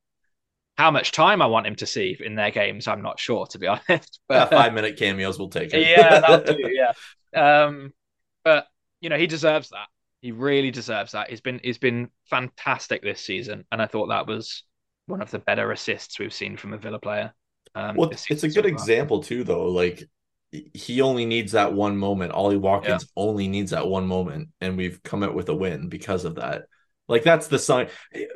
How 0.76 0.90
much 0.90 1.12
time 1.12 1.40
I 1.40 1.46
want 1.46 1.66
him 1.66 1.76
to 1.76 1.86
see 1.86 2.16
in 2.18 2.34
their 2.34 2.50
games, 2.50 2.88
I'm 2.88 3.02
not 3.02 3.20
sure, 3.20 3.46
to 3.46 3.58
be 3.58 3.66
honest. 3.88 4.20
But 4.28 4.34
yeah, 4.34 4.44
five 4.46 4.74
minute 4.74 4.96
cameos 4.96 5.38
will 5.38 5.50
take 5.50 5.72
it. 5.74 5.86
yeah, 5.86 6.20
that'll 6.26 6.56
do. 6.56 6.70
Yeah, 6.72 7.64
um, 7.64 7.92
but 8.44 8.66
you 9.00 9.08
know 9.08 9.18
he 9.18 9.26
deserves 9.26 9.70
that. 9.70 9.86
He 10.20 10.32
really 10.32 10.70
deserves 10.70 11.12
that. 11.12 11.30
He's 11.30 11.40
been 11.40 11.60
he's 11.62 11.78
been 11.78 12.10
fantastic 12.30 13.02
this 13.02 13.20
season, 13.20 13.64
and 13.70 13.80
I 13.80 13.86
thought 13.86 14.08
that 14.08 14.26
was 14.26 14.64
one 15.06 15.20
of 15.20 15.30
the 15.30 15.38
better 15.38 15.70
assists 15.70 16.18
we've 16.18 16.32
seen 16.32 16.56
from 16.56 16.72
a 16.72 16.78
Villa 16.78 16.98
player. 16.98 17.34
Um, 17.74 17.96
well, 17.96 18.10
it's 18.10 18.30
a 18.30 18.48
good 18.48 18.52
so 18.52 18.60
example 18.62 19.22
too, 19.22 19.44
though. 19.44 19.66
Like 19.66 20.04
he 20.72 21.00
only 21.00 21.26
needs 21.26 21.52
that 21.52 21.72
one 21.72 21.96
moment. 21.96 22.32
Ollie 22.32 22.56
Watkins 22.56 23.04
yeah. 23.04 23.22
only 23.22 23.48
needs 23.48 23.72
that 23.72 23.86
one 23.86 24.06
moment, 24.06 24.48
and 24.60 24.76
we've 24.76 25.02
come 25.02 25.22
out 25.22 25.34
with 25.34 25.48
a 25.48 25.54
win 25.54 25.88
because 25.88 26.24
of 26.24 26.36
that. 26.36 26.64
Like 27.08 27.22
that's 27.22 27.48
the 27.48 27.58
sign. 27.58 27.88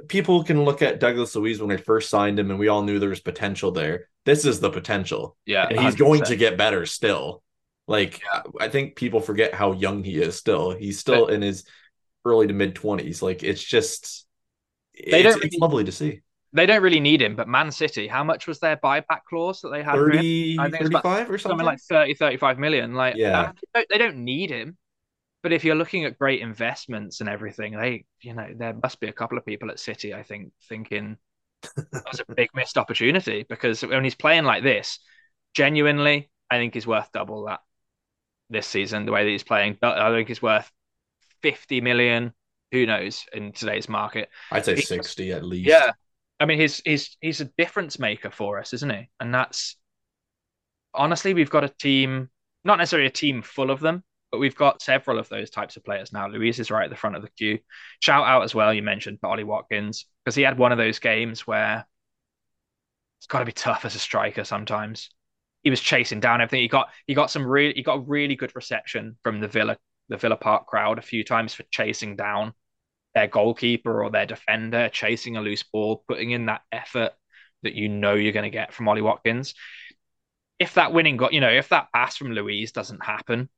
People 0.08 0.44
can 0.44 0.64
look 0.64 0.82
at 0.82 1.00
Douglas 1.00 1.34
Luiz 1.34 1.58
when 1.58 1.70
they 1.70 1.78
first 1.78 2.10
signed 2.10 2.38
him, 2.38 2.50
and 2.50 2.58
we 2.58 2.68
all 2.68 2.82
knew 2.82 2.98
there 2.98 3.08
was 3.08 3.20
potential 3.20 3.70
there. 3.72 4.08
This 4.24 4.44
is 4.44 4.60
the 4.60 4.70
potential. 4.70 5.36
Yeah, 5.46 5.66
and 5.68 5.80
he's 5.80 5.94
100%. 5.94 5.98
going 5.98 6.22
to 6.24 6.36
get 6.36 6.58
better 6.58 6.84
still. 6.84 7.42
Like 7.86 8.20
yeah. 8.22 8.42
I 8.60 8.68
think 8.68 8.96
people 8.96 9.20
forget 9.20 9.54
how 9.54 9.72
young 9.72 10.04
he 10.04 10.20
is. 10.20 10.36
Still, 10.36 10.72
he's 10.72 10.98
still 10.98 11.26
but, 11.26 11.34
in 11.34 11.42
his 11.42 11.64
early 12.26 12.46
to 12.46 12.52
mid 12.52 12.74
twenties. 12.74 13.22
Like 13.22 13.42
it's 13.42 13.64
just, 13.64 14.26
they 14.94 15.24
it's, 15.24 15.34
don't, 15.34 15.44
it's 15.44 15.56
lovely 15.56 15.84
to 15.84 15.92
see. 15.92 16.20
They 16.52 16.66
don't 16.66 16.82
really 16.82 17.00
need 17.00 17.22
him, 17.22 17.36
but 17.36 17.48
Man 17.48 17.70
City, 17.70 18.06
how 18.06 18.24
much 18.24 18.46
was 18.46 18.58
their 18.58 18.76
buyback 18.76 19.20
clause 19.28 19.60
that 19.62 19.70
they 19.70 19.82
had? 19.82 19.94
30, 19.94 20.58
I 20.58 20.70
think 20.70 20.82
35 20.82 21.04
or 21.30 21.38
something? 21.38 21.38
something 21.38 21.66
like 21.66 21.78
30, 21.80 22.14
35 22.14 22.58
million. 22.58 22.94
Like, 22.94 23.16
yeah, 23.16 23.52
they 23.52 23.80
don't, 23.80 23.86
they 23.90 23.98
don't 23.98 24.16
need 24.18 24.50
him. 24.50 24.76
But 25.42 25.52
if 25.52 25.64
you're 25.64 25.76
looking 25.76 26.04
at 26.04 26.18
great 26.18 26.40
investments 26.40 27.20
and 27.20 27.28
everything, 27.28 27.76
they, 27.76 28.04
you 28.20 28.34
know, 28.34 28.48
there 28.56 28.74
must 28.82 29.00
be 29.00 29.08
a 29.08 29.12
couple 29.12 29.38
of 29.38 29.46
people 29.46 29.70
at 29.70 29.78
City, 29.78 30.12
I 30.12 30.22
think, 30.22 30.52
thinking 30.68 31.16
that 31.62 32.04
was 32.10 32.20
a 32.20 32.34
big 32.34 32.50
missed 32.54 32.78
opportunity 32.78 33.44
because 33.48 33.82
when 33.82 34.04
he's 34.04 34.14
playing 34.14 34.44
like 34.44 34.62
this, 34.62 34.98
genuinely, 35.54 36.30
I 36.50 36.56
think 36.56 36.74
he's 36.74 36.86
worth 36.86 37.10
double 37.12 37.46
that 37.46 37.60
this 38.50 38.66
season. 38.66 39.06
The 39.06 39.12
way 39.12 39.24
that 39.24 39.30
he's 39.30 39.44
playing, 39.44 39.78
I 39.82 40.10
think 40.10 40.28
he's 40.28 40.42
worth 40.42 40.70
50 41.42 41.80
million. 41.80 42.32
Who 42.72 42.84
knows 42.84 43.24
in 43.32 43.52
today's 43.52 43.88
market? 43.88 44.28
I'd 44.50 44.64
say 44.64 44.76
60 44.76 45.32
at 45.32 45.44
least. 45.44 45.68
Yeah. 45.68 45.92
I 46.40 46.44
mean, 46.44 46.60
he's 46.60 46.82
he's 46.84 47.16
he's 47.20 47.40
a 47.40 47.46
difference 47.56 47.98
maker 47.98 48.30
for 48.30 48.58
us, 48.58 48.72
isn't 48.72 48.90
he? 48.92 49.08
And 49.20 49.34
that's 49.34 49.76
honestly, 50.94 51.34
we've 51.34 51.50
got 51.50 51.64
a 51.64 51.68
team, 51.68 52.28
not 52.64 52.78
necessarily 52.78 53.08
a 53.08 53.12
team 53.12 53.42
full 53.42 53.70
of 53.70 53.80
them, 53.80 54.04
but 54.30 54.38
we've 54.38 54.56
got 54.56 54.82
several 54.82 55.18
of 55.18 55.28
those 55.28 55.50
types 55.50 55.76
of 55.76 55.84
players 55.84 56.12
now. 56.12 56.28
Luiz 56.28 56.58
is 56.58 56.70
right 56.70 56.84
at 56.84 56.90
the 56.90 56.96
front 56.96 57.16
of 57.16 57.22
the 57.22 57.30
queue. 57.30 57.58
Shout 58.00 58.26
out 58.26 58.42
as 58.42 58.54
well, 58.54 58.74
you 58.74 58.82
mentioned 58.82 59.18
Ollie 59.22 59.44
Watkins, 59.44 60.06
because 60.24 60.34
he 60.34 60.42
had 60.42 60.58
one 60.58 60.72
of 60.72 60.78
those 60.78 60.98
games 60.98 61.46
where 61.46 61.86
it's 63.18 63.26
got 63.26 63.40
to 63.40 63.44
be 63.44 63.52
tough 63.52 63.84
as 63.84 63.94
a 63.94 63.98
striker 63.98 64.44
sometimes. 64.44 65.10
He 65.62 65.70
was 65.70 65.80
chasing 65.80 66.20
down 66.20 66.40
everything. 66.40 66.62
He 66.62 66.68
got 66.68 66.88
he 67.06 67.14
got 67.14 67.30
some 67.30 67.44
really 67.44 67.74
he 67.74 67.82
got 67.82 68.08
really 68.08 68.36
good 68.36 68.54
reception 68.54 69.16
from 69.24 69.40
the 69.40 69.48
Villa 69.48 69.76
the 70.08 70.16
Villa 70.16 70.36
Park 70.36 70.66
crowd 70.66 70.98
a 70.98 71.02
few 71.02 71.24
times 71.24 71.52
for 71.52 71.64
chasing 71.64 72.16
down 72.16 72.54
their 73.14 73.26
goalkeeper 73.26 74.02
or 74.02 74.10
their 74.10 74.26
defender, 74.26 74.88
chasing 74.88 75.36
a 75.36 75.40
loose 75.40 75.64
ball, 75.64 76.04
putting 76.08 76.30
in 76.30 76.46
that 76.46 76.62
effort 76.70 77.12
that 77.62 77.74
you 77.74 77.88
know 77.88 78.14
you're 78.14 78.32
going 78.32 78.44
to 78.44 78.50
get 78.50 78.72
from 78.72 78.88
Ollie 78.88 79.02
Watkins. 79.02 79.54
If 80.58 80.74
that 80.74 80.92
winning 80.92 81.16
got, 81.16 81.32
you 81.32 81.40
know, 81.40 81.50
if 81.50 81.68
that 81.70 81.88
pass 81.92 82.16
from 82.16 82.32
Luiz 82.32 82.72
doesn't 82.72 83.04
happen, 83.04 83.48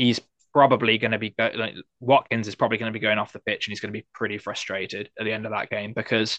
he's 0.00 0.18
probably 0.54 0.96
going 0.96 1.10
to 1.10 1.18
be 1.18 1.34
like, 1.38 1.74
Watkins 2.00 2.48
is 2.48 2.54
probably 2.54 2.78
going 2.78 2.90
to 2.90 2.98
be 2.98 3.02
going 3.02 3.18
off 3.18 3.34
the 3.34 3.38
pitch 3.40 3.66
and 3.66 3.72
he's 3.72 3.80
going 3.80 3.92
to 3.92 3.98
be 3.98 4.06
pretty 4.14 4.38
frustrated 4.38 5.10
at 5.18 5.24
the 5.24 5.32
end 5.32 5.44
of 5.44 5.52
that 5.52 5.68
game 5.68 5.92
because 5.92 6.38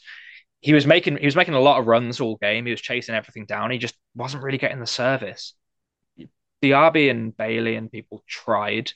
he 0.62 0.74
was 0.74 0.88
making 0.88 1.17
he 1.17 1.26
was 1.26 1.36
making 1.36 1.54
a 1.54 1.60
lot 1.60 1.80
of 1.80 1.86
runs 1.86 2.19
all 2.19 2.38
game. 2.38 2.65
He 2.65 2.71
was 2.71 2.82
chasing 2.82 3.13
everything 3.13 3.45
down. 3.45 3.69
He 3.69 3.78
just 3.78 3.95
wasn't 4.15 4.43
really 4.43 4.58
getting 4.58 4.80
the 4.80 4.88
service. 4.88 5.54
the 6.17 6.28
Diaby 6.71 7.12
and 7.12 7.38
Bailey 7.38 7.76
and 7.76 7.91
people 7.91 8.24
tried, 8.28 8.91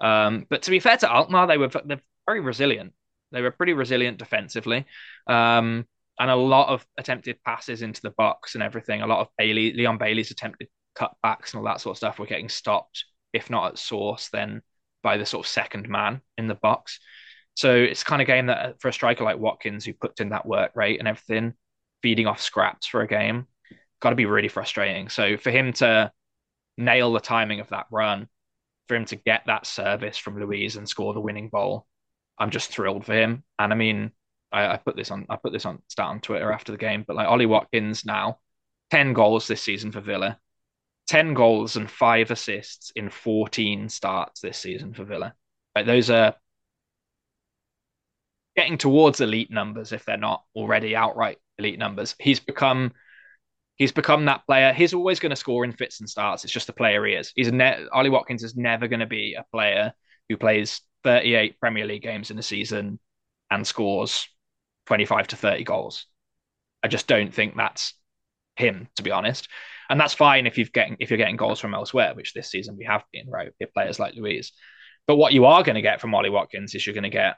um, 0.00 0.46
but 0.50 0.62
to 0.62 0.70
be 0.70 0.80
fair 0.80 0.96
to 0.98 1.10
Alkmaar, 1.10 1.46
they 1.46 1.58
were 1.58 1.70
they're 1.84 2.02
very 2.26 2.40
resilient. 2.40 2.92
They 3.30 3.40
were 3.40 3.50
pretty 3.52 3.72
resilient 3.72 4.18
defensively, 4.18 4.84
um, 5.28 5.86
and 6.18 6.30
a 6.30 6.36
lot 6.36 6.68
of 6.68 6.84
attempted 6.98 7.42
passes 7.44 7.82
into 7.82 8.02
the 8.02 8.10
box 8.10 8.54
and 8.54 8.62
everything. 8.62 9.02
A 9.02 9.06
lot 9.06 9.20
of 9.20 9.28
Bailey, 9.38 9.72
Leon 9.72 9.98
Bailey's 9.98 10.30
attempted 10.32 10.68
cutbacks 10.96 11.52
and 11.52 11.60
all 11.60 11.64
that 11.64 11.80
sort 11.80 11.94
of 11.94 11.98
stuff 11.98 12.18
were 12.18 12.26
getting 12.26 12.48
stopped 12.48 13.06
if 13.32 13.50
not 13.50 13.72
at 13.72 13.78
source, 13.78 14.28
then 14.28 14.62
by 15.02 15.16
the 15.16 15.26
sort 15.26 15.46
of 15.46 15.50
second 15.50 15.88
man 15.88 16.20
in 16.38 16.46
the 16.46 16.54
box. 16.54 17.00
So 17.54 17.74
it's 17.74 18.04
kind 18.04 18.22
of 18.22 18.26
game 18.26 18.46
that 18.46 18.58
uh, 18.58 18.72
for 18.78 18.88
a 18.88 18.92
striker 18.92 19.24
like 19.24 19.38
Watkins, 19.38 19.84
who 19.84 19.92
puts 19.92 20.20
in 20.20 20.30
that 20.30 20.46
work 20.46 20.72
rate 20.74 20.98
and 20.98 21.08
everything, 21.08 21.54
feeding 22.02 22.26
off 22.26 22.40
scraps 22.40 22.86
for 22.86 23.02
a 23.02 23.08
game, 23.08 23.46
got 24.00 24.10
to 24.10 24.16
be 24.16 24.26
really 24.26 24.48
frustrating. 24.48 25.08
So 25.08 25.36
for 25.36 25.50
him 25.50 25.72
to 25.74 26.12
nail 26.78 27.12
the 27.12 27.20
timing 27.20 27.60
of 27.60 27.68
that 27.68 27.86
run, 27.90 28.28
for 28.88 28.96
him 28.96 29.04
to 29.06 29.16
get 29.16 29.42
that 29.46 29.66
service 29.66 30.18
from 30.18 30.40
Luiz 30.40 30.76
and 30.76 30.88
score 30.88 31.14
the 31.14 31.20
winning 31.20 31.48
goal, 31.48 31.86
I'm 32.38 32.50
just 32.50 32.70
thrilled 32.70 33.04
for 33.04 33.14
him. 33.14 33.44
And 33.58 33.72
I 33.72 33.76
mean, 33.76 34.12
I, 34.50 34.74
I 34.74 34.76
put 34.76 34.96
this 34.96 35.10
on 35.10 35.26
I 35.28 35.36
put 35.36 35.52
this 35.52 35.66
on 35.66 35.82
start 35.88 36.10
on 36.10 36.20
Twitter 36.20 36.52
after 36.52 36.72
the 36.72 36.78
game, 36.78 37.04
but 37.06 37.16
like 37.16 37.28
Ollie 37.28 37.46
Watkins 37.46 38.04
now, 38.04 38.38
10 38.90 39.12
goals 39.12 39.46
this 39.46 39.62
season 39.62 39.92
for 39.92 40.00
Villa. 40.00 40.38
10 41.12 41.34
goals 41.34 41.76
and 41.76 41.90
five 41.90 42.30
assists 42.30 42.90
in 42.96 43.10
14 43.10 43.90
starts 43.90 44.40
this 44.40 44.56
season 44.56 44.94
for 44.94 45.04
Villa. 45.04 45.34
Like 45.76 45.84
those 45.84 46.08
are 46.08 46.34
getting 48.56 48.78
towards 48.78 49.20
elite 49.20 49.50
numbers 49.50 49.92
if 49.92 50.06
they're 50.06 50.16
not 50.16 50.42
already 50.56 50.96
outright 50.96 51.36
elite 51.58 51.78
numbers. 51.78 52.14
He's 52.18 52.40
become 52.40 52.92
he's 53.76 53.92
become 53.92 54.24
that 54.24 54.46
player. 54.46 54.72
He's 54.72 54.94
always 54.94 55.20
going 55.20 55.28
to 55.28 55.36
score 55.36 55.66
in 55.66 55.72
fits 55.72 56.00
and 56.00 56.08
starts. 56.08 56.44
It's 56.44 56.52
just 56.52 56.66
the 56.66 56.72
player 56.72 57.04
he 57.04 57.12
is. 57.12 57.30
He's 57.36 57.52
ne- 57.52 57.84
Ollie 57.92 58.08
Watkins 58.08 58.42
is 58.42 58.56
never 58.56 58.88
going 58.88 59.00
to 59.00 59.06
be 59.06 59.34
a 59.34 59.44
player 59.52 59.92
who 60.30 60.38
plays 60.38 60.80
38 61.04 61.60
Premier 61.60 61.84
League 61.84 62.00
games 62.00 62.30
in 62.30 62.38
a 62.38 62.42
season 62.42 62.98
and 63.50 63.66
scores 63.66 64.26
25 64.86 65.28
to 65.28 65.36
30 65.36 65.64
goals. 65.64 66.06
I 66.82 66.88
just 66.88 67.06
don't 67.06 67.34
think 67.34 67.54
that's 67.54 67.92
him, 68.56 68.88
to 68.96 69.02
be 69.02 69.10
honest 69.10 69.46
and 69.92 70.00
that's 70.00 70.14
fine 70.14 70.46
if 70.46 70.56
you've 70.56 70.72
getting 70.72 70.96
if 71.00 71.10
you're 71.10 71.18
getting 71.18 71.36
goals 71.36 71.60
from 71.60 71.74
elsewhere, 71.74 72.14
which 72.14 72.32
this 72.32 72.50
season 72.50 72.78
we 72.78 72.86
have 72.86 73.04
been, 73.12 73.28
right? 73.28 73.52
With 73.60 73.74
players 73.74 73.98
like 73.98 74.14
Luiz. 74.14 74.52
But 75.06 75.16
what 75.16 75.34
you 75.34 75.44
are 75.44 75.62
going 75.62 75.74
to 75.74 75.82
get 75.82 76.00
from 76.00 76.14
Ollie 76.14 76.30
Watkins 76.30 76.74
is 76.74 76.86
you're 76.86 76.94
going 76.94 77.02
to 77.02 77.10
get 77.10 77.36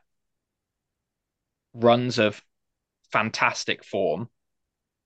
runs 1.73 2.21
of 2.21 2.41
fantastic 3.11 3.85
form. 3.85 4.29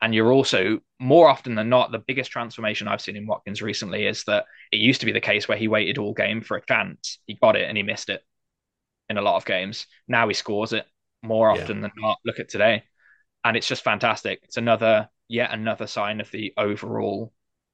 And 0.02 0.14
you're 0.14 0.30
also, 0.30 0.80
more 1.00 1.26
often 1.26 1.54
than 1.54 1.70
not, 1.70 1.90
the 1.90 2.04
biggest 2.06 2.30
transformation 2.30 2.86
I've 2.86 3.00
seen 3.00 3.16
in 3.16 3.26
Watkins 3.26 3.62
recently 3.62 4.06
is 4.06 4.24
that 4.24 4.44
it 4.70 4.76
used 4.76 5.00
to 5.00 5.06
be 5.06 5.12
the 5.12 5.18
case 5.18 5.48
where 5.48 5.56
he 5.56 5.68
waited 5.68 5.96
all 5.96 6.12
game 6.12 6.42
for 6.42 6.58
a 6.58 6.66
chance. 6.66 7.18
He 7.24 7.38
got 7.40 7.56
it 7.56 7.66
and 7.66 7.78
he 7.78 7.82
missed 7.82 8.10
it 8.10 8.20
in 9.08 9.16
a 9.16 9.22
lot 9.22 9.36
of 9.36 9.46
games. 9.46 9.86
Now 10.06 10.28
he 10.28 10.34
scores 10.34 10.74
it 10.74 10.84
more 11.22 11.50
often 11.50 11.76
yeah. 11.76 11.82
than 11.82 11.92
not. 11.96 12.18
Look 12.26 12.40
at 12.40 12.50
today. 12.50 12.82
And 13.42 13.56
it's 13.56 13.68
just 13.68 13.84
fantastic. 13.84 14.40
It's 14.42 14.58
another 14.58 15.08
yet 15.28 15.52
another 15.52 15.86
sign 15.86 16.20
of 16.20 16.30
the 16.30 16.52
overall 16.58 17.32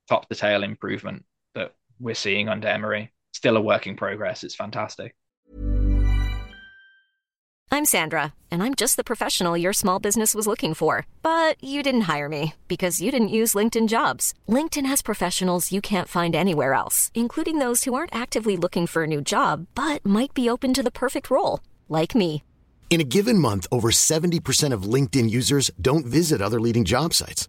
top 0.08 0.28
to 0.28 0.34
tail 0.34 0.62
improvement 0.62 1.24
that 1.54 1.74
we're 2.00 2.14
seeing 2.14 2.48
under 2.48 2.68
Emery. 2.68 3.12
Still 3.32 3.56
a 3.56 3.60
work 3.60 3.86
in 3.86 3.96
progress. 3.96 4.44
It's 4.44 4.54
fantastic. 4.54 5.14
I'm 7.70 7.84
Sandra, 7.86 8.34
and 8.52 8.62
I'm 8.62 8.76
just 8.76 8.96
the 8.96 9.02
professional 9.02 9.56
your 9.56 9.72
small 9.72 9.98
business 9.98 10.32
was 10.32 10.46
looking 10.46 10.74
for. 10.74 11.08
But 11.22 11.56
you 11.60 11.82
didn't 11.82 12.02
hire 12.02 12.28
me 12.28 12.54
because 12.68 13.00
you 13.00 13.10
didn't 13.10 13.34
use 13.40 13.54
LinkedIn 13.54 13.88
jobs. 13.88 14.32
LinkedIn 14.48 14.86
has 14.86 15.02
professionals 15.02 15.72
you 15.72 15.80
can't 15.80 16.08
find 16.08 16.36
anywhere 16.36 16.74
else, 16.74 17.10
including 17.14 17.58
those 17.58 17.82
who 17.82 17.94
aren't 17.94 18.14
actively 18.14 18.56
looking 18.56 18.86
for 18.86 19.02
a 19.02 19.08
new 19.08 19.20
job 19.20 19.66
but 19.74 20.06
might 20.06 20.32
be 20.34 20.48
open 20.48 20.72
to 20.74 20.84
the 20.84 20.92
perfect 20.92 21.30
role, 21.30 21.60
like 21.88 22.14
me. 22.14 22.44
In 22.90 23.00
a 23.00 23.10
given 23.16 23.38
month, 23.38 23.66
over 23.72 23.90
70% 23.90 24.72
of 24.72 24.84
LinkedIn 24.84 25.28
users 25.28 25.72
don't 25.80 26.06
visit 26.06 26.40
other 26.40 26.60
leading 26.60 26.84
job 26.84 27.12
sites. 27.12 27.48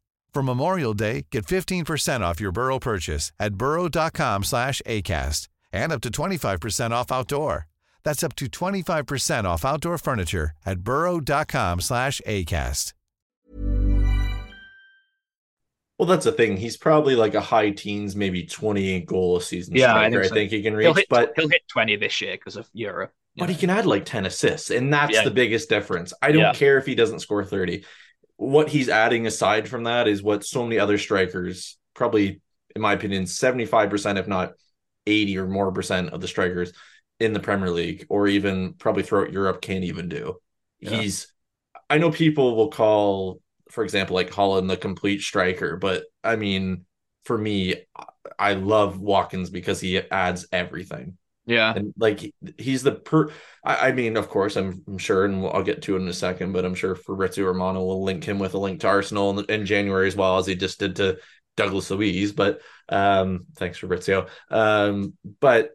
For 0.33 0.41
Memorial 0.41 0.93
Day, 0.93 1.25
get 1.29 1.45
15% 1.45 2.21
off 2.21 2.39
your 2.39 2.53
Burrow 2.53 2.79
purchase 2.79 3.33
at 3.37 3.55
burrow.com 3.55 4.43
slash 4.45 4.81
ACAST 4.85 5.49
and 5.73 5.91
up 5.91 5.99
to 6.01 6.09
25% 6.09 6.91
off 6.91 7.11
outdoor. 7.11 7.67
That's 8.03 8.23
up 8.23 8.35
to 8.37 8.45
25% 8.45 9.43
off 9.43 9.65
outdoor 9.65 9.97
furniture 9.97 10.51
at 10.65 10.79
burrow.com 10.79 11.81
slash 11.81 12.21
ACAST. 12.25 12.93
Well, 15.99 16.07
that's 16.07 16.25
the 16.25 16.31
thing. 16.31 16.57
He's 16.57 16.77
probably 16.77 17.15
like 17.15 17.35
a 17.35 17.41
high 17.41 17.69
teens, 17.71 18.15
maybe 18.15 18.43
28 18.43 19.05
goal 19.05 19.37
a 19.37 19.41
season. 19.41 19.75
Yeah, 19.75 19.93
I 19.93 20.09
striker, 20.09 20.23
think 20.23 20.31
I 20.31 20.35
think 20.35 20.51
he 20.51 20.63
can 20.63 20.73
reach, 20.75 20.85
He'll 20.85 20.93
hit, 20.95 21.07
but 21.09 21.33
he'll 21.35 21.49
hit 21.49 21.67
20 21.67 21.97
this 21.97 22.21
year 22.21 22.33
because 22.35 22.55
of 22.55 22.67
Europe. 22.73 23.13
you 23.35 23.41
but 23.43 23.49
he 23.49 23.55
can 23.55 23.69
add 23.69 23.85
like 23.85 24.03
10 24.05 24.25
assists, 24.25 24.71
and 24.71 24.91
that's 24.93 25.13
Yeah. 25.13 25.23
the 25.25 25.31
biggest 25.31 25.69
difference. 25.69 26.11
I 26.21 26.31
don't 26.31 26.41
Yeah. 26.41 26.53
care 26.53 26.77
if 26.79 26.85
he 26.87 26.95
doesn't 26.95 27.19
score 27.19 27.45
30. 27.45 27.85
What 28.41 28.69
he's 28.69 28.89
adding 28.89 29.27
aside 29.27 29.69
from 29.69 29.83
that 29.83 30.07
is 30.07 30.23
what 30.23 30.43
so 30.43 30.63
many 30.63 30.79
other 30.79 30.97
strikers, 30.97 31.77
probably 31.93 32.41
in 32.75 32.81
my 32.81 32.93
opinion, 32.93 33.25
75%, 33.25 34.17
if 34.17 34.27
not 34.27 34.53
80 35.05 35.37
or 35.37 35.47
more 35.47 35.71
percent 35.71 36.09
of 36.09 36.21
the 36.21 36.27
strikers 36.27 36.73
in 37.19 37.33
the 37.33 37.39
Premier 37.39 37.69
League 37.69 38.07
or 38.09 38.27
even 38.27 38.73
probably 38.73 39.03
throughout 39.03 39.31
Europe 39.31 39.61
can't 39.61 39.83
even 39.83 40.09
do. 40.09 40.37
Yeah. 40.79 41.01
He's 41.01 41.31
I 41.87 41.99
know 41.99 42.09
people 42.09 42.55
will 42.55 42.69
call, 42.69 43.41
for 43.69 43.83
example, 43.83 44.15
like 44.15 44.31
Haaland 44.31 44.69
the 44.69 44.77
complete 44.77 45.21
striker, 45.21 45.77
but 45.77 46.05
I 46.23 46.35
mean, 46.35 46.85
for 47.25 47.37
me, 47.37 47.75
I 48.39 48.53
love 48.53 48.99
Watkins 48.99 49.51
because 49.51 49.79
he 49.79 49.99
adds 49.99 50.47
everything 50.51 51.19
Yeah. 51.51 51.73
and 51.75 51.93
like 51.97 52.33
he's 52.57 52.83
the 52.83 52.93
per 52.93 53.29
I, 53.63 53.89
I 53.89 53.91
mean 53.91 54.17
of 54.17 54.29
course 54.29 54.55
I'm, 54.55 54.83
I'm 54.87 54.97
sure 54.97 55.25
and 55.25 55.45
I'll 55.45 55.63
get 55.63 55.81
to 55.83 55.95
it 55.95 56.01
in 56.01 56.07
a 56.07 56.13
second 56.13 56.53
but 56.53 56.65
I'm 56.65 56.75
sure 56.75 56.95
Fabrizio 56.95 57.45
Romano 57.45 57.83
will 57.83 58.03
link 58.03 58.23
him 58.23 58.39
with 58.39 58.53
a 58.53 58.57
link 58.57 58.79
to 58.81 58.87
Arsenal 58.87 59.37
in, 59.39 59.45
in 59.49 59.65
January 59.65 60.07
as 60.07 60.15
well 60.15 60.37
as 60.37 60.45
he 60.47 60.55
just 60.55 60.79
did 60.79 60.95
to 60.97 61.17
Douglas 61.57 61.89
Luiz 61.91 62.31
but 62.31 62.61
um 62.89 63.45
thanks 63.57 63.77
Fabrizio 63.77 64.27
um 64.49 65.13
but 65.39 65.71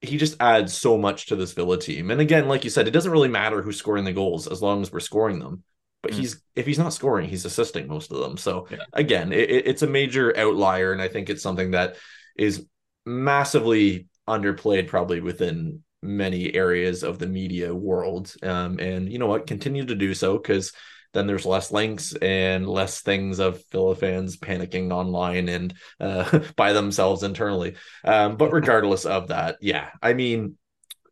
he 0.00 0.16
just 0.18 0.36
adds 0.40 0.74
so 0.76 0.98
much 0.98 1.26
to 1.26 1.36
this 1.36 1.52
Villa 1.52 1.78
team 1.78 2.10
and 2.10 2.20
again 2.20 2.48
like 2.48 2.64
you 2.64 2.70
said 2.70 2.86
it 2.88 2.92
doesn't 2.92 3.12
really 3.12 3.28
matter 3.28 3.62
who's 3.62 3.78
scoring 3.78 4.04
the 4.04 4.12
goals 4.12 4.46
as 4.48 4.60
long 4.60 4.82
as 4.82 4.92
we're 4.92 5.00
scoring 5.00 5.38
them 5.38 5.62
but 6.02 6.10
Mm. 6.12 6.16
he's 6.16 6.42
if 6.56 6.66
he's 6.66 6.78
not 6.78 6.92
scoring 6.92 7.28
he's 7.28 7.44
assisting 7.44 7.86
most 7.88 8.10
of 8.10 8.18
them 8.18 8.36
so 8.36 8.66
Yeah. 8.70 8.78
again 8.92 9.32
it- 9.32 9.66
it's 9.68 9.82
a 9.82 9.86
major 9.86 10.36
outlier 10.36 10.92
and 10.92 11.00
I 11.00 11.08
think 11.08 11.30
it's 11.30 11.42
something 11.42 11.70
that 11.70 11.96
is 12.36 12.66
massively 13.06 14.08
underplayed 14.28 14.88
probably 14.88 15.20
within 15.20 15.82
many 16.02 16.54
areas 16.54 17.02
of 17.02 17.18
the 17.18 17.26
media 17.26 17.74
world. 17.74 18.34
Um, 18.42 18.78
and 18.78 19.10
you 19.10 19.18
know 19.18 19.26
what? 19.26 19.46
Continue 19.46 19.86
to 19.86 19.94
do 19.94 20.14
so 20.14 20.36
because 20.36 20.72
then 21.12 21.26
there's 21.26 21.46
less 21.46 21.70
links 21.70 22.14
and 22.14 22.66
less 22.66 23.00
things 23.00 23.38
of 23.38 23.62
Villa 23.70 23.94
fans 23.94 24.36
panicking 24.36 24.92
online 24.92 25.48
and 25.48 25.74
uh, 26.00 26.40
by 26.56 26.72
themselves 26.72 27.22
internally. 27.22 27.76
Um, 28.04 28.36
but 28.36 28.52
regardless 28.52 29.04
of 29.04 29.28
that 29.28 29.58
yeah 29.60 29.90
I 30.02 30.14
mean 30.14 30.56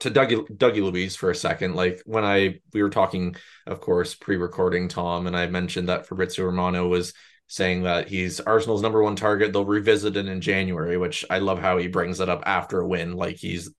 to 0.00 0.11
Dougie, 0.11 0.48
Dougie 0.56 0.82
Luiz 0.82 1.14
for 1.14 1.30
a 1.30 1.34
second 1.34 1.74
like 1.74 2.00
when 2.06 2.24
I 2.24 2.61
we 2.72 2.82
were 2.82 2.90
talking 2.90 3.36
of 3.66 3.80
course 3.80 4.14
pre-recording 4.14 4.88
Tom 4.88 5.26
and 5.26 5.36
I 5.36 5.46
mentioned 5.46 5.88
that 5.88 6.06
Fabrizio 6.06 6.46
Romano 6.46 6.88
was 6.88 7.12
saying 7.51 7.82
that 7.82 8.09
he's 8.09 8.38
Arsenal's 8.38 8.80
number 8.80 9.03
one 9.03 9.16
target. 9.16 9.53
They'll 9.53 9.64
revisit 9.64 10.16
it 10.16 10.26
in 10.28 10.40
January, 10.40 10.96
which 10.96 11.24
I 11.28 11.38
love 11.40 11.59
how 11.59 11.78
he 11.78 11.88
brings 11.88 12.20
it 12.20 12.28
up 12.28 12.44
after 12.46 12.80
a 12.80 12.86
win. 12.86 13.14
Like 13.14 13.36
he's 13.38 13.70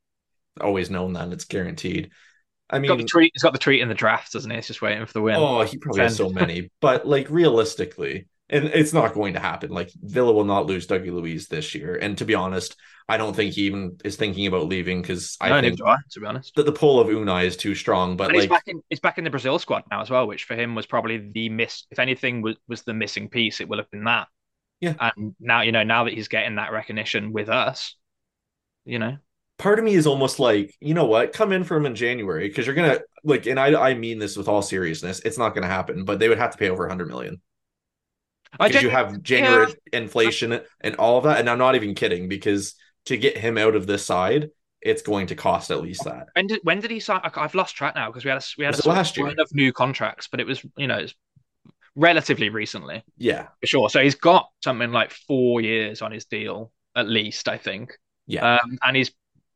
always 0.59 0.89
known 0.89 1.13
that 1.13 1.31
it's 1.31 1.45
guaranteed. 1.45 2.11
I 2.69 2.79
He's 2.81 2.87
got 2.87 2.97
the 2.97 3.03
mean, 3.03 3.07
treat. 3.07 3.31
He's 3.33 3.43
got 3.43 3.53
the 3.53 3.59
treat 3.59 3.81
in 3.81 3.89
the 3.89 3.95
draft, 3.95 4.33
doesn't 4.33 4.49
he? 4.49 4.57
He's 4.57 4.67
just 4.67 4.81
waiting 4.81 5.05
for 5.05 5.13
the 5.13 5.21
win. 5.21 5.35
oh, 5.37 5.61
he 5.61 5.77
probably 5.77 6.01
has 6.01 6.15
so 6.15 6.29
many, 6.29 6.71
but 6.81 7.07
like 7.07 7.29
realistically, 7.29 8.27
and 8.51 8.65
it's 8.65 8.93
not 8.93 9.13
going 9.13 9.33
to 9.33 9.39
happen. 9.39 9.71
Like 9.71 9.91
Villa 10.01 10.33
will 10.33 10.43
not 10.43 10.65
lose 10.65 10.85
Dougie 10.87 11.11
Luiz 11.11 11.47
this 11.47 11.73
year. 11.73 11.95
And 11.95 12.17
to 12.17 12.25
be 12.25 12.35
honest, 12.35 12.75
I 13.07 13.17
don't 13.17 13.35
think 13.35 13.53
he 13.53 13.63
even 13.63 13.97
is 14.03 14.17
thinking 14.17 14.45
about 14.47 14.67
leaving 14.67 15.01
because 15.01 15.37
I 15.41 15.49
no, 15.49 15.61
think 15.61 15.79
I, 15.85 15.97
to 16.11 16.19
be 16.19 16.25
honest. 16.25 16.55
that 16.55 16.65
the 16.65 16.71
pull 16.71 16.99
of 16.99 17.07
Unai 17.07 17.45
is 17.45 17.57
too 17.57 17.75
strong. 17.75 18.17
But 18.17 18.29
And 18.29 18.37
like, 18.37 18.49
back 18.49 18.63
in. 18.67 18.81
He's 18.89 18.99
back 18.99 19.17
in 19.17 19.23
the 19.23 19.29
Brazil 19.29 19.57
squad 19.59 19.83
now 19.89 20.01
as 20.01 20.09
well, 20.09 20.27
which 20.27 20.43
for 20.43 20.55
him 20.55 20.75
was 20.75 20.85
probably 20.85 21.31
the 21.33 21.49
miss. 21.49 21.85
If 21.91 21.99
anything 21.99 22.41
was 22.41 22.57
was 22.67 22.83
the 22.83 22.93
missing 22.93 23.29
piece, 23.29 23.61
it 23.61 23.69
will 23.69 23.77
have 23.77 23.89
been 23.91 24.03
that. 24.05 24.27
Yeah. 24.79 24.95
And 24.99 25.35
now 25.39 25.61
you 25.61 25.71
know 25.71 25.83
now 25.83 26.03
that 26.05 26.13
he's 26.13 26.27
getting 26.27 26.55
that 26.55 26.71
recognition 26.71 27.33
with 27.33 27.49
us, 27.49 27.95
you 28.85 28.99
know. 28.99 29.17
part 29.57 29.79
of 29.79 29.85
me 29.85 29.93
is 29.93 30.07
almost 30.07 30.39
like, 30.39 30.75
you 30.79 30.93
know 30.93 31.05
what, 31.05 31.33
come 31.33 31.51
in 31.51 31.63
for 31.63 31.77
him 31.77 31.85
in 31.85 31.95
January 31.95 32.47
because 32.47 32.65
you're 32.65 32.75
gonna 32.75 32.99
like, 33.23 33.45
and 33.45 33.59
I 33.59 33.91
I 33.91 33.93
mean 33.93 34.19
this 34.19 34.35
with 34.37 34.47
all 34.47 34.61
seriousness, 34.61 35.19
it's 35.21 35.37
not 35.37 35.53
gonna 35.53 35.67
happen, 35.67 36.03
but 36.05 36.19
they 36.19 36.29
would 36.29 36.39
have 36.39 36.51
to 36.51 36.57
pay 36.57 36.69
over 36.69 36.83
100 36.83 37.07
million 37.07 37.33
I 37.33 37.37
because 38.59 38.81
you 38.81 38.89
have 38.89 39.21
January 39.21 39.73
inflation 39.93 40.59
and 40.81 40.95
all 40.95 41.17
of 41.17 41.23
that, 41.25 41.39
and 41.39 41.49
I'm 41.49 41.57
not 41.57 41.75
even 41.75 41.95
kidding 41.95 42.27
because 42.27 42.75
to 43.05 43.17
get 43.17 43.37
him 43.37 43.57
out 43.57 43.75
of 43.75 43.87
this 43.87 44.05
side, 44.05 44.49
it's 44.81 45.01
going 45.01 45.27
to 45.27 45.35
cost 45.35 45.71
at 45.71 45.81
least 45.81 46.03
that. 46.05 46.27
When 46.33 46.47
did 46.47 46.59
when 46.63 46.79
did 46.79 46.91
he 46.91 46.99
sign? 46.99 47.21
I've 47.23 47.55
lost 47.55 47.75
track 47.75 47.95
now 47.95 48.07
because 48.07 48.23
we 48.25 48.29
had 48.29 48.41
a 48.41 48.45
we 48.57 48.65
had 48.65 48.75
Was 48.75 48.85
a 48.85 48.89
last 48.89 49.17
year? 49.17 49.27
of 49.37 49.53
new 49.53 49.71
contracts, 49.73 50.27
but 50.29 50.39
it 50.39 50.47
was 50.47 50.63
you 50.77 50.87
know 50.87 50.97
it's 50.97 51.13
relatively 51.95 52.49
recently 52.49 53.03
Yeah, 53.17 53.47
for 53.61 53.67
sure. 53.67 53.89
So 53.89 54.01
he's 54.01 54.15
got 54.15 54.49
something 54.63 54.91
like 54.91 55.11
four 55.11 55.61
years 55.61 56.01
on 56.01 56.11
his 56.11 56.25
deal 56.25 56.71
at 56.95 57.07
least, 57.07 57.47
I 57.47 57.57
think. 57.57 57.97
yeah, 58.27 58.43
Um, 58.43 58.77
and 58.83 58.95
he's 58.97 59.11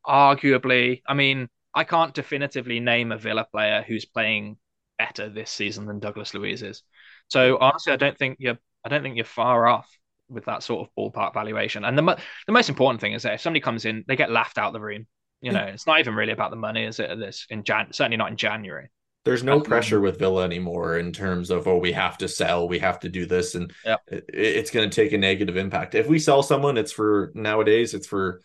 arguably, 0.05 1.01
I 1.07 1.13
mean, 1.13 1.49
I 1.73 1.83
can't 1.83 2.13
definitively 2.13 2.79
name 2.79 3.11
a 3.11 3.17
Villa 3.17 3.45
player 3.51 3.83
who's 3.87 4.05
playing 4.05 4.57
better 4.97 5.29
this 5.29 5.51
season 5.51 5.85
than 5.85 5.99
Douglas 5.99 6.33
Luiz 6.33 6.61
is. 6.61 6.83
So 7.29 7.57
honestly, 7.59 7.93
I 7.93 7.97
don't 7.97 8.17
think 8.17 8.37
you're, 8.39 8.57
I 8.85 8.89
don't 8.89 9.03
think 9.03 9.15
you're 9.15 9.25
far 9.25 9.67
off 9.67 9.89
with 10.29 10.45
that 10.45 10.63
sort 10.63 10.87
of 10.87 10.93
ballpark 10.97 11.33
valuation. 11.33 11.83
And 11.83 11.97
the 11.97 12.03
mo- 12.03 12.17
the 12.47 12.53
most 12.53 12.69
important 12.69 13.01
thing 13.01 13.13
is 13.13 13.23
that 13.23 13.33
if 13.33 13.41
somebody 13.41 13.61
comes 13.61 13.85
in, 13.85 14.05
they 14.07 14.15
get 14.15 14.31
laughed 14.31 14.57
out 14.57 14.67
of 14.67 14.73
the 14.73 14.79
room. 14.79 15.07
You 15.41 15.51
know, 15.51 15.63
it's 15.65 15.85
not 15.85 15.99
even 15.99 16.15
really 16.15 16.31
about 16.31 16.51
the 16.51 16.57
money, 16.57 16.85
is 16.85 16.99
it? 16.99 17.19
This 17.19 17.45
in 17.49 17.63
Jan, 17.63 17.87
certainly 17.91 18.17
not 18.17 18.31
in 18.31 18.37
January. 18.37 18.89
There's 19.25 19.43
no 19.43 19.55
Um, 19.55 19.63
pressure 19.63 19.99
with 19.99 20.19
Villa 20.19 20.43
anymore 20.43 20.99
in 20.99 21.11
terms 21.11 21.49
of 21.49 21.67
oh 21.67 21.77
we 21.77 21.91
have 21.91 22.17
to 22.19 22.27
sell, 22.27 22.67
we 22.67 22.79
have 22.79 22.99
to 23.01 23.09
do 23.09 23.25
this, 23.25 23.55
and 23.55 23.71
Yep. 23.83 24.01
it, 24.07 24.25
it's 24.33 24.71
going 24.71 24.89
to 24.89 24.95
take 24.95 25.13
a 25.13 25.17
negative 25.17 25.57
impact. 25.57 25.95
If 25.95 26.07
we 26.07 26.19
sell 26.19 26.43
someone, 26.43 26.77
it's 26.77 26.91
for 26.91 27.31
nowadays, 27.35 27.93
it's 27.93 28.07
for 28.07 28.41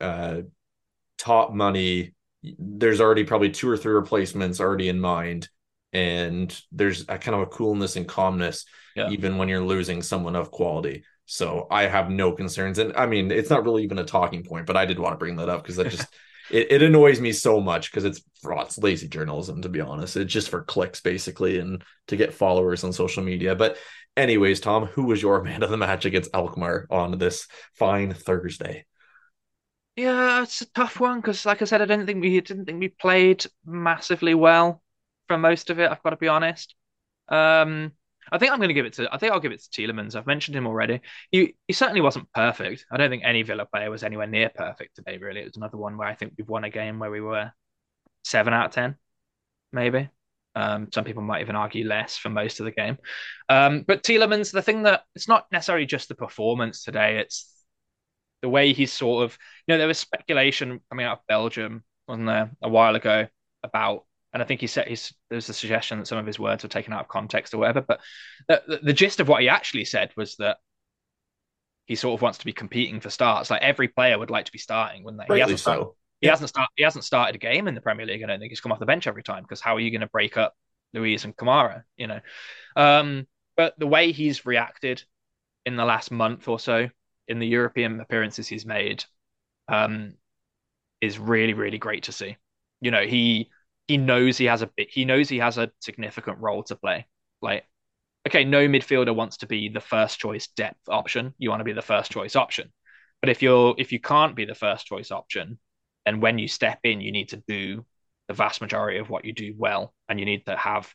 uh, 0.00 0.42
top 1.18 1.52
money. 1.52 2.14
There's 2.42 3.00
already 3.00 3.24
probably 3.24 3.50
two 3.50 3.68
or 3.68 3.76
three 3.76 3.94
replacements 3.94 4.60
already 4.60 4.88
in 4.88 5.00
mind, 5.00 5.48
and 5.94 6.60
there's 6.72 7.02
a 7.08 7.18
kind 7.18 7.34
of 7.34 7.42
a 7.42 7.46
coolness 7.46 7.96
and 7.96 8.08
calmness 8.08 8.66
Yeah. 8.94 9.08
even 9.10 9.38
when 9.38 9.48
you're 9.48 9.64
losing 9.64 10.02
someone 10.02 10.36
of 10.36 10.50
quality. 10.50 11.04
So 11.26 11.66
I 11.70 11.84
have 11.86 12.10
no 12.10 12.32
concerns, 12.32 12.78
and 12.78 12.92
I 12.96 13.06
mean 13.06 13.30
it's 13.30 13.50
not 13.50 13.64
really 13.64 13.84
even 13.84 13.98
a 13.98 14.04
talking 14.04 14.44
point, 14.44 14.66
but 14.66 14.76
I 14.76 14.84
did 14.86 14.98
want 14.98 15.14
to 15.14 15.18
bring 15.18 15.36
that 15.36 15.48
up 15.48 15.62
because 15.62 15.76
that 15.76 15.88
just 15.88 16.08
it, 16.50 16.70
it 16.70 16.82
annoys 16.82 17.20
me 17.20 17.32
so 17.32 17.60
much 17.60 17.90
because 17.90 18.04
it's 18.04 18.22
well, 18.42 18.60
it's 18.62 18.78
lazy 18.78 19.08
journalism 19.08 19.62
to 19.62 19.68
be 19.70 19.80
honest. 19.80 20.16
It's 20.16 20.32
just 20.32 20.50
for 20.50 20.62
clicks 20.62 21.00
basically 21.00 21.58
and 21.58 21.82
to 22.08 22.16
get 22.16 22.34
followers 22.34 22.84
on 22.84 22.92
social 22.92 23.22
media. 23.22 23.54
But 23.54 23.78
anyways, 24.16 24.60
Tom, 24.60 24.86
who 24.86 25.04
was 25.04 25.22
your 25.22 25.42
man 25.42 25.62
of 25.62 25.70
the 25.70 25.76
match 25.78 26.04
against 26.04 26.34
Alkmaar 26.34 26.86
on 26.90 27.18
this 27.18 27.46
fine 27.74 28.12
Thursday? 28.12 28.84
Yeah, 29.96 30.42
it's 30.42 30.60
a 30.60 30.66
tough 30.66 30.98
one 31.00 31.20
because, 31.20 31.46
like 31.46 31.62
I 31.62 31.64
said, 31.66 31.80
I 31.82 31.86
didn't 31.86 32.06
think 32.06 32.20
we 32.22 32.40
didn't 32.40 32.66
think 32.66 32.80
we 32.80 32.88
played 32.88 33.46
massively 33.64 34.34
well 34.34 34.82
for 35.28 35.38
most 35.38 35.70
of 35.70 35.78
it. 35.78 35.90
I've 35.90 36.02
got 36.02 36.10
to 36.10 36.16
be 36.16 36.28
honest. 36.28 36.74
Um, 37.28 37.92
I 38.32 38.38
think 38.38 38.52
I'm 38.52 38.58
going 38.58 38.68
to 38.68 38.74
give 38.74 38.86
it 38.86 38.94
to. 38.94 39.12
I 39.12 39.18
think 39.18 39.32
I'll 39.32 39.40
give 39.40 39.52
it 39.52 39.62
to 39.62 39.68
Tielemans. 39.68 40.16
I've 40.16 40.26
mentioned 40.26 40.56
him 40.56 40.66
already. 40.66 41.00
He 41.30 41.56
he 41.66 41.74
certainly 41.74 42.00
wasn't 42.00 42.32
perfect. 42.32 42.86
I 42.90 42.96
don't 42.96 43.10
think 43.10 43.22
any 43.24 43.42
Villa 43.42 43.66
player 43.66 43.90
was 43.90 44.02
anywhere 44.02 44.26
near 44.26 44.48
perfect 44.48 44.96
today. 44.96 45.18
Really, 45.18 45.40
it 45.40 45.46
was 45.46 45.56
another 45.56 45.76
one 45.76 45.96
where 45.96 46.08
I 46.08 46.14
think 46.14 46.32
we've 46.36 46.48
won 46.48 46.64
a 46.64 46.70
game 46.70 46.98
where 46.98 47.10
we 47.10 47.20
were 47.20 47.52
seven 48.24 48.54
out 48.54 48.66
of 48.66 48.72
ten, 48.72 48.96
maybe. 49.72 50.08
Um, 50.56 50.88
some 50.94 51.04
people 51.04 51.22
might 51.22 51.42
even 51.42 51.56
argue 51.56 51.86
less 51.86 52.16
for 52.16 52.28
most 52.28 52.60
of 52.60 52.64
the 52.64 52.70
game. 52.70 52.96
Um, 53.48 53.82
but 53.82 54.02
Tielemans, 54.04 54.52
the 54.52 54.62
thing 54.62 54.84
that 54.84 55.02
it's 55.14 55.28
not 55.28 55.46
necessarily 55.50 55.84
just 55.84 56.08
the 56.08 56.14
performance 56.14 56.84
today, 56.84 57.18
it's 57.18 57.50
the 58.40 58.48
way 58.48 58.72
he's 58.72 58.92
sort 58.92 59.24
of, 59.24 59.36
you 59.66 59.74
know, 59.74 59.78
there 59.78 59.88
was 59.88 59.98
speculation 59.98 60.80
coming 60.90 61.06
out 61.06 61.18
of 61.18 61.26
Belgium, 61.26 61.82
wasn't 62.06 62.26
there, 62.28 62.50
a 62.62 62.68
while 62.68 62.94
ago 62.94 63.26
about, 63.64 64.04
and 64.34 64.42
I 64.42 64.46
think 64.46 64.60
he 64.60 64.66
said 64.66 64.88
he's, 64.88 65.14
there's 65.30 65.48
a 65.48 65.54
suggestion 65.54 66.00
that 66.00 66.06
some 66.06 66.18
of 66.18 66.26
his 66.26 66.40
words 66.40 66.64
were 66.64 66.68
taken 66.68 66.92
out 66.92 67.00
of 67.00 67.08
context 67.08 67.54
or 67.54 67.58
whatever. 67.58 67.82
But 67.82 68.00
the, 68.48 68.62
the, 68.66 68.80
the 68.82 68.92
gist 68.92 69.20
of 69.20 69.28
what 69.28 69.40
he 69.40 69.48
actually 69.48 69.84
said 69.84 70.10
was 70.16 70.34
that 70.36 70.58
he 71.86 71.94
sort 71.94 72.18
of 72.18 72.22
wants 72.22 72.38
to 72.38 72.44
be 72.44 72.52
competing 72.52 72.98
for 72.98 73.10
starts. 73.10 73.48
Like 73.48 73.62
every 73.62 73.86
player 73.86 74.18
would 74.18 74.30
like 74.30 74.46
to 74.46 74.52
be 74.52 74.58
starting, 74.58 75.04
wouldn't 75.04 75.20
they? 75.20 75.32
Rightly 75.32 75.36
he 75.36 75.40
hasn't 75.42 75.60
so. 75.60 75.62
started, 75.62 75.92
he 76.20 76.26
hasn't 76.26 76.48
started. 76.48 76.70
He 76.74 76.82
hasn't 76.82 77.04
started 77.04 77.36
a 77.36 77.38
game 77.38 77.68
in 77.68 77.76
the 77.76 77.80
Premier 77.80 78.06
League. 78.06 78.24
I 78.24 78.26
don't 78.26 78.40
think 78.40 78.50
he's 78.50 78.60
come 78.60 78.72
off 78.72 78.80
the 78.80 78.86
bench 78.86 79.06
every 79.06 79.22
time 79.22 79.44
because 79.44 79.60
how 79.60 79.76
are 79.76 79.80
you 79.80 79.92
going 79.92 80.00
to 80.00 80.08
break 80.08 80.36
up 80.36 80.54
Luiz 80.94 81.24
and 81.24 81.36
Kamara? 81.36 81.84
You 81.96 82.08
know, 82.08 82.20
um, 82.74 83.28
but 83.56 83.78
the 83.78 83.86
way 83.86 84.10
he's 84.10 84.44
reacted 84.44 85.04
in 85.64 85.76
the 85.76 85.84
last 85.84 86.10
month 86.10 86.48
or 86.48 86.58
so 86.58 86.88
in 87.28 87.38
the 87.38 87.46
European 87.46 88.00
appearances 88.00 88.48
he's 88.48 88.66
made, 88.66 89.04
um, 89.68 90.14
is 91.00 91.20
really 91.20 91.54
really 91.54 91.78
great 91.78 92.04
to 92.04 92.12
see. 92.12 92.36
You 92.80 92.90
know, 92.90 93.04
he 93.06 93.50
he 93.88 93.96
knows 93.96 94.38
he 94.38 94.46
has 94.46 94.62
a 94.62 94.66
bit. 94.76 94.88
He 94.90 95.04
knows 95.04 95.28
he 95.28 95.38
has 95.38 95.58
a 95.58 95.70
significant 95.80 96.38
role 96.38 96.62
to 96.64 96.76
play. 96.76 97.06
Like 97.42 97.64
okay, 98.26 98.44
no 98.44 98.66
midfielder 98.68 99.14
wants 99.14 99.38
to 99.38 99.46
be 99.46 99.68
the 99.68 99.80
first 99.80 100.18
choice 100.18 100.48
depth 100.48 100.88
option. 100.88 101.34
You 101.38 101.50
want 101.50 101.60
to 101.60 101.64
be 101.64 101.72
the 101.72 101.82
first 101.82 102.10
choice 102.10 102.36
option. 102.36 102.72
But 103.20 103.30
if 103.30 103.42
you're 103.42 103.74
if 103.78 103.92
you 103.92 104.00
can't 104.00 104.36
be 104.36 104.44
the 104.44 104.54
first 104.54 104.86
choice 104.86 105.10
option, 105.10 105.58
then 106.06 106.20
when 106.20 106.38
you 106.38 106.48
step 106.48 106.80
in, 106.84 107.00
you 107.00 107.12
need 107.12 107.30
to 107.30 107.42
do 107.48 107.84
the 108.28 108.34
vast 108.34 108.60
majority 108.60 108.98
of 108.98 109.10
what 109.10 109.24
you 109.24 109.32
do 109.32 109.54
well, 109.56 109.94
and 110.08 110.18
you 110.18 110.26
need 110.26 110.46
to 110.46 110.56
have 110.56 110.92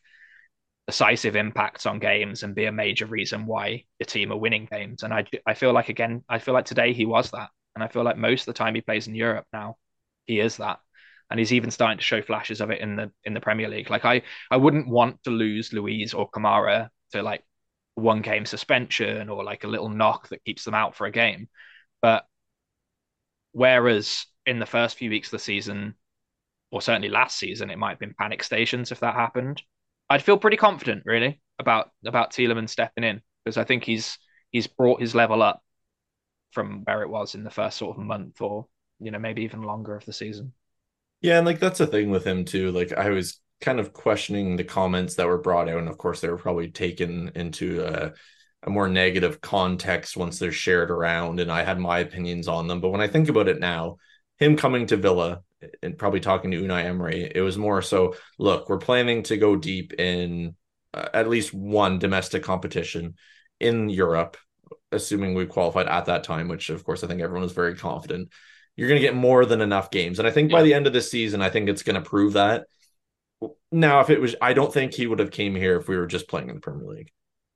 decisive 0.86 1.36
impacts 1.36 1.86
on 1.86 1.98
games 1.98 2.42
and 2.42 2.54
be 2.54 2.64
a 2.64 2.72
major 2.72 3.06
reason 3.06 3.46
why 3.46 3.84
the 3.98 4.04
team 4.04 4.32
are 4.32 4.36
winning 4.38 4.66
games. 4.70 5.02
And 5.02 5.14
I 5.14 5.24
I 5.46 5.54
feel 5.54 5.72
like 5.72 5.88
again, 5.88 6.24
I 6.28 6.38
feel 6.38 6.54
like 6.54 6.64
today 6.64 6.92
he 6.92 7.06
was 7.06 7.30
that, 7.32 7.50
and 7.74 7.84
I 7.84 7.88
feel 7.88 8.02
like 8.04 8.16
most 8.16 8.42
of 8.42 8.46
the 8.46 8.58
time 8.58 8.74
he 8.74 8.80
plays 8.80 9.06
in 9.08 9.14
Europe 9.14 9.46
now, 9.52 9.76
he 10.26 10.40
is 10.40 10.56
that. 10.58 10.80
And 11.30 11.38
he's 11.38 11.52
even 11.52 11.70
starting 11.70 11.98
to 11.98 12.04
show 12.04 12.22
flashes 12.22 12.60
of 12.60 12.70
it 12.70 12.80
in 12.80 12.96
the 12.96 13.12
in 13.24 13.34
the 13.34 13.40
Premier 13.40 13.68
League. 13.68 13.90
Like 13.90 14.04
I, 14.04 14.22
I 14.50 14.56
wouldn't 14.56 14.88
want 14.88 15.22
to 15.24 15.30
lose 15.30 15.72
Luiz 15.72 16.12
or 16.12 16.28
Kamara 16.30 16.90
to 17.12 17.22
like 17.22 17.44
one 17.94 18.22
game 18.22 18.46
suspension 18.46 19.28
or 19.28 19.44
like 19.44 19.64
a 19.64 19.68
little 19.68 19.88
knock 19.88 20.28
that 20.28 20.44
keeps 20.44 20.64
them 20.64 20.74
out 20.74 20.96
for 20.96 21.06
a 21.06 21.12
game. 21.12 21.48
But 22.02 22.24
whereas 23.52 24.26
in 24.46 24.58
the 24.58 24.66
first 24.66 24.96
few 24.96 25.10
weeks 25.10 25.28
of 25.28 25.32
the 25.32 25.38
season, 25.38 25.94
or 26.70 26.80
certainly 26.82 27.08
last 27.08 27.38
season, 27.38 27.70
it 27.70 27.78
might 27.78 27.90
have 27.90 27.98
been 27.98 28.14
panic 28.18 28.42
stations 28.42 28.92
if 28.92 29.00
that 29.00 29.14
happened. 29.14 29.62
I'd 30.08 30.22
feel 30.22 30.38
pretty 30.38 30.56
confident 30.56 31.04
really 31.06 31.40
about 31.58 31.90
about 32.06 32.32
Tielemans 32.32 32.70
stepping 32.70 33.04
in 33.04 33.22
because 33.44 33.56
I 33.56 33.64
think 33.64 33.84
he's 33.84 34.18
he's 34.50 34.66
brought 34.66 35.00
his 35.00 35.14
level 35.14 35.42
up 35.42 35.62
from 36.52 36.82
where 36.84 37.02
it 37.02 37.10
was 37.10 37.34
in 37.34 37.44
the 37.44 37.50
first 37.50 37.76
sort 37.78 37.96
of 37.96 38.02
month 38.02 38.40
or 38.40 38.66
you 38.98 39.10
know 39.10 39.18
maybe 39.18 39.42
even 39.42 39.62
longer 39.62 39.94
of 39.94 40.04
the 40.04 40.12
season. 40.12 40.52
Yeah, 41.20 41.36
and 41.38 41.46
like 41.46 41.58
that's 41.58 41.78
the 41.78 41.86
thing 41.86 42.10
with 42.10 42.24
him 42.26 42.44
too. 42.44 42.72
Like 42.72 42.92
I 42.92 43.10
was 43.10 43.40
kind 43.60 43.78
of 43.78 43.92
questioning 43.92 44.56
the 44.56 44.64
comments 44.64 45.16
that 45.16 45.26
were 45.26 45.38
brought 45.38 45.68
out, 45.68 45.78
and 45.78 45.88
of 45.88 45.98
course 45.98 46.20
they 46.20 46.28
were 46.28 46.38
probably 46.38 46.70
taken 46.70 47.30
into 47.34 47.82
a, 47.84 48.12
a 48.62 48.70
more 48.70 48.88
negative 48.88 49.40
context 49.40 50.16
once 50.16 50.38
they're 50.38 50.52
shared 50.52 50.90
around, 50.90 51.40
and 51.40 51.52
I 51.52 51.62
had 51.62 51.78
my 51.78 51.98
opinions 51.98 52.48
on 52.48 52.66
them. 52.68 52.80
But 52.80 52.90
when 52.90 53.02
I 53.02 53.08
think 53.08 53.28
about 53.28 53.48
it 53.48 53.60
now, 53.60 53.96
him 54.38 54.56
coming 54.56 54.86
to 54.86 54.96
Villa 54.96 55.42
and 55.82 55.98
probably 55.98 56.20
talking 56.20 56.50
to 56.52 56.62
Unai 56.62 56.84
Emery, 56.84 57.30
it 57.34 57.42
was 57.42 57.58
more 57.58 57.82
so, 57.82 58.16
look, 58.38 58.68
we're 58.70 58.78
planning 58.78 59.22
to 59.24 59.36
go 59.36 59.56
deep 59.56 59.92
in 60.00 60.54
uh, 60.94 61.08
at 61.12 61.28
least 61.28 61.52
one 61.52 61.98
domestic 61.98 62.42
competition 62.42 63.14
in 63.60 63.90
Europe, 63.90 64.38
assuming 64.90 65.34
we 65.34 65.44
qualified 65.44 65.86
at 65.86 66.06
that 66.06 66.24
time, 66.24 66.48
which 66.48 66.70
of 66.70 66.82
course 66.82 67.04
I 67.04 67.08
think 67.08 67.20
everyone 67.20 67.42
was 67.42 67.52
very 67.52 67.76
confident. 67.76 68.30
You're 68.76 68.88
going 68.88 69.00
to 69.00 69.06
get 69.06 69.14
more 69.14 69.44
than 69.44 69.60
enough 69.60 69.90
games. 69.90 70.18
And 70.18 70.26
I 70.26 70.30
think 70.30 70.50
by 70.50 70.62
the 70.62 70.74
end 70.74 70.86
of 70.86 70.92
this 70.92 71.10
season, 71.10 71.42
I 71.42 71.50
think 71.50 71.68
it's 71.68 71.82
going 71.82 72.02
to 72.02 72.08
prove 72.08 72.32
that. 72.32 72.66
Now, 73.70 74.00
if 74.00 74.10
it 74.10 74.20
was, 74.20 74.34
I 74.40 74.52
don't 74.52 74.72
think 74.72 74.94
he 74.94 75.06
would 75.06 75.18
have 75.18 75.30
came 75.30 75.54
here 75.54 75.76
if 75.76 75.88
we 75.88 75.96
were 75.96 76.06
just 76.06 76.28
playing 76.28 76.48
in 76.48 76.54
the 76.54 76.60
Premier 76.60 76.86
League. 76.86 77.10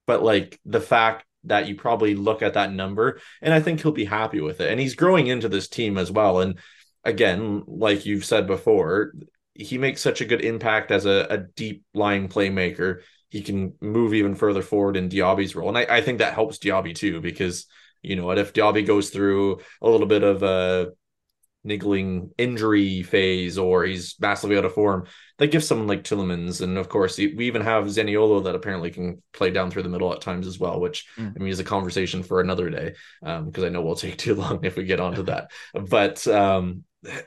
But 0.06 0.22
like 0.22 0.60
the 0.64 0.80
fact 0.80 1.24
that 1.44 1.68
you 1.68 1.76
probably 1.76 2.14
look 2.14 2.42
at 2.42 2.54
that 2.54 2.72
number, 2.72 3.20
and 3.42 3.54
I 3.54 3.60
think 3.60 3.80
he'll 3.80 3.92
be 3.92 4.04
happy 4.04 4.40
with 4.40 4.60
it. 4.60 4.70
And 4.70 4.80
he's 4.80 4.94
growing 4.94 5.26
into 5.26 5.48
this 5.48 5.68
team 5.68 5.98
as 5.98 6.10
well. 6.10 6.40
And 6.40 6.58
again, 7.04 7.64
like 7.66 8.06
you've 8.06 8.24
said 8.24 8.46
before, 8.46 9.12
he 9.54 9.78
makes 9.78 10.00
such 10.00 10.20
a 10.20 10.26
good 10.26 10.42
impact 10.42 10.90
as 10.90 11.06
a, 11.06 11.26
a 11.30 11.38
deep 11.38 11.84
line 11.94 12.28
playmaker. 12.28 13.00
He 13.28 13.42
can 13.42 13.74
move 13.80 14.14
even 14.14 14.34
further 14.34 14.62
forward 14.62 14.96
in 14.96 15.08
Diaby's 15.08 15.54
role. 15.54 15.68
And 15.68 15.78
I, 15.78 15.86
I 15.96 16.00
think 16.00 16.18
that 16.18 16.34
helps 16.34 16.58
Diaby 16.58 16.94
too, 16.94 17.20
because 17.20 17.66
you 18.02 18.16
know 18.16 18.26
what, 18.26 18.38
if 18.38 18.52
Diaby 18.52 18.86
goes 18.86 19.10
through 19.10 19.60
a 19.80 19.88
little 19.88 20.06
bit 20.06 20.22
of 20.22 20.42
a 20.42 20.92
niggling 21.64 22.30
injury 22.36 23.02
phase 23.02 23.58
or 23.58 23.84
he's 23.84 24.14
massively 24.20 24.56
out 24.56 24.64
of 24.64 24.74
form, 24.74 25.06
that 25.38 25.50
gives 25.50 25.66
someone 25.66 25.88
like 25.88 26.04
Tielemans. 26.04 26.60
And 26.60 26.78
of 26.78 26.88
course, 26.88 27.18
we 27.18 27.46
even 27.46 27.62
have 27.62 27.86
Zaniolo 27.86 28.44
that 28.44 28.54
apparently 28.54 28.90
can 28.90 29.22
play 29.32 29.50
down 29.50 29.70
through 29.70 29.82
the 29.82 29.88
middle 29.88 30.12
at 30.12 30.20
times 30.20 30.46
as 30.46 30.58
well, 30.58 30.80
which 30.80 31.06
mm. 31.16 31.32
I 31.34 31.38
mean 31.38 31.48
is 31.48 31.60
a 31.60 31.64
conversation 31.64 32.22
for 32.22 32.40
another 32.40 32.70
day 32.70 32.94
because 33.20 33.58
um, 33.58 33.64
I 33.64 33.68
know 33.70 33.82
we'll 33.82 33.96
take 33.96 34.18
too 34.18 34.34
long 34.34 34.64
if 34.64 34.76
we 34.76 34.84
get 34.84 35.00
onto 35.00 35.24
that. 35.24 35.50
But 35.72 36.26
um, 36.28 36.84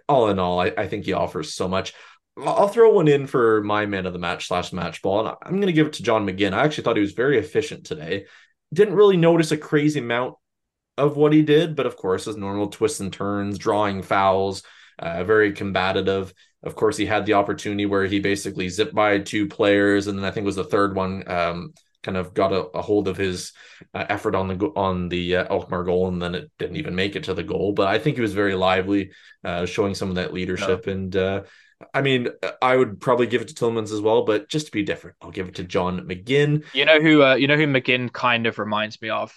all 0.08 0.30
in 0.30 0.40
all, 0.40 0.60
I, 0.60 0.72
I 0.78 0.88
think 0.88 1.06
he 1.06 1.14
offers 1.14 1.54
so 1.54 1.68
much. 1.68 1.94
I'll 2.40 2.68
throw 2.68 2.92
one 2.92 3.08
in 3.08 3.26
for 3.26 3.64
my 3.64 3.88
man 3.88 4.06
of 4.06 4.14
the 4.14 4.20
match 4.20 4.48
slash 4.48 4.72
match 4.72 5.02
ball, 5.02 5.26
and 5.26 5.36
I'm 5.42 5.54
going 5.54 5.68
to 5.68 5.74
give 5.74 5.88
it 5.88 5.94
to 5.94 6.04
John 6.04 6.26
McGinn. 6.26 6.54
I 6.54 6.64
actually 6.64 6.84
thought 6.84 6.96
he 6.96 7.02
was 7.02 7.14
very 7.14 7.40
efficient 7.40 7.86
today. 7.86 8.26
Didn't 8.72 8.94
really 8.94 9.18
notice 9.18 9.52
a 9.52 9.58
crazy 9.58 10.00
amount 10.00 10.36
of 10.98 11.18
what 11.18 11.34
he 11.34 11.42
did, 11.42 11.76
but 11.76 11.86
of 11.86 11.96
course, 11.96 12.26
his 12.26 12.38
normal 12.38 12.68
twists 12.68 13.00
and 13.00 13.14
turns, 13.14 13.58
drawing 13.58 14.02
fouls, 14.02 14.64
uh, 15.00 15.24
very 15.24 15.52
combative. 15.54 16.34
Of 16.64 16.76
course, 16.76 16.98
he 16.98 17.06
had 17.06 17.26
the 17.26 17.34
opportunity 17.34 17.86
where 17.86 18.06
he 18.06 18.20
basically 18.20 18.70
zipped 18.70 18.96
by 18.96 19.20
two 19.20 19.48
players, 19.48 20.08
and 20.08 20.18
then 20.18 20.26
I 20.26 20.32
think 20.32 20.44
it 20.44 20.48
was 20.48 20.56
the 20.56 20.64
third 20.64 20.96
one. 20.96 21.30
Um, 21.30 21.74
kind 22.04 22.18
of 22.18 22.34
got 22.34 22.54
a, 22.54 22.62
a 22.68 22.82
hold 22.82 23.08
of 23.08 23.18
his 23.18 23.54
uh, 23.94 24.06
effort 24.10 24.34
on 24.34 24.48
the 24.48 24.56
on 24.76 25.10
the 25.10 25.38
uh, 25.38 25.54
Alkmaar 25.54 25.84
goal, 25.84 26.08
and 26.08 26.22
then 26.22 26.36
it 26.36 26.52
didn't 26.58 26.78
even 26.78 26.96
make 26.96 27.16
it 27.16 27.26
to 27.26 27.34
the 27.34 27.44
goal. 27.44 27.74
But 27.74 27.88
I 27.88 28.00
think 28.00 28.16
he 28.16 28.22
was 28.22 28.34
very 28.34 28.56
lively, 28.56 29.12
uh, 29.44 29.66
showing 29.66 29.94
some 29.94 30.10
of 30.10 30.16
that 30.16 30.34
leadership. 30.34 30.88
No. 30.88 30.94
And 30.94 31.16
uh, 31.16 31.44
I 31.94 32.02
mean, 32.02 32.30
I 32.62 32.76
would 32.76 33.00
probably 33.00 33.28
give 33.28 33.42
it 33.42 33.50
to 33.50 33.54
Tielemans 33.54 33.92
as 33.92 34.02
well, 34.02 34.24
but 34.24 34.50
just 34.50 34.68
to 34.68 34.72
be 34.72 34.84
different, 34.84 35.18
I'll 35.22 35.32
give 35.32 35.48
it 35.48 35.56
to 35.56 35.64
John 35.64 36.08
McGinn. 36.08 36.64
You 36.74 36.86
know 36.86 37.00
who? 37.00 37.24
Uh, 37.24 37.36
you 37.36 37.48
know 37.48 37.58
who 37.58 37.68
McGinn 37.68 38.12
kind 38.12 38.48
of 38.48 38.58
reminds 38.58 39.02
me 39.02 39.10
of 39.10 39.34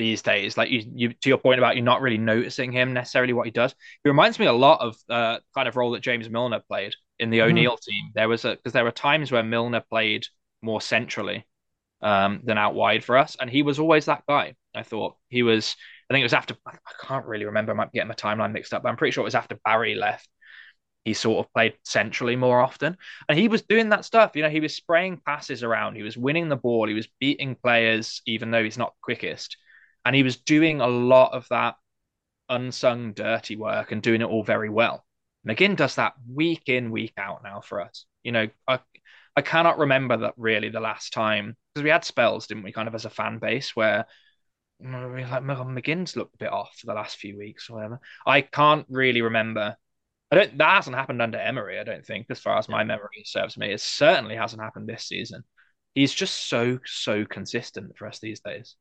these 0.00 0.22
days. 0.22 0.56
Like 0.56 0.70
you, 0.70 0.82
you 0.94 1.08
to 1.12 1.28
your 1.28 1.38
point 1.38 1.60
about 1.60 1.76
you 1.76 1.82
not 1.82 2.00
really 2.00 2.18
noticing 2.18 2.72
him 2.72 2.94
necessarily 2.94 3.34
what 3.34 3.46
he 3.46 3.52
does. 3.52 3.74
He 4.02 4.08
reminds 4.08 4.38
me 4.38 4.46
a 4.46 4.52
lot 4.52 4.80
of 4.80 4.96
uh 5.08 5.38
kind 5.54 5.68
of 5.68 5.76
role 5.76 5.92
that 5.92 6.00
James 6.00 6.28
Milner 6.28 6.62
played 6.66 6.94
in 7.18 7.30
the 7.30 7.40
mm. 7.40 7.44
O'Neill 7.44 7.76
team. 7.76 8.10
There 8.14 8.28
was 8.28 8.44
a 8.44 8.56
because 8.56 8.72
there 8.72 8.84
were 8.84 8.90
times 8.90 9.30
where 9.30 9.42
Milner 9.42 9.84
played 9.88 10.26
more 10.62 10.80
centrally 10.80 11.46
um, 12.02 12.40
than 12.44 12.56
out 12.56 12.74
wide 12.74 13.04
for 13.04 13.18
us, 13.18 13.36
and 13.38 13.50
he 13.50 13.62
was 13.62 13.78
always 13.78 14.06
that 14.06 14.24
guy. 14.26 14.54
I 14.74 14.82
thought 14.82 15.16
he 15.28 15.42
was. 15.42 15.76
I 16.08 16.14
think 16.14 16.22
it 16.22 16.24
was 16.24 16.32
after 16.32 16.56
I 16.66 16.76
can't 17.02 17.26
really 17.26 17.44
remember. 17.44 17.72
I 17.72 17.76
might 17.76 17.92
be 17.92 17.98
getting 17.98 18.08
my 18.08 18.14
timeline 18.14 18.52
mixed 18.52 18.72
up, 18.72 18.82
but 18.82 18.88
I'm 18.88 18.96
pretty 18.96 19.12
sure 19.12 19.22
it 19.22 19.24
was 19.24 19.34
after 19.34 19.58
Barry 19.64 19.94
left. 19.94 20.28
He 21.04 21.14
sort 21.14 21.44
of 21.46 21.52
played 21.52 21.74
centrally 21.84 22.36
more 22.36 22.60
often, 22.60 22.96
and 23.28 23.38
he 23.38 23.48
was 23.48 23.62
doing 23.62 23.90
that 23.90 24.06
stuff. 24.06 24.32
You 24.34 24.42
know, 24.42 24.48
he 24.48 24.60
was 24.60 24.74
spraying 24.74 25.20
passes 25.24 25.62
around. 25.62 25.94
He 25.96 26.02
was 26.02 26.16
winning 26.16 26.48
the 26.48 26.56
ball. 26.56 26.88
He 26.88 26.94
was 26.94 27.08
beating 27.20 27.54
players, 27.54 28.22
even 28.26 28.50
though 28.50 28.64
he's 28.64 28.78
not 28.78 28.94
quickest 29.02 29.58
and 30.04 30.14
he 30.16 30.22
was 30.22 30.36
doing 30.36 30.80
a 30.80 30.86
lot 30.86 31.32
of 31.32 31.46
that 31.50 31.76
unsung 32.48 33.12
dirty 33.12 33.56
work 33.56 33.92
and 33.92 34.02
doing 34.02 34.20
it 34.20 34.28
all 34.28 34.42
very 34.42 34.68
well. 34.68 35.04
McGinn 35.46 35.76
does 35.76 35.94
that 35.94 36.14
week 36.30 36.64
in, 36.66 36.90
week 36.90 37.14
out 37.16 37.42
now 37.42 37.60
for 37.60 37.80
us. 37.80 38.06
You 38.22 38.32
know, 38.32 38.48
I 38.68 38.80
I 39.36 39.42
cannot 39.42 39.78
remember 39.78 40.16
that 40.18 40.34
really 40.36 40.68
the 40.68 40.80
last 40.80 41.12
time 41.12 41.56
because 41.72 41.84
we 41.84 41.90
had 41.90 42.04
spells, 42.04 42.46
didn't 42.46 42.64
we, 42.64 42.72
kind 42.72 42.88
of 42.88 42.94
as 42.94 43.04
a 43.04 43.10
fan 43.10 43.38
base 43.38 43.74
where 43.76 44.06
we 44.80 44.86
like 44.88 45.42
McGinn's 45.42 46.16
looked 46.16 46.34
a 46.34 46.38
bit 46.38 46.52
off 46.52 46.76
for 46.78 46.86
the 46.86 46.94
last 46.94 47.16
few 47.16 47.36
weeks 47.38 47.68
or 47.68 47.76
whatever. 47.76 48.00
I 48.26 48.40
can't 48.42 48.86
really 48.88 49.22
remember. 49.22 49.76
I 50.30 50.36
don't. 50.36 50.58
That 50.58 50.76
hasn't 50.76 50.96
happened 50.96 51.22
under 51.22 51.38
Emery. 51.38 51.78
I 51.78 51.84
don't 51.84 52.04
think, 52.04 52.26
as 52.30 52.40
far 52.40 52.58
as 52.58 52.68
my 52.68 52.84
memory 52.84 53.22
serves 53.24 53.56
me, 53.56 53.72
it 53.72 53.80
certainly 53.80 54.36
hasn't 54.36 54.62
happened 54.62 54.88
this 54.88 55.06
season. 55.06 55.44
He's 55.94 56.14
just 56.14 56.48
so 56.48 56.78
so 56.84 57.24
consistent 57.24 57.96
for 57.96 58.06
us 58.06 58.20
these 58.20 58.40
days. 58.40 58.76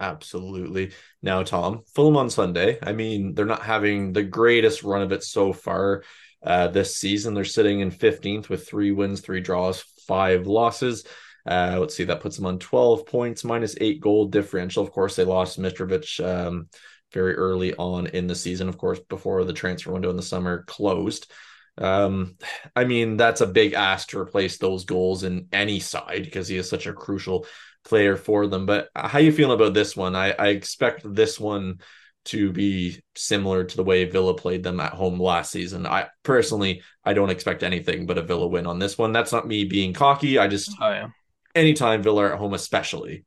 Absolutely. 0.00 0.92
Now, 1.22 1.42
Tom, 1.42 1.82
Fulham 1.94 2.16
on 2.16 2.30
Sunday. 2.30 2.78
I 2.82 2.92
mean, 2.92 3.34
they're 3.34 3.46
not 3.46 3.62
having 3.62 4.12
the 4.12 4.22
greatest 4.24 4.82
run 4.82 5.02
of 5.02 5.12
it 5.12 5.22
so 5.22 5.52
far 5.52 6.02
uh, 6.44 6.68
this 6.68 6.96
season. 6.96 7.34
They're 7.34 7.44
sitting 7.44 7.80
in 7.80 7.90
15th 7.90 8.48
with 8.48 8.66
three 8.66 8.92
wins, 8.92 9.20
three 9.20 9.40
draws, 9.40 9.82
five 10.06 10.46
losses. 10.46 11.04
Uh, 11.46 11.76
let's 11.78 11.94
see, 11.94 12.04
that 12.04 12.20
puts 12.20 12.36
them 12.36 12.46
on 12.46 12.58
12 12.58 13.06
points, 13.06 13.44
minus 13.44 13.76
eight 13.80 14.00
goal 14.00 14.26
differential. 14.26 14.82
Of 14.82 14.90
course, 14.92 15.14
they 15.14 15.24
lost 15.24 15.60
Mitrovic 15.60 16.24
um, 16.24 16.68
very 17.12 17.34
early 17.34 17.74
on 17.74 18.06
in 18.08 18.26
the 18.26 18.34
season, 18.34 18.68
of 18.68 18.78
course, 18.78 18.98
before 18.98 19.44
the 19.44 19.52
transfer 19.52 19.92
window 19.92 20.10
in 20.10 20.16
the 20.16 20.22
summer 20.22 20.64
closed. 20.66 21.30
Um, 21.76 22.36
I 22.74 22.84
mean, 22.84 23.16
that's 23.16 23.40
a 23.40 23.46
big 23.46 23.74
ask 23.74 24.08
to 24.08 24.18
replace 24.18 24.58
those 24.58 24.84
goals 24.84 25.24
in 25.24 25.48
any 25.52 25.80
side 25.80 26.24
because 26.24 26.48
he 26.48 26.56
is 26.56 26.68
such 26.68 26.86
a 26.86 26.92
crucial 26.92 27.46
player 27.84 28.16
for 28.16 28.46
them. 28.46 28.66
But 28.66 28.88
how 28.94 29.18
you 29.18 29.32
feeling 29.32 29.54
about 29.54 29.74
this 29.74 29.96
one? 29.96 30.16
I, 30.16 30.32
I 30.32 30.48
expect 30.48 31.02
this 31.04 31.38
one 31.38 31.80
to 32.26 32.52
be 32.52 33.02
similar 33.14 33.64
to 33.64 33.76
the 33.76 33.84
way 33.84 34.04
Villa 34.06 34.34
played 34.34 34.62
them 34.62 34.80
at 34.80 34.94
home 34.94 35.20
last 35.20 35.50
season. 35.52 35.86
I 35.86 36.08
personally 36.22 36.82
I 37.04 37.12
don't 37.12 37.30
expect 37.30 37.62
anything 37.62 38.06
but 38.06 38.18
a 38.18 38.22
Villa 38.22 38.46
win 38.46 38.66
on 38.66 38.78
this 38.78 38.96
one. 38.96 39.12
That's 39.12 39.32
not 39.32 39.46
me 39.46 39.64
being 39.64 39.92
cocky. 39.92 40.38
I 40.38 40.48
just 40.48 40.70
oh 40.80 40.90
yeah. 40.90 41.08
Anytime 41.54 42.02
Villa 42.02 42.32
at 42.32 42.38
home, 42.38 42.54
especially, 42.54 43.24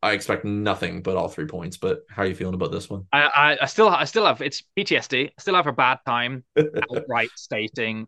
I 0.00 0.12
expect 0.12 0.44
nothing 0.44 1.02
but 1.02 1.16
all 1.16 1.28
three 1.28 1.46
points. 1.46 1.76
But 1.76 2.02
how 2.08 2.22
are 2.22 2.26
you 2.26 2.34
feeling 2.34 2.54
about 2.54 2.70
this 2.70 2.88
one? 2.88 3.06
I, 3.12 3.22
I, 3.22 3.58
I 3.62 3.66
still 3.66 3.88
I 3.88 4.04
still 4.04 4.26
have 4.26 4.42
it's 4.42 4.62
PTSD. 4.78 5.28
I 5.28 5.32
still 5.40 5.54
have 5.54 5.66
a 5.66 5.72
bad 5.72 5.98
time 6.06 6.44
outright 6.90 7.30
stating 7.34 8.06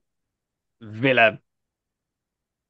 Villa 0.82 1.38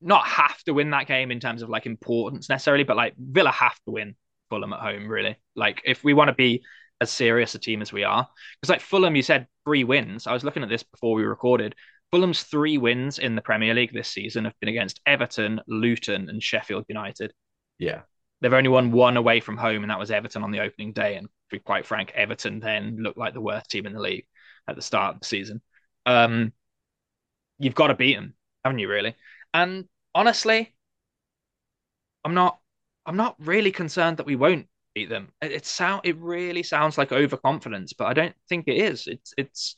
not 0.01 0.27
have 0.27 0.63
to 0.65 0.73
win 0.73 0.91
that 0.91 1.07
game 1.07 1.31
in 1.31 1.41
terms 1.41 1.63
of 1.63 1.69
like 1.69 1.87
importance 1.87 2.49
necessarily, 2.49 2.85
but 2.85 2.97
like 2.97 3.15
Villa 3.19 3.51
have 3.51 3.79
to 3.85 3.93
win 3.93 4.15
Fulham 4.51 4.73
at 4.73 4.81
home, 4.81 5.09
really. 5.09 5.37
Like 5.55 5.83
if 5.85 6.05
we 6.05 6.15
want 6.15 6.29
to 6.29 6.35
be 6.35 6.63
as 7.01 7.11
serious 7.11 7.55
a 7.55 7.59
team 7.59 7.83
as 7.83 7.93
we 7.93 8.05
are. 8.05 8.29
Because 8.61 8.71
like 8.71 8.81
Fulham, 8.81 9.17
you 9.17 9.23
said 9.23 9.47
three 9.65 9.85
wins. 9.85 10.27
I 10.27 10.33
was 10.33 10.45
looking 10.45 10.63
at 10.63 10.69
this 10.69 10.83
before 10.83 11.15
we 11.15 11.25
recorded. 11.25 11.75
Fulham's 12.11 12.43
three 12.43 12.79
wins 12.79 13.19
in 13.19 13.35
the 13.35 13.43
Premier 13.43 13.75
League 13.75 13.93
this 13.93 14.09
season 14.09 14.45
have 14.45 14.59
been 14.61 14.69
against 14.69 15.01
Everton, 15.07 15.61
Luton, 15.67 16.29
and 16.29 16.43
Sheffield 16.43 16.85
United. 16.89 17.33
Yeah. 17.79 18.03
They've 18.41 18.53
only 18.53 18.69
won 18.69 18.93
one 18.93 19.17
away 19.17 19.41
from 19.41 19.57
home, 19.57 19.83
and 19.83 19.91
that 19.91 19.99
was 19.99 20.11
Everton 20.11 20.43
on 20.43 20.51
the 20.51 20.61
opening 20.61 20.93
day. 20.93 21.17
And 21.17 21.27
to 21.27 21.33
be 21.51 21.59
quite 21.59 21.87
frank, 21.87 22.13
Everton 22.15 22.61
then 22.61 22.99
looked 23.01 23.19
like 23.19 23.35
the 23.35 23.41
worst 23.41 23.71
team 23.71 23.87
in 23.87 23.93
the 23.93 24.01
league 24.01 24.27
at 24.69 24.77
the 24.77 24.83
start 24.83 25.15
of 25.15 25.21
the 25.21 25.27
season. 25.27 25.63
Um, 26.05 26.53
you've 27.59 27.75
got 27.75 27.89
to 27.89 27.95
beat 27.95 28.15
them, 28.15 28.35
haven't 28.65 28.79
you? 28.79 28.89
Really? 28.89 29.17
And 29.57 29.87
honestly, 30.15 30.75
I'm 32.25 32.35
not. 32.35 32.59
I'm 33.07 33.17
not 33.17 33.37
really 33.39 33.73
concerned 33.73 34.19
that 34.19 34.27
we 34.27 34.37
won't 34.37 34.67
beat 34.95 35.09
them. 35.09 35.33
It, 35.41 35.53
it 35.53 35.67
sound. 35.67 36.03
It 36.05 36.19
really 36.19 36.63
sounds 36.63 36.99
like 36.99 37.11
overconfidence, 37.11 37.95
but 37.95 38.07
I 38.07 38.13
don't 38.13 38.35
think 38.51 38.69
it 38.69 38.77
is. 38.77 39.07
It's. 39.07 39.33
It's. 39.39 39.77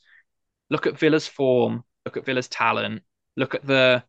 Look 0.69 0.85
at 0.85 0.99
Villa's 0.99 1.27
form. 1.27 1.85
Look 2.05 2.17
at 2.17 2.25
Villa's 2.25 2.49
talent. 2.49 3.03
Look 3.37 3.55
at 3.55 3.65
the 3.65 4.03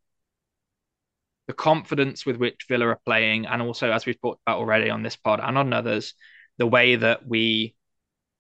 the 1.46 1.54
confidence 1.54 2.26
with 2.26 2.36
which 2.36 2.66
Villa 2.68 2.88
are 2.88 3.00
playing, 3.06 3.46
and 3.46 3.62
also 3.62 3.92
as 3.92 4.06
we've 4.06 4.20
talked 4.20 4.42
about 4.44 4.58
already 4.58 4.90
on 4.90 5.04
this 5.04 5.16
pod 5.16 5.38
and 5.40 5.56
on 5.56 5.72
others, 5.72 6.14
the 6.58 6.66
way 6.66 6.96
that 6.96 7.28
we, 7.28 7.76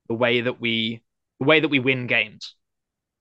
the 0.08 0.14
way 0.14 0.40
that 0.40 0.60
we, 0.60 1.02
the 1.38 1.46
way 1.46 1.60
that 1.60 1.68
we 1.68 1.78
win 1.78 2.08
games. 2.08 2.56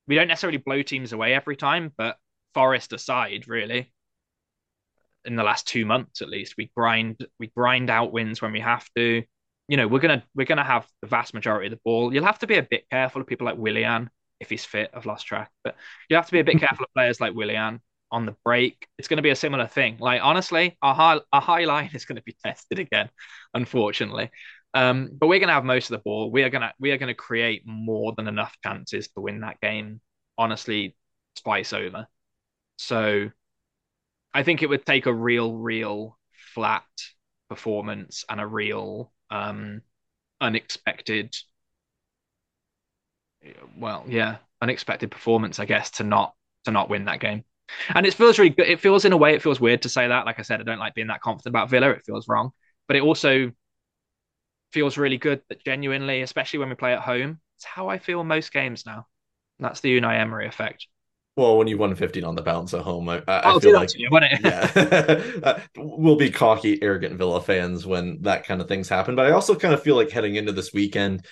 We 0.07 0.15
don't 0.15 0.27
necessarily 0.27 0.57
blow 0.57 0.81
teams 0.81 1.13
away 1.13 1.35
every 1.35 1.55
time, 1.55 1.93
but 1.95 2.17
Forest 2.55 2.93
aside, 2.93 3.47
really, 3.47 3.91
in 5.25 5.35
the 5.35 5.43
last 5.43 5.67
two 5.67 5.85
months 5.85 6.21
at 6.21 6.29
least, 6.29 6.55
we 6.57 6.71
grind 6.75 7.17
we 7.39 7.47
grind 7.47 7.89
out 7.89 8.11
wins 8.11 8.41
when 8.41 8.51
we 8.51 8.59
have 8.59 8.87
to. 8.95 9.23
You 9.67 9.77
know, 9.77 9.87
we're 9.87 9.99
gonna 9.99 10.23
we're 10.35 10.45
gonna 10.45 10.63
have 10.63 10.87
the 11.01 11.07
vast 11.07 11.33
majority 11.33 11.67
of 11.67 11.71
the 11.71 11.81
ball. 11.83 12.13
You'll 12.13 12.25
have 12.25 12.39
to 12.39 12.47
be 12.47 12.57
a 12.57 12.63
bit 12.63 12.89
careful 12.89 13.21
of 13.21 13.27
people 13.27 13.45
like 13.45 13.57
Willian 13.57 14.09
if 14.39 14.49
he's 14.49 14.65
fit. 14.65 14.91
I've 14.93 15.05
lost 15.05 15.27
track, 15.27 15.51
but 15.63 15.75
you 16.09 16.15
have 16.15 16.25
to 16.27 16.31
be 16.31 16.39
a 16.39 16.43
bit 16.43 16.59
careful 16.59 16.85
of 16.85 16.93
players 16.93 17.19
like 17.21 17.33
Willian 17.35 17.81
on 18.11 18.25
the 18.25 18.35
break. 18.43 18.87
It's 18.97 19.07
going 19.07 19.17
to 19.17 19.23
be 19.23 19.29
a 19.29 19.35
similar 19.35 19.67
thing. 19.67 19.97
Like 19.99 20.21
honestly, 20.23 20.77
our 20.81 20.95
high 20.95 21.19
our 21.31 21.41
high 21.41 21.65
line 21.65 21.91
is 21.93 22.05
going 22.05 22.17
to 22.17 22.23
be 22.23 22.35
tested 22.43 22.79
again, 22.79 23.09
unfortunately. 23.53 24.31
Um, 24.73 25.09
but 25.11 25.27
we're 25.27 25.39
going 25.39 25.47
to 25.47 25.53
have 25.53 25.65
most 25.65 25.89
of 25.89 25.97
the 25.97 26.03
ball. 26.03 26.31
We 26.31 26.43
are 26.43 26.49
going 26.49 26.61
to 26.61 26.73
we 26.79 26.91
are 26.91 26.97
going 26.97 27.07
to 27.07 27.15
create 27.15 27.63
more 27.65 28.13
than 28.15 28.27
enough 28.27 28.55
chances 28.63 29.07
to 29.09 29.21
win 29.21 29.41
that 29.41 29.59
game. 29.61 30.01
Honestly, 30.37 30.95
twice 31.43 31.73
over. 31.73 32.07
So, 32.77 33.29
I 34.33 34.43
think 34.43 34.61
it 34.61 34.69
would 34.69 34.85
take 34.85 35.05
a 35.05 35.13
real, 35.13 35.53
real 35.53 36.17
flat 36.53 36.83
performance 37.49 38.25
and 38.29 38.39
a 38.39 38.47
real 38.47 39.11
um, 39.29 39.81
unexpected. 40.41 41.35
Well, 43.77 44.05
yeah, 44.07 44.37
unexpected 44.61 45.11
performance, 45.11 45.59
I 45.59 45.65
guess, 45.65 45.91
to 45.91 46.03
not 46.03 46.35
to 46.65 46.71
not 46.71 46.89
win 46.89 47.05
that 47.05 47.19
game. 47.19 47.43
And 47.93 48.05
it 48.05 48.13
feels 48.13 48.39
really 48.39 48.49
good. 48.49 48.67
It 48.67 48.79
feels 48.79 49.05
in 49.05 49.13
a 49.13 49.17
way, 49.17 49.33
it 49.33 49.41
feels 49.41 49.59
weird 49.59 49.81
to 49.83 49.89
say 49.89 50.07
that. 50.07 50.25
Like 50.25 50.39
I 50.39 50.41
said, 50.41 50.59
I 50.59 50.63
don't 50.63 50.79
like 50.79 50.95
being 50.95 51.07
that 51.07 51.21
confident 51.21 51.51
about 51.51 51.69
Villa. 51.69 51.89
It 51.91 52.03
feels 52.05 52.27
wrong, 52.27 52.51
but 52.87 52.97
it 52.97 53.03
also 53.03 53.51
feels 54.71 54.97
really 54.97 55.17
good 55.17 55.41
that 55.49 55.63
genuinely, 55.63 56.21
especially 56.21 56.59
when 56.59 56.69
we 56.69 56.75
play 56.75 56.93
at 56.93 57.01
home, 57.01 57.39
it's 57.57 57.65
how 57.65 57.87
I 57.89 57.97
feel 57.97 58.23
most 58.23 58.51
games 58.53 58.85
now. 58.85 59.07
That's 59.59 59.81
the 59.81 59.99
Unai 59.99 60.19
Emery 60.19 60.47
effect. 60.47 60.87
Well, 61.39 61.57
when 61.57 61.67
you 61.67 61.77
won 61.77 61.95
15 61.95 62.25
on 62.25 62.35
the 62.35 62.41
bounce 62.41 62.73
at 62.73 62.81
home, 62.81 63.07
I, 63.07 63.23
I 63.25 63.53
oh, 63.53 63.61
feel 63.61 63.73
like 63.73 63.97
you, 63.97 64.09
yeah, 64.11 65.61
we'll 65.77 66.17
be 66.17 66.31
cocky, 66.31 66.83
arrogant 66.83 67.17
Villa 67.17 67.39
fans 67.39 67.85
when 67.85 68.23
that 68.23 68.45
kind 68.45 68.59
of 68.59 68.67
things 68.67 68.89
happen. 68.89 69.15
But 69.15 69.27
I 69.27 69.31
also 69.31 69.55
kind 69.55 69.73
of 69.73 69.81
feel 69.81 69.95
like 69.95 70.11
heading 70.11 70.35
into 70.35 70.51
this 70.51 70.73
weekend, 70.73 71.25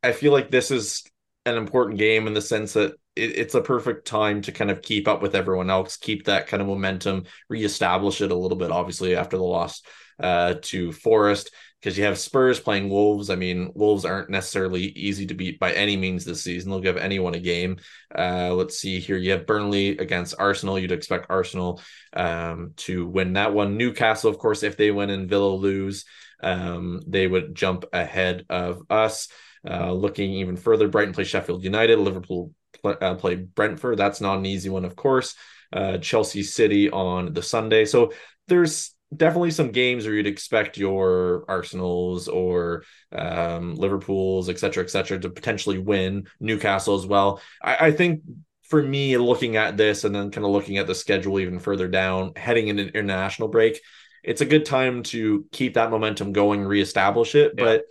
I 0.00 0.12
feel 0.12 0.30
like 0.30 0.52
this 0.52 0.70
is 0.70 1.02
an 1.44 1.56
important 1.56 1.98
game 1.98 2.28
in 2.28 2.34
the 2.34 2.40
sense 2.40 2.74
that 2.74 2.92
it, 3.16 3.36
it's 3.36 3.56
a 3.56 3.60
perfect 3.60 4.06
time 4.06 4.42
to 4.42 4.52
kind 4.52 4.70
of 4.70 4.80
keep 4.80 5.08
up 5.08 5.22
with 5.22 5.34
everyone 5.34 5.70
else, 5.70 5.96
keep 5.96 6.26
that 6.26 6.46
kind 6.46 6.60
of 6.60 6.68
momentum, 6.68 7.24
reestablish 7.48 8.20
it 8.20 8.30
a 8.30 8.36
little 8.36 8.56
bit. 8.56 8.70
Obviously, 8.70 9.16
after 9.16 9.38
the 9.38 9.42
loss 9.42 9.82
uh, 10.20 10.54
to 10.62 10.92
Forest, 10.92 11.50
because 11.82 11.98
you 11.98 12.04
have 12.04 12.16
Spurs 12.16 12.60
playing 12.60 12.88
Wolves. 12.88 13.28
I 13.28 13.34
mean, 13.34 13.72
Wolves 13.74 14.04
aren't 14.04 14.30
necessarily 14.30 14.82
easy 14.82 15.26
to 15.26 15.34
beat 15.34 15.58
by 15.58 15.72
any 15.72 15.96
means 15.96 16.24
this 16.24 16.40
season. 16.40 16.70
They'll 16.70 16.80
give 16.80 16.96
anyone 16.96 17.34
a 17.34 17.40
game. 17.40 17.78
Uh, 18.16 18.54
let's 18.54 18.78
see 18.78 19.00
here. 19.00 19.16
You 19.16 19.32
have 19.32 19.48
Burnley 19.48 19.98
against 19.98 20.36
Arsenal. 20.38 20.78
You'd 20.78 20.92
expect 20.92 21.26
Arsenal 21.28 21.82
um, 22.12 22.74
to 22.76 23.04
win 23.08 23.32
that 23.32 23.52
one. 23.52 23.76
Newcastle, 23.76 24.30
of 24.30 24.38
course, 24.38 24.62
if 24.62 24.76
they 24.76 24.92
win 24.92 25.10
and 25.10 25.28
Villa 25.28 25.48
lose, 25.48 26.04
um, 26.40 27.00
they 27.08 27.26
would 27.26 27.52
jump 27.52 27.84
ahead 27.92 28.46
of 28.48 28.82
us. 28.88 29.28
Uh, 29.68 29.92
looking 29.92 30.34
even 30.34 30.56
further, 30.56 30.86
Brighton 30.86 31.14
play 31.14 31.24
Sheffield 31.24 31.64
United. 31.64 31.98
Liverpool 31.98 32.52
play, 32.80 32.94
uh, 33.00 33.16
play 33.16 33.34
Brentford. 33.34 33.98
That's 33.98 34.20
not 34.20 34.38
an 34.38 34.46
easy 34.46 34.70
one, 34.70 34.84
of 34.84 34.94
course. 34.94 35.34
Uh, 35.72 35.98
Chelsea 35.98 36.44
City 36.44 36.90
on 36.90 37.32
the 37.32 37.42
Sunday. 37.42 37.86
So 37.86 38.12
there's 38.46 38.94
definitely 39.14 39.50
some 39.50 39.70
games 39.70 40.04
where 40.04 40.14
you'd 40.14 40.26
expect 40.26 40.78
your 40.78 41.44
Arsenals 41.48 42.28
or 42.28 42.84
um, 43.12 43.74
Liverpools, 43.74 44.48
et 44.48 44.58
cetera, 44.58 44.82
et 44.82 44.90
cetera, 44.90 45.18
to 45.18 45.30
potentially 45.30 45.78
win. 45.78 46.26
Newcastle 46.40 46.94
as 46.94 47.06
well. 47.06 47.40
I, 47.62 47.88
I 47.88 47.92
think 47.92 48.22
for 48.62 48.82
me, 48.82 49.16
looking 49.18 49.56
at 49.56 49.76
this 49.76 50.04
and 50.04 50.14
then 50.14 50.30
kind 50.30 50.46
of 50.46 50.52
looking 50.52 50.78
at 50.78 50.86
the 50.86 50.94
schedule 50.94 51.38
even 51.40 51.58
further 51.58 51.88
down, 51.88 52.32
heading 52.36 52.68
into 52.68 52.88
international 52.88 53.48
break, 53.48 53.80
it's 54.22 54.40
a 54.40 54.46
good 54.46 54.64
time 54.64 55.02
to 55.02 55.44
keep 55.52 55.74
that 55.74 55.90
momentum 55.90 56.32
going, 56.32 56.64
reestablish 56.64 57.34
it. 57.34 57.52
Yeah. 57.58 57.64
But 57.64 57.84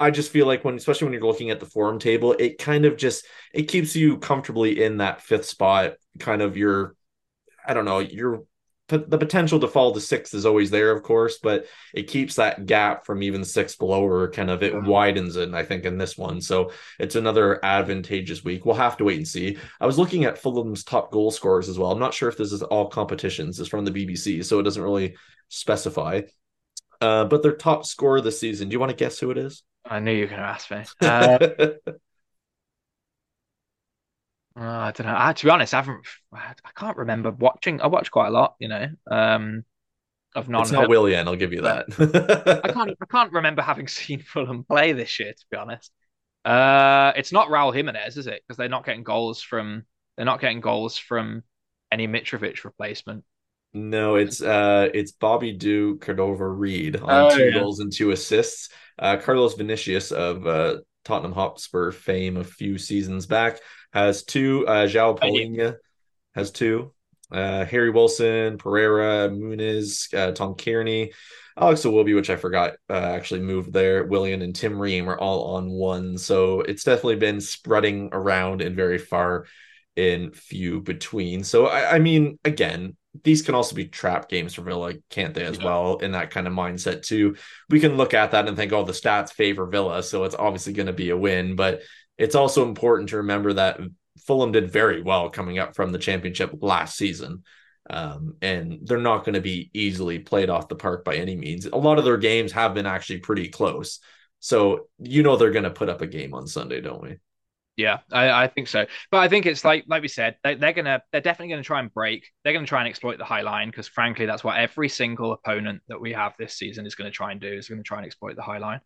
I 0.00 0.10
just 0.10 0.32
feel 0.32 0.46
like 0.46 0.64
when, 0.64 0.76
especially 0.76 1.06
when 1.06 1.12
you're 1.12 1.22
looking 1.22 1.50
at 1.50 1.60
the 1.60 1.66
form 1.66 1.98
table, 1.98 2.32
it 2.32 2.58
kind 2.58 2.86
of 2.86 2.96
just 2.96 3.26
it 3.52 3.64
keeps 3.64 3.94
you 3.94 4.18
comfortably 4.18 4.82
in 4.82 4.96
that 4.96 5.22
fifth 5.22 5.46
spot. 5.46 5.94
Kind 6.18 6.42
of 6.42 6.56
your, 6.56 6.96
I 7.66 7.74
don't 7.74 7.84
know, 7.84 7.98
your 7.98 8.44
the 8.88 9.18
potential 9.18 9.60
to 9.60 9.68
fall 9.68 9.92
to 9.92 10.00
sixth 10.00 10.34
is 10.34 10.46
always 10.46 10.70
there, 10.70 10.90
of 10.90 11.02
course, 11.02 11.38
but 11.38 11.66
it 11.94 12.04
keeps 12.04 12.36
that 12.36 12.66
gap 12.66 13.04
from 13.04 13.22
even 13.22 13.44
sixth 13.44 13.78
below, 13.78 14.04
or 14.04 14.30
kind 14.30 14.50
of 14.50 14.62
it 14.62 14.82
widens 14.82 15.36
it. 15.36 15.52
I 15.54 15.62
think 15.62 15.84
in 15.84 15.98
this 15.98 16.16
one, 16.16 16.40
so 16.40 16.72
it's 16.98 17.14
another 17.14 17.62
advantageous 17.64 18.42
week. 18.42 18.64
We'll 18.64 18.74
have 18.76 18.96
to 18.96 19.04
wait 19.04 19.18
and 19.18 19.28
see. 19.28 19.58
I 19.80 19.86
was 19.86 19.98
looking 19.98 20.24
at 20.24 20.38
Fulham's 20.38 20.84
top 20.84 21.12
goal 21.12 21.30
scorers 21.30 21.68
as 21.68 21.78
well. 21.78 21.92
I'm 21.92 21.98
not 21.98 22.14
sure 22.14 22.28
if 22.28 22.36
this 22.36 22.52
is 22.52 22.62
all 22.62 22.88
competitions. 22.88 23.60
It's 23.60 23.68
from 23.68 23.84
the 23.84 23.90
BBC, 23.90 24.44
so 24.44 24.58
it 24.58 24.64
doesn't 24.64 24.82
really 24.82 25.16
specify. 25.48 26.22
Uh, 27.00 27.24
but 27.26 27.42
their 27.42 27.52
top 27.52 27.84
scorer 27.84 28.20
this 28.20 28.40
season. 28.40 28.68
Do 28.68 28.72
you 28.72 28.80
want 28.80 28.90
to 28.90 28.96
guess 28.96 29.18
who 29.18 29.30
it 29.30 29.38
is? 29.38 29.62
I 29.84 30.00
knew 30.00 30.12
you 30.12 30.22
were 30.22 30.26
going 30.26 30.40
to 30.40 30.46
ask 30.46 30.70
me. 30.70 30.84
Uh, 31.00 31.92
uh, 34.58 34.62
I 34.62 34.92
don't 34.92 35.06
know. 35.06 35.14
I, 35.16 35.32
to 35.32 35.44
be 35.44 35.50
honest, 35.50 35.72
I 35.72 35.78
haven't. 35.78 36.04
I 36.32 36.52
can't 36.74 36.96
remember 36.96 37.30
watching. 37.30 37.80
I 37.80 37.86
watch 37.86 38.10
quite 38.10 38.28
a 38.28 38.30
lot, 38.30 38.56
you 38.58 38.68
know. 38.68 38.88
Um, 39.08 39.64
of 40.34 40.48
non. 40.48 40.62
It's 40.62 40.72
not 40.72 40.88
Willian. 40.88 41.28
I'll 41.28 41.36
give 41.36 41.52
you 41.52 41.62
that. 41.62 41.86
I 42.64 42.72
can't. 42.72 42.96
I 43.00 43.06
can't 43.06 43.32
remember 43.32 43.62
having 43.62 43.88
seen 43.88 44.20
Fulham 44.20 44.64
play 44.64 44.92
this 44.92 45.20
year. 45.20 45.32
To 45.32 45.44
be 45.50 45.56
honest, 45.56 45.92
uh, 46.44 47.12
it's 47.16 47.30
not 47.32 47.48
Raul 47.48 47.74
Jimenez, 47.74 48.16
is 48.16 48.26
it? 48.26 48.42
Because 48.46 48.56
they're 48.56 48.68
not 48.68 48.84
getting 48.84 49.04
goals 49.04 49.42
from. 49.42 49.84
They're 50.16 50.26
not 50.26 50.40
getting 50.40 50.60
goals 50.60 50.98
from 50.98 51.44
any 51.92 52.08
Mitrovic 52.08 52.64
replacement. 52.64 53.24
No, 53.74 54.16
it's 54.16 54.42
uh, 54.42 54.88
it's 54.92 55.12
Bobby 55.12 55.52
De 55.52 55.96
Cordova 55.96 56.48
Reid 56.48 56.96
on 56.96 57.32
oh, 57.32 57.36
two 57.36 57.44
yeah. 57.44 57.60
goals 57.60 57.78
and 57.78 57.92
two 57.92 58.10
assists. 58.10 58.70
Uh, 58.98 59.18
Carlos 59.18 59.54
Vinicius 59.54 60.10
of 60.10 60.46
uh, 60.46 60.78
Tottenham 61.04 61.32
Hotspur 61.32 61.92
fame 61.92 62.36
a 62.36 62.44
few 62.44 62.76
seasons 62.78 63.26
back 63.26 63.60
has 63.92 64.24
two. 64.24 64.66
Uh, 64.66 64.86
João 64.86 65.18
Palhinha 65.18 65.76
has 66.34 66.50
two. 66.50 66.92
Uh, 67.30 67.64
Harry 67.66 67.90
Wilson, 67.90 68.56
Pereira, 68.56 69.28
Muniz, 69.28 70.12
uh, 70.14 70.32
Tom 70.32 70.54
Cairney, 70.54 71.12
Alex 71.58 71.82
Iwobi, 71.82 72.14
which 72.14 72.30
I 72.30 72.36
forgot 72.36 72.74
uh, 72.88 72.94
actually 72.94 73.40
moved 73.40 73.72
there. 73.72 74.04
Willian 74.04 74.42
and 74.42 74.54
Tim 74.54 74.78
Ream 74.78 75.10
are 75.10 75.18
all 75.18 75.56
on 75.56 75.68
one. 75.70 76.16
So 76.16 76.62
it's 76.62 76.84
definitely 76.84 77.16
been 77.16 77.40
spreading 77.40 78.10
around 78.12 78.62
and 78.62 78.74
very 78.74 78.98
far 78.98 79.46
in 79.96 80.30
few 80.30 80.80
between. 80.80 81.44
So 81.44 81.66
I, 81.66 81.96
I 81.96 81.98
mean, 81.98 82.38
again, 82.44 82.96
these 83.24 83.42
can 83.42 83.54
also 83.54 83.74
be 83.74 83.86
trap 83.86 84.28
games 84.28 84.54
for 84.54 84.62
Villa, 84.62 84.94
can't 85.10 85.34
they, 85.34 85.44
as 85.44 85.58
yeah. 85.58 85.64
well, 85.64 85.96
in 85.96 86.12
that 86.12 86.30
kind 86.30 86.46
of 86.46 86.52
mindset 86.52 87.02
too. 87.02 87.36
We 87.68 87.80
can 87.80 87.96
look 87.96 88.14
at 88.14 88.30
that 88.30 88.46
and 88.46 88.56
think, 88.56 88.72
oh, 88.72 88.84
the 88.84 88.92
stats 88.92 89.32
favor 89.32 89.66
Villa, 89.66 90.02
so 90.02 90.24
it's 90.24 90.36
obviously 90.36 90.72
going 90.72 90.86
to 90.86 90.92
be 90.92 91.10
a 91.10 91.16
win. 91.16 91.56
But 91.56 91.82
it's 92.18 92.34
also 92.34 92.66
important 92.66 93.10
to 93.10 93.18
remember 93.18 93.52
that 93.54 93.80
Fulham 94.26 94.52
did 94.52 94.70
very 94.70 95.00
well 95.02 95.30
coming 95.30 95.58
up 95.58 95.74
from 95.74 95.92
the 95.92 95.98
championship 95.98 96.52
last 96.60 96.96
season. 96.96 97.44
Um, 97.88 98.36
and 98.42 98.80
they're 98.82 98.98
not 98.98 99.24
going 99.24 99.34
to 99.34 99.40
be 99.40 99.70
easily 99.72 100.18
played 100.18 100.50
off 100.50 100.68
the 100.68 100.74
park 100.74 101.04
by 101.04 101.14
any 101.14 101.36
means. 101.36 101.64
A 101.64 101.76
lot 101.76 101.98
of 101.98 102.04
their 102.04 102.18
games 102.18 102.52
have 102.52 102.74
been 102.74 102.84
actually 102.84 103.20
pretty 103.20 103.48
close. 103.48 104.00
So 104.40 104.88
you 104.98 105.22
know 105.22 105.36
they're 105.36 105.52
going 105.52 105.64
to 105.64 105.70
put 105.70 105.88
up 105.88 106.02
a 106.02 106.06
game 106.06 106.34
on 106.34 106.46
Sunday, 106.46 106.80
don't 106.80 107.02
we? 107.02 107.16
Yeah, 107.76 107.98
I, 108.12 108.44
I 108.44 108.46
think 108.48 108.66
so. 108.66 108.86
But 109.12 109.18
I 109.18 109.28
think 109.28 109.46
it's 109.46 109.64
like 109.64 109.84
like 109.86 110.02
we 110.02 110.08
said, 110.08 110.36
they, 110.42 110.56
they're 110.56 110.72
gonna 110.72 111.00
they're 111.12 111.20
definitely 111.20 111.52
gonna 111.52 111.62
try 111.62 111.78
and 111.78 111.94
break. 111.94 112.28
They're 112.42 112.52
gonna 112.52 112.66
try 112.66 112.80
and 112.80 112.88
exploit 112.88 113.18
the 113.18 113.24
high 113.24 113.42
line 113.42 113.70
because 113.70 113.86
frankly, 113.86 114.26
that's 114.26 114.42
what 114.42 114.58
every 114.58 114.88
single 114.88 115.32
opponent 115.32 115.82
that 115.86 116.00
we 116.00 116.12
have 116.12 116.34
this 116.40 116.54
season 116.54 116.86
is 116.86 116.96
going 116.96 117.08
to 117.08 117.16
try 117.16 117.30
and 117.30 117.40
do. 117.40 117.46
Is 117.46 117.68
going 117.68 117.78
to 117.78 117.84
try 117.84 117.98
and 117.98 118.06
exploit 118.06 118.34
the 118.34 118.42
high 118.42 118.58
line. 118.58 118.80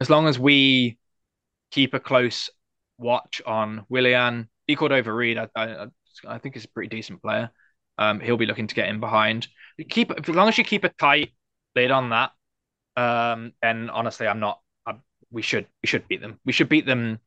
As 0.00 0.10
long 0.10 0.26
as 0.26 0.36
we 0.36 0.98
keep 1.70 1.94
a 1.94 2.00
close 2.00 2.50
watch 2.98 3.42
on 3.46 3.84
Willian, 3.88 4.48
De 4.68 4.76
Cordova 4.76 5.12
Reid. 5.12 5.38
I, 5.38 5.48
I, 5.56 5.86
I 6.26 6.38
think 6.38 6.54
he's 6.54 6.64
a 6.64 6.68
pretty 6.68 6.94
decent 6.94 7.22
player. 7.22 7.50
Um, 7.98 8.20
he'll 8.20 8.36
be 8.36 8.46
looking 8.46 8.66
to 8.66 8.74
get 8.74 8.88
in 8.88 9.00
behind. 9.00 9.46
Keep 9.88 10.12
as 10.18 10.28
long 10.28 10.48
as 10.48 10.58
you 10.58 10.64
keep 10.64 10.84
a 10.84 10.88
tight 10.88 11.32
lid 11.74 11.90
on 11.90 12.10
that. 12.10 12.32
Um, 12.96 13.52
and 13.62 13.90
honestly, 13.90 14.26
I'm 14.26 14.40
not. 14.40 14.60
I, 14.86 14.94
we 15.30 15.42
should 15.42 15.66
we 15.82 15.86
should 15.86 16.06
beat 16.08 16.20
them. 16.20 16.38
We 16.44 16.52
should 16.52 16.68
beat 16.68 16.86
them 16.86 17.18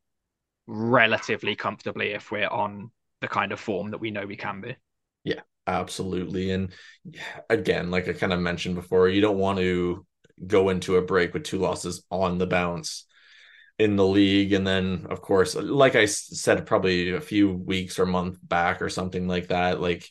relatively 0.68 1.56
comfortably 1.56 2.12
if 2.12 2.32
we're 2.32 2.48
on 2.48 2.92
the 3.22 3.28
kind 3.28 3.52
of 3.52 3.60
form 3.60 3.92
that 3.92 4.00
we 4.00 4.12
know 4.12 4.26
we 4.26 4.36
can 4.36 4.62
be. 4.62 4.76
Yeah, 5.24 5.42
absolutely. 5.66 6.52
And 6.52 6.72
again, 7.50 7.90
like 7.90 8.08
I 8.08 8.14
kind 8.14 8.34
of 8.34 8.40
mentioned 8.40 8.76
before, 8.76 9.10
you 9.10 9.22
don't 9.22 9.38
want 9.38 9.60
to 9.60 10.06
go 10.46 10.70
into 10.70 10.98
a 10.98 11.02
break 11.02 11.34
with 11.34 11.44
two 11.44 11.58
losses 11.58 12.06
on 12.12 12.38
the 12.38 12.48
bounce 12.48 13.06
in 13.80 13.96
the 13.96 14.06
league 14.06 14.54
and 14.54 14.66
then 14.66 15.06
of 15.10 15.22
course 15.22 15.56
like 15.56 15.96
i 15.96 16.06
said 16.06 16.66
probably 16.66 17.12
a 17.12 17.22
few 17.22 17.52
weeks 17.52 18.00
or 18.00 18.06
month 18.06 18.38
back 18.42 18.82
or 18.82 18.90
something 18.90 19.28
like 19.28 19.48
that 19.50 19.80
like 19.80 20.10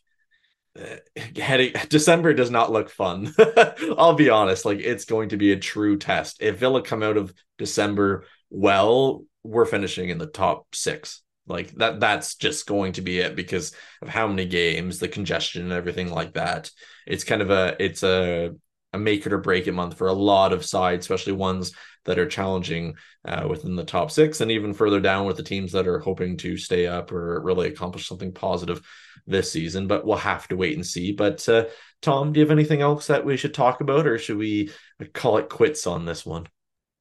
uh, 0.79 0.97
heading 1.37 1.73
december 1.89 2.33
does 2.33 2.51
not 2.51 2.71
look 2.71 2.91
fun 2.91 3.35
i'll 3.99 4.15
be 4.15 4.31
honest 4.31 4.65
like 4.65 4.79
it's 4.79 5.05
going 5.05 5.31
to 5.31 5.37
be 5.37 5.53
a 5.53 5.59
true 5.59 5.97
test 5.97 6.37
if 6.41 6.59
villa 6.59 6.81
come 6.81 7.03
out 7.03 7.17
of 7.17 7.35
december 7.59 8.25
well 8.51 9.25
we're 9.47 9.65
finishing 9.65 10.09
in 10.09 10.19
the 10.19 10.27
top 10.27 10.75
six. 10.75 11.23
Like 11.49 11.71
that 11.77 12.01
that's 12.01 12.35
just 12.35 12.67
going 12.67 12.93
to 12.93 13.03
be 13.03 13.21
it 13.21 13.37
because 13.37 13.73
of 14.03 14.09
how 14.09 14.27
many 14.27 14.47
games, 14.47 14.99
the 14.99 15.09
congestion 15.09 15.63
and 15.63 15.73
everything 15.73 16.11
like 16.11 16.35
that. 16.35 16.71
It's 17.07 17.23
kind 17.23 17.41
of 17.41 17.51
a 17.51 17.77
it's 17.79 18.03
a 18.03 18.57
a 18.93 18.99
make 18.99 19.27
it 19.27 19.33
or 19.33 19.39
break 19.39 19.67
it 19.67 19.73
month 19.73 19.97
for 19.97 20.09
a 20.09 20.13
lot 20.13 20.53
of 20.53 20.65
sides, 20.65 21.05
especially 21.05 21.33
ones 21.33 21.73
that 22.05 22.19
are 22.19 22.27
challenging 22.27 22.95
uh, 23.25 23.47
within 23.49 23.77
the 23.77 23.85
top 23.85 24.11
six 24.11 24.41
and 24.41 24.51
even 24.51 24.73
further 24.73 25.01
down 25.01 25.27
with 25.27 25.37
the 25.37 25.43
teams 25.43 25.73
that 25.73 25.89
are 25.89 25.99
hoping 25.99 26.37
to 26.37 26.57
stay 26.57 26.87
up 26.87 27.13
or 27.13 27.41
really 27.43 27.69
accomplish 27.69 28.07
something 28.09 28.33
positive 28.33 28.87
this 29.27 29.51
season. 29.51 29.87
But 29.87 30.07
we'll 30.07 30.17
have 30.19 30.49
to 30.49 30.57
wait 30.57 30.77
and 30.77 30.87
see. 30.87 31.13
But 31.13 31.49
uh, 31.49 31.67
Tom, 32.03 32.33
do 32.33 32.41
you 32.41 32.47
have 32.47 32.53
anything 32.53 32.81
else 32.81 33.09
that 33.09 33.25
we 33.25 33.37
should 33.37 33.55
talk 33.55 33.81
about, 33.81 34.07
or 34.07 34.19
should 34.19 34.39
we 34.39 34.71
call 35.13 35.39
it 35.39 35.49
quits 35.49 35.87
on 35.87 36.05
this 36.05 36.25
one? 36.25 36.47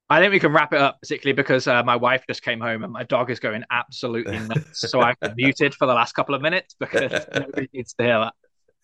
I 0.08 0.20
think 0.20 0.32
we 0.34 0.40
can 0.40 0.54
wrap 0.54 0.72
it 0.72 0.80
up, 0.80 1.00
particularly 1.02 1.36
because 1.36 1.68
uh, 1.68 1.82
my 1.84 1.96
wife 1.96 2.24
just 2.28 2.44
came 2.44 2.60
home 2.60 2.84
and 2.84 2.94
my 2.94 3.04
dog 3.04 3.32
is 3.32 3.40
going 3.40 3.64
absolutely 3.72 4.38
nuts. 4.48 4.80
so 4.80 5.02
I've 5.02 5.18
muted 5.36 5.74
for 5.74 5.88
the 5.88 5.94
last 5.94 6.14
couple 6.14 6.36
of 6.36 6.42
minutes 6.42 6.76
because 6.80 7.12
nobody 7.34 7.68
needs 7.74 7.94
to 7.94 8.04
hear 8.04 8.20
that. 8.20 8.34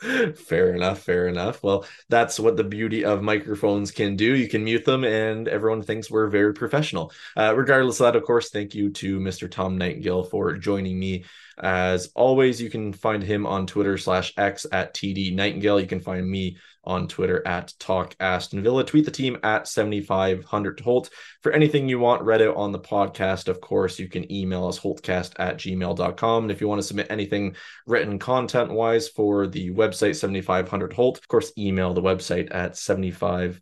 Fair 0.36 0.74
enough. 0.74 1.04
Fair 1.04 1.28
enough. 1.28 1.62
Well, 1.62 1.86
that's 2.10 2.40
what 2.40 2.58
the 2.58 2.64
beauty 2.64 3.06
of 3.06 3.22
microphones 3.22 3.92
can 3.92 4.16
do. 4.16 4.36
You 4.36 4.48
can 4.48 4.64
mute 4.64 4.84
them, 4.84 5.04
and 5.04 5.48
everyone 5.48 5.84
thinks 5.84 6.10
we're 6.10 6.28
very 6.28 6.54
professional. 6.54 7.12
Uh, 7.38 7.54
regardless 7.56 8.00
of 8.00 8.06
that, 8.06 8.16
of 8.16 8.24
course, 8.24 8.50
thank 8.50 8.74
you 8.74 8.90
to 8.94 9.20
Mr. 9.20 9.50
Tom 9.50 9.78
Nightingale 9.78 10.24
for 10.24 10.54
joining 10.58 11.00
me. 11.00 11.26
As 11.60 12.10
always, 12.16 12.60
you 12.60 12.72
can 12.72 12.94
find 12.94 13.22
him 13.22 13.46
on 13.46 13.68
Twitter 13.68 13.96
slash 13.98 14.34
X 14.38 14.66
at 14.72 14.96
TD 14.96 15.36
Nightingale. 15.36 15.80
You 15.80 15.88
can 15.88 16.00
find 16.00 16.28
me 16.28 16.58
on 16.84 17.08
Twitter 17.08 17.46
at 17.48 17.74
Talk 17.80 18.16
Aston 18.20 18.64
Villa. 18.64 18.84
Tweet 18.84 19.06
the 19.06 19.12
team 19.12 19.38
at 19.44 19.68
7500 19.68 20.78
Holte. 20.80 21.10
For 21.42 21.52
anything 21.52 21.88
you 21.88 22.00
want 22.00 22.24
read 22.24 22.42
out 22.42 22.56
on 22.56 22.72
the 22.72 22.80
podcast, 22.80 23.48
of 23.48 23.62
course, 23.62 24.00
you 24.00 24.08
can 24.08 24.32
email 24.32 24.68
us 24.68 24.80
holtecast 24.80 25.34
at 25.40 25.58
gmail.com. 25.58 26.44
And 26.44 26.52
if 26.52 26.62
you 26.62 26.68
want 26.68 26.80
to 26.80 26.88
submit 26.88 27.08
anything 27.10 27.56
written 27.86 28.20
content 28.20 28.72
wise 28.72 29.08
for 29.08 29.48
the 29.48 29.72
website 29.72 30.16
7500 30.16 30.92
Holte, 30.92 31.18
of 31.18 31.28
course, 31.28 31.52
email 31.58 31.94
the 31.94 32.02
website 32.02 32.54
at 32.54 32.78
7500 32.78 33.62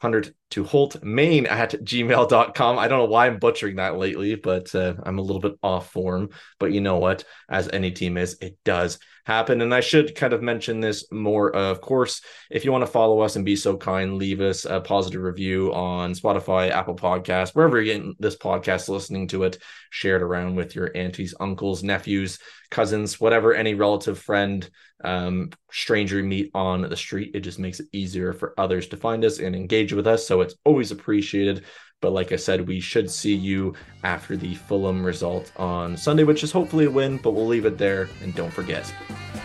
100 0.00 0.34
to 0.50 0.64
Holte 0.64 1.02
Main 1.02 1.46
at 1.46 1.72
gmail.com. 1.72 2.78
I 2.78 2.88
don't 2.88 2.98
know 2.98 3.04
why 3.04 3.26
I'm 3.26 3.38
butchering 3.38 3.76
that 3.76 3.98
lately, 3.98 4.34
but 4.34 4.74
uh, 4.74 4.94
I'm 5.02 5.18
a 5.18 5.22
little 5.22 5.40
bit 5.40 5.56
off 5.62 5.92
form. 5.92 6.30
But 6.58 6.72
you 6.72 6.80
know 6.80 6.96
what? 6.96 7.24
As 7.50 7.68
any 7.68 7.90
team 7.90 8.16
is, 8.16 8.38
it 8.40 8.56
does 8.64 8.98
happen. 9.24 9.60
And 9.60 9.74
I 9.74 9.80
should 9.80 10.14
kind 10.14 10.32
of 10.32 10.42
mention 10.42 10.80
this 10.80 11.10
more. 11.10 11.54
Of 11.54 11.80
course, 11.80 12.22
if 12.50 12.64
you 12.64 12.72
want 12.72 12.82
to 12.82 12.90
follow 12.90 13.20
us 13.20 13.36
and 13.36 13.44
be 13.44 13.56
so 13.56 13.76
kind, 13.76 14.16
leave 14.16 14.40
us 14.40 14.64
a 14.64 14.80
positive 14.80 15.22
review 15.22 15.72
on 15.72 16.14
Spotify, 16.14 16.70
Apple 16.70 16.96
Podcasts, 16.96 17.54
wherever 17.54 17.76
you're 17.76 17.94
getting 17.94 18.14
this 18.18 18.36
podcast, 18.36 18.88
listening 18.88 19.28
to 19.28 19.44
it, 19.44 19.58
share 19.90 20.16
it 20.16 20.22
around 20.22 20.56
with 20.56 20.74
your 20.74 20.90
aunties, 20.96 21.34
uncles, 21.40 21.82
nephews, 21.82 22.38
cousins, 22.70 23.20
whatever, 23.20 23.54
any 23.54 23.74
relative, 23.74 24.18
friend, 24.18 24.68
um, 25.02 25.50
stranger 25.70 26.18
you 26.18 26.24
meet 26.24 26.50
on 26.54 26.82
the 26.82 26.96
street. 26.96 27.32
It 27.34 27.40
just 27.40 27.58
makes 27.58 27.80
it 27.80 27.88
easier 27.92 28.32
for 28.32 28.54
others 28.58 28.88
to 28.88 28.96
find 28.96 29.24
us 29.24 29.38
and 29.38 29.56
engage 29.56 29.92
with 29.92 30.06
us. 30.06 30.26
So 30.26 30.40
it's 30.40 30.54
always 30.64 30.90
appreciated. 30.90 31.64
But 32.00 32.12
like 32.12 32.32
I 32.32 32.36
said, 32.36 32.66
we 32.66 32.80
should 32.80 33.10
see 33.10 33.34
you 33.34 33.74
after 34.04 34.34
the 34.36 34.54
Fulham 34.54 35.04
result 35.04 35.52
on 35.56 35.98
Sunday, 35.98 36.24
which 36.24 36.42
is 36.42 36.50
hopefully 36.50 36.86
a 36.86 36.90
win, 36.90 37.18
but 37.18 37.32
we'll 37.32 37.46
leave 37.46 37.66
it 37.66 37.76
there. 37.76 38.08
And 38.22 38.34
don't 38.34 38.52
forget, 38.52 38.90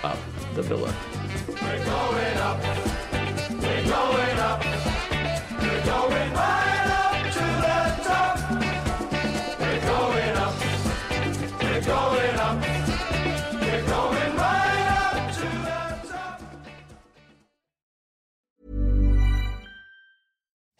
up 0.04 0.18
the 0.54 0.62
Villa. 0.62 0.94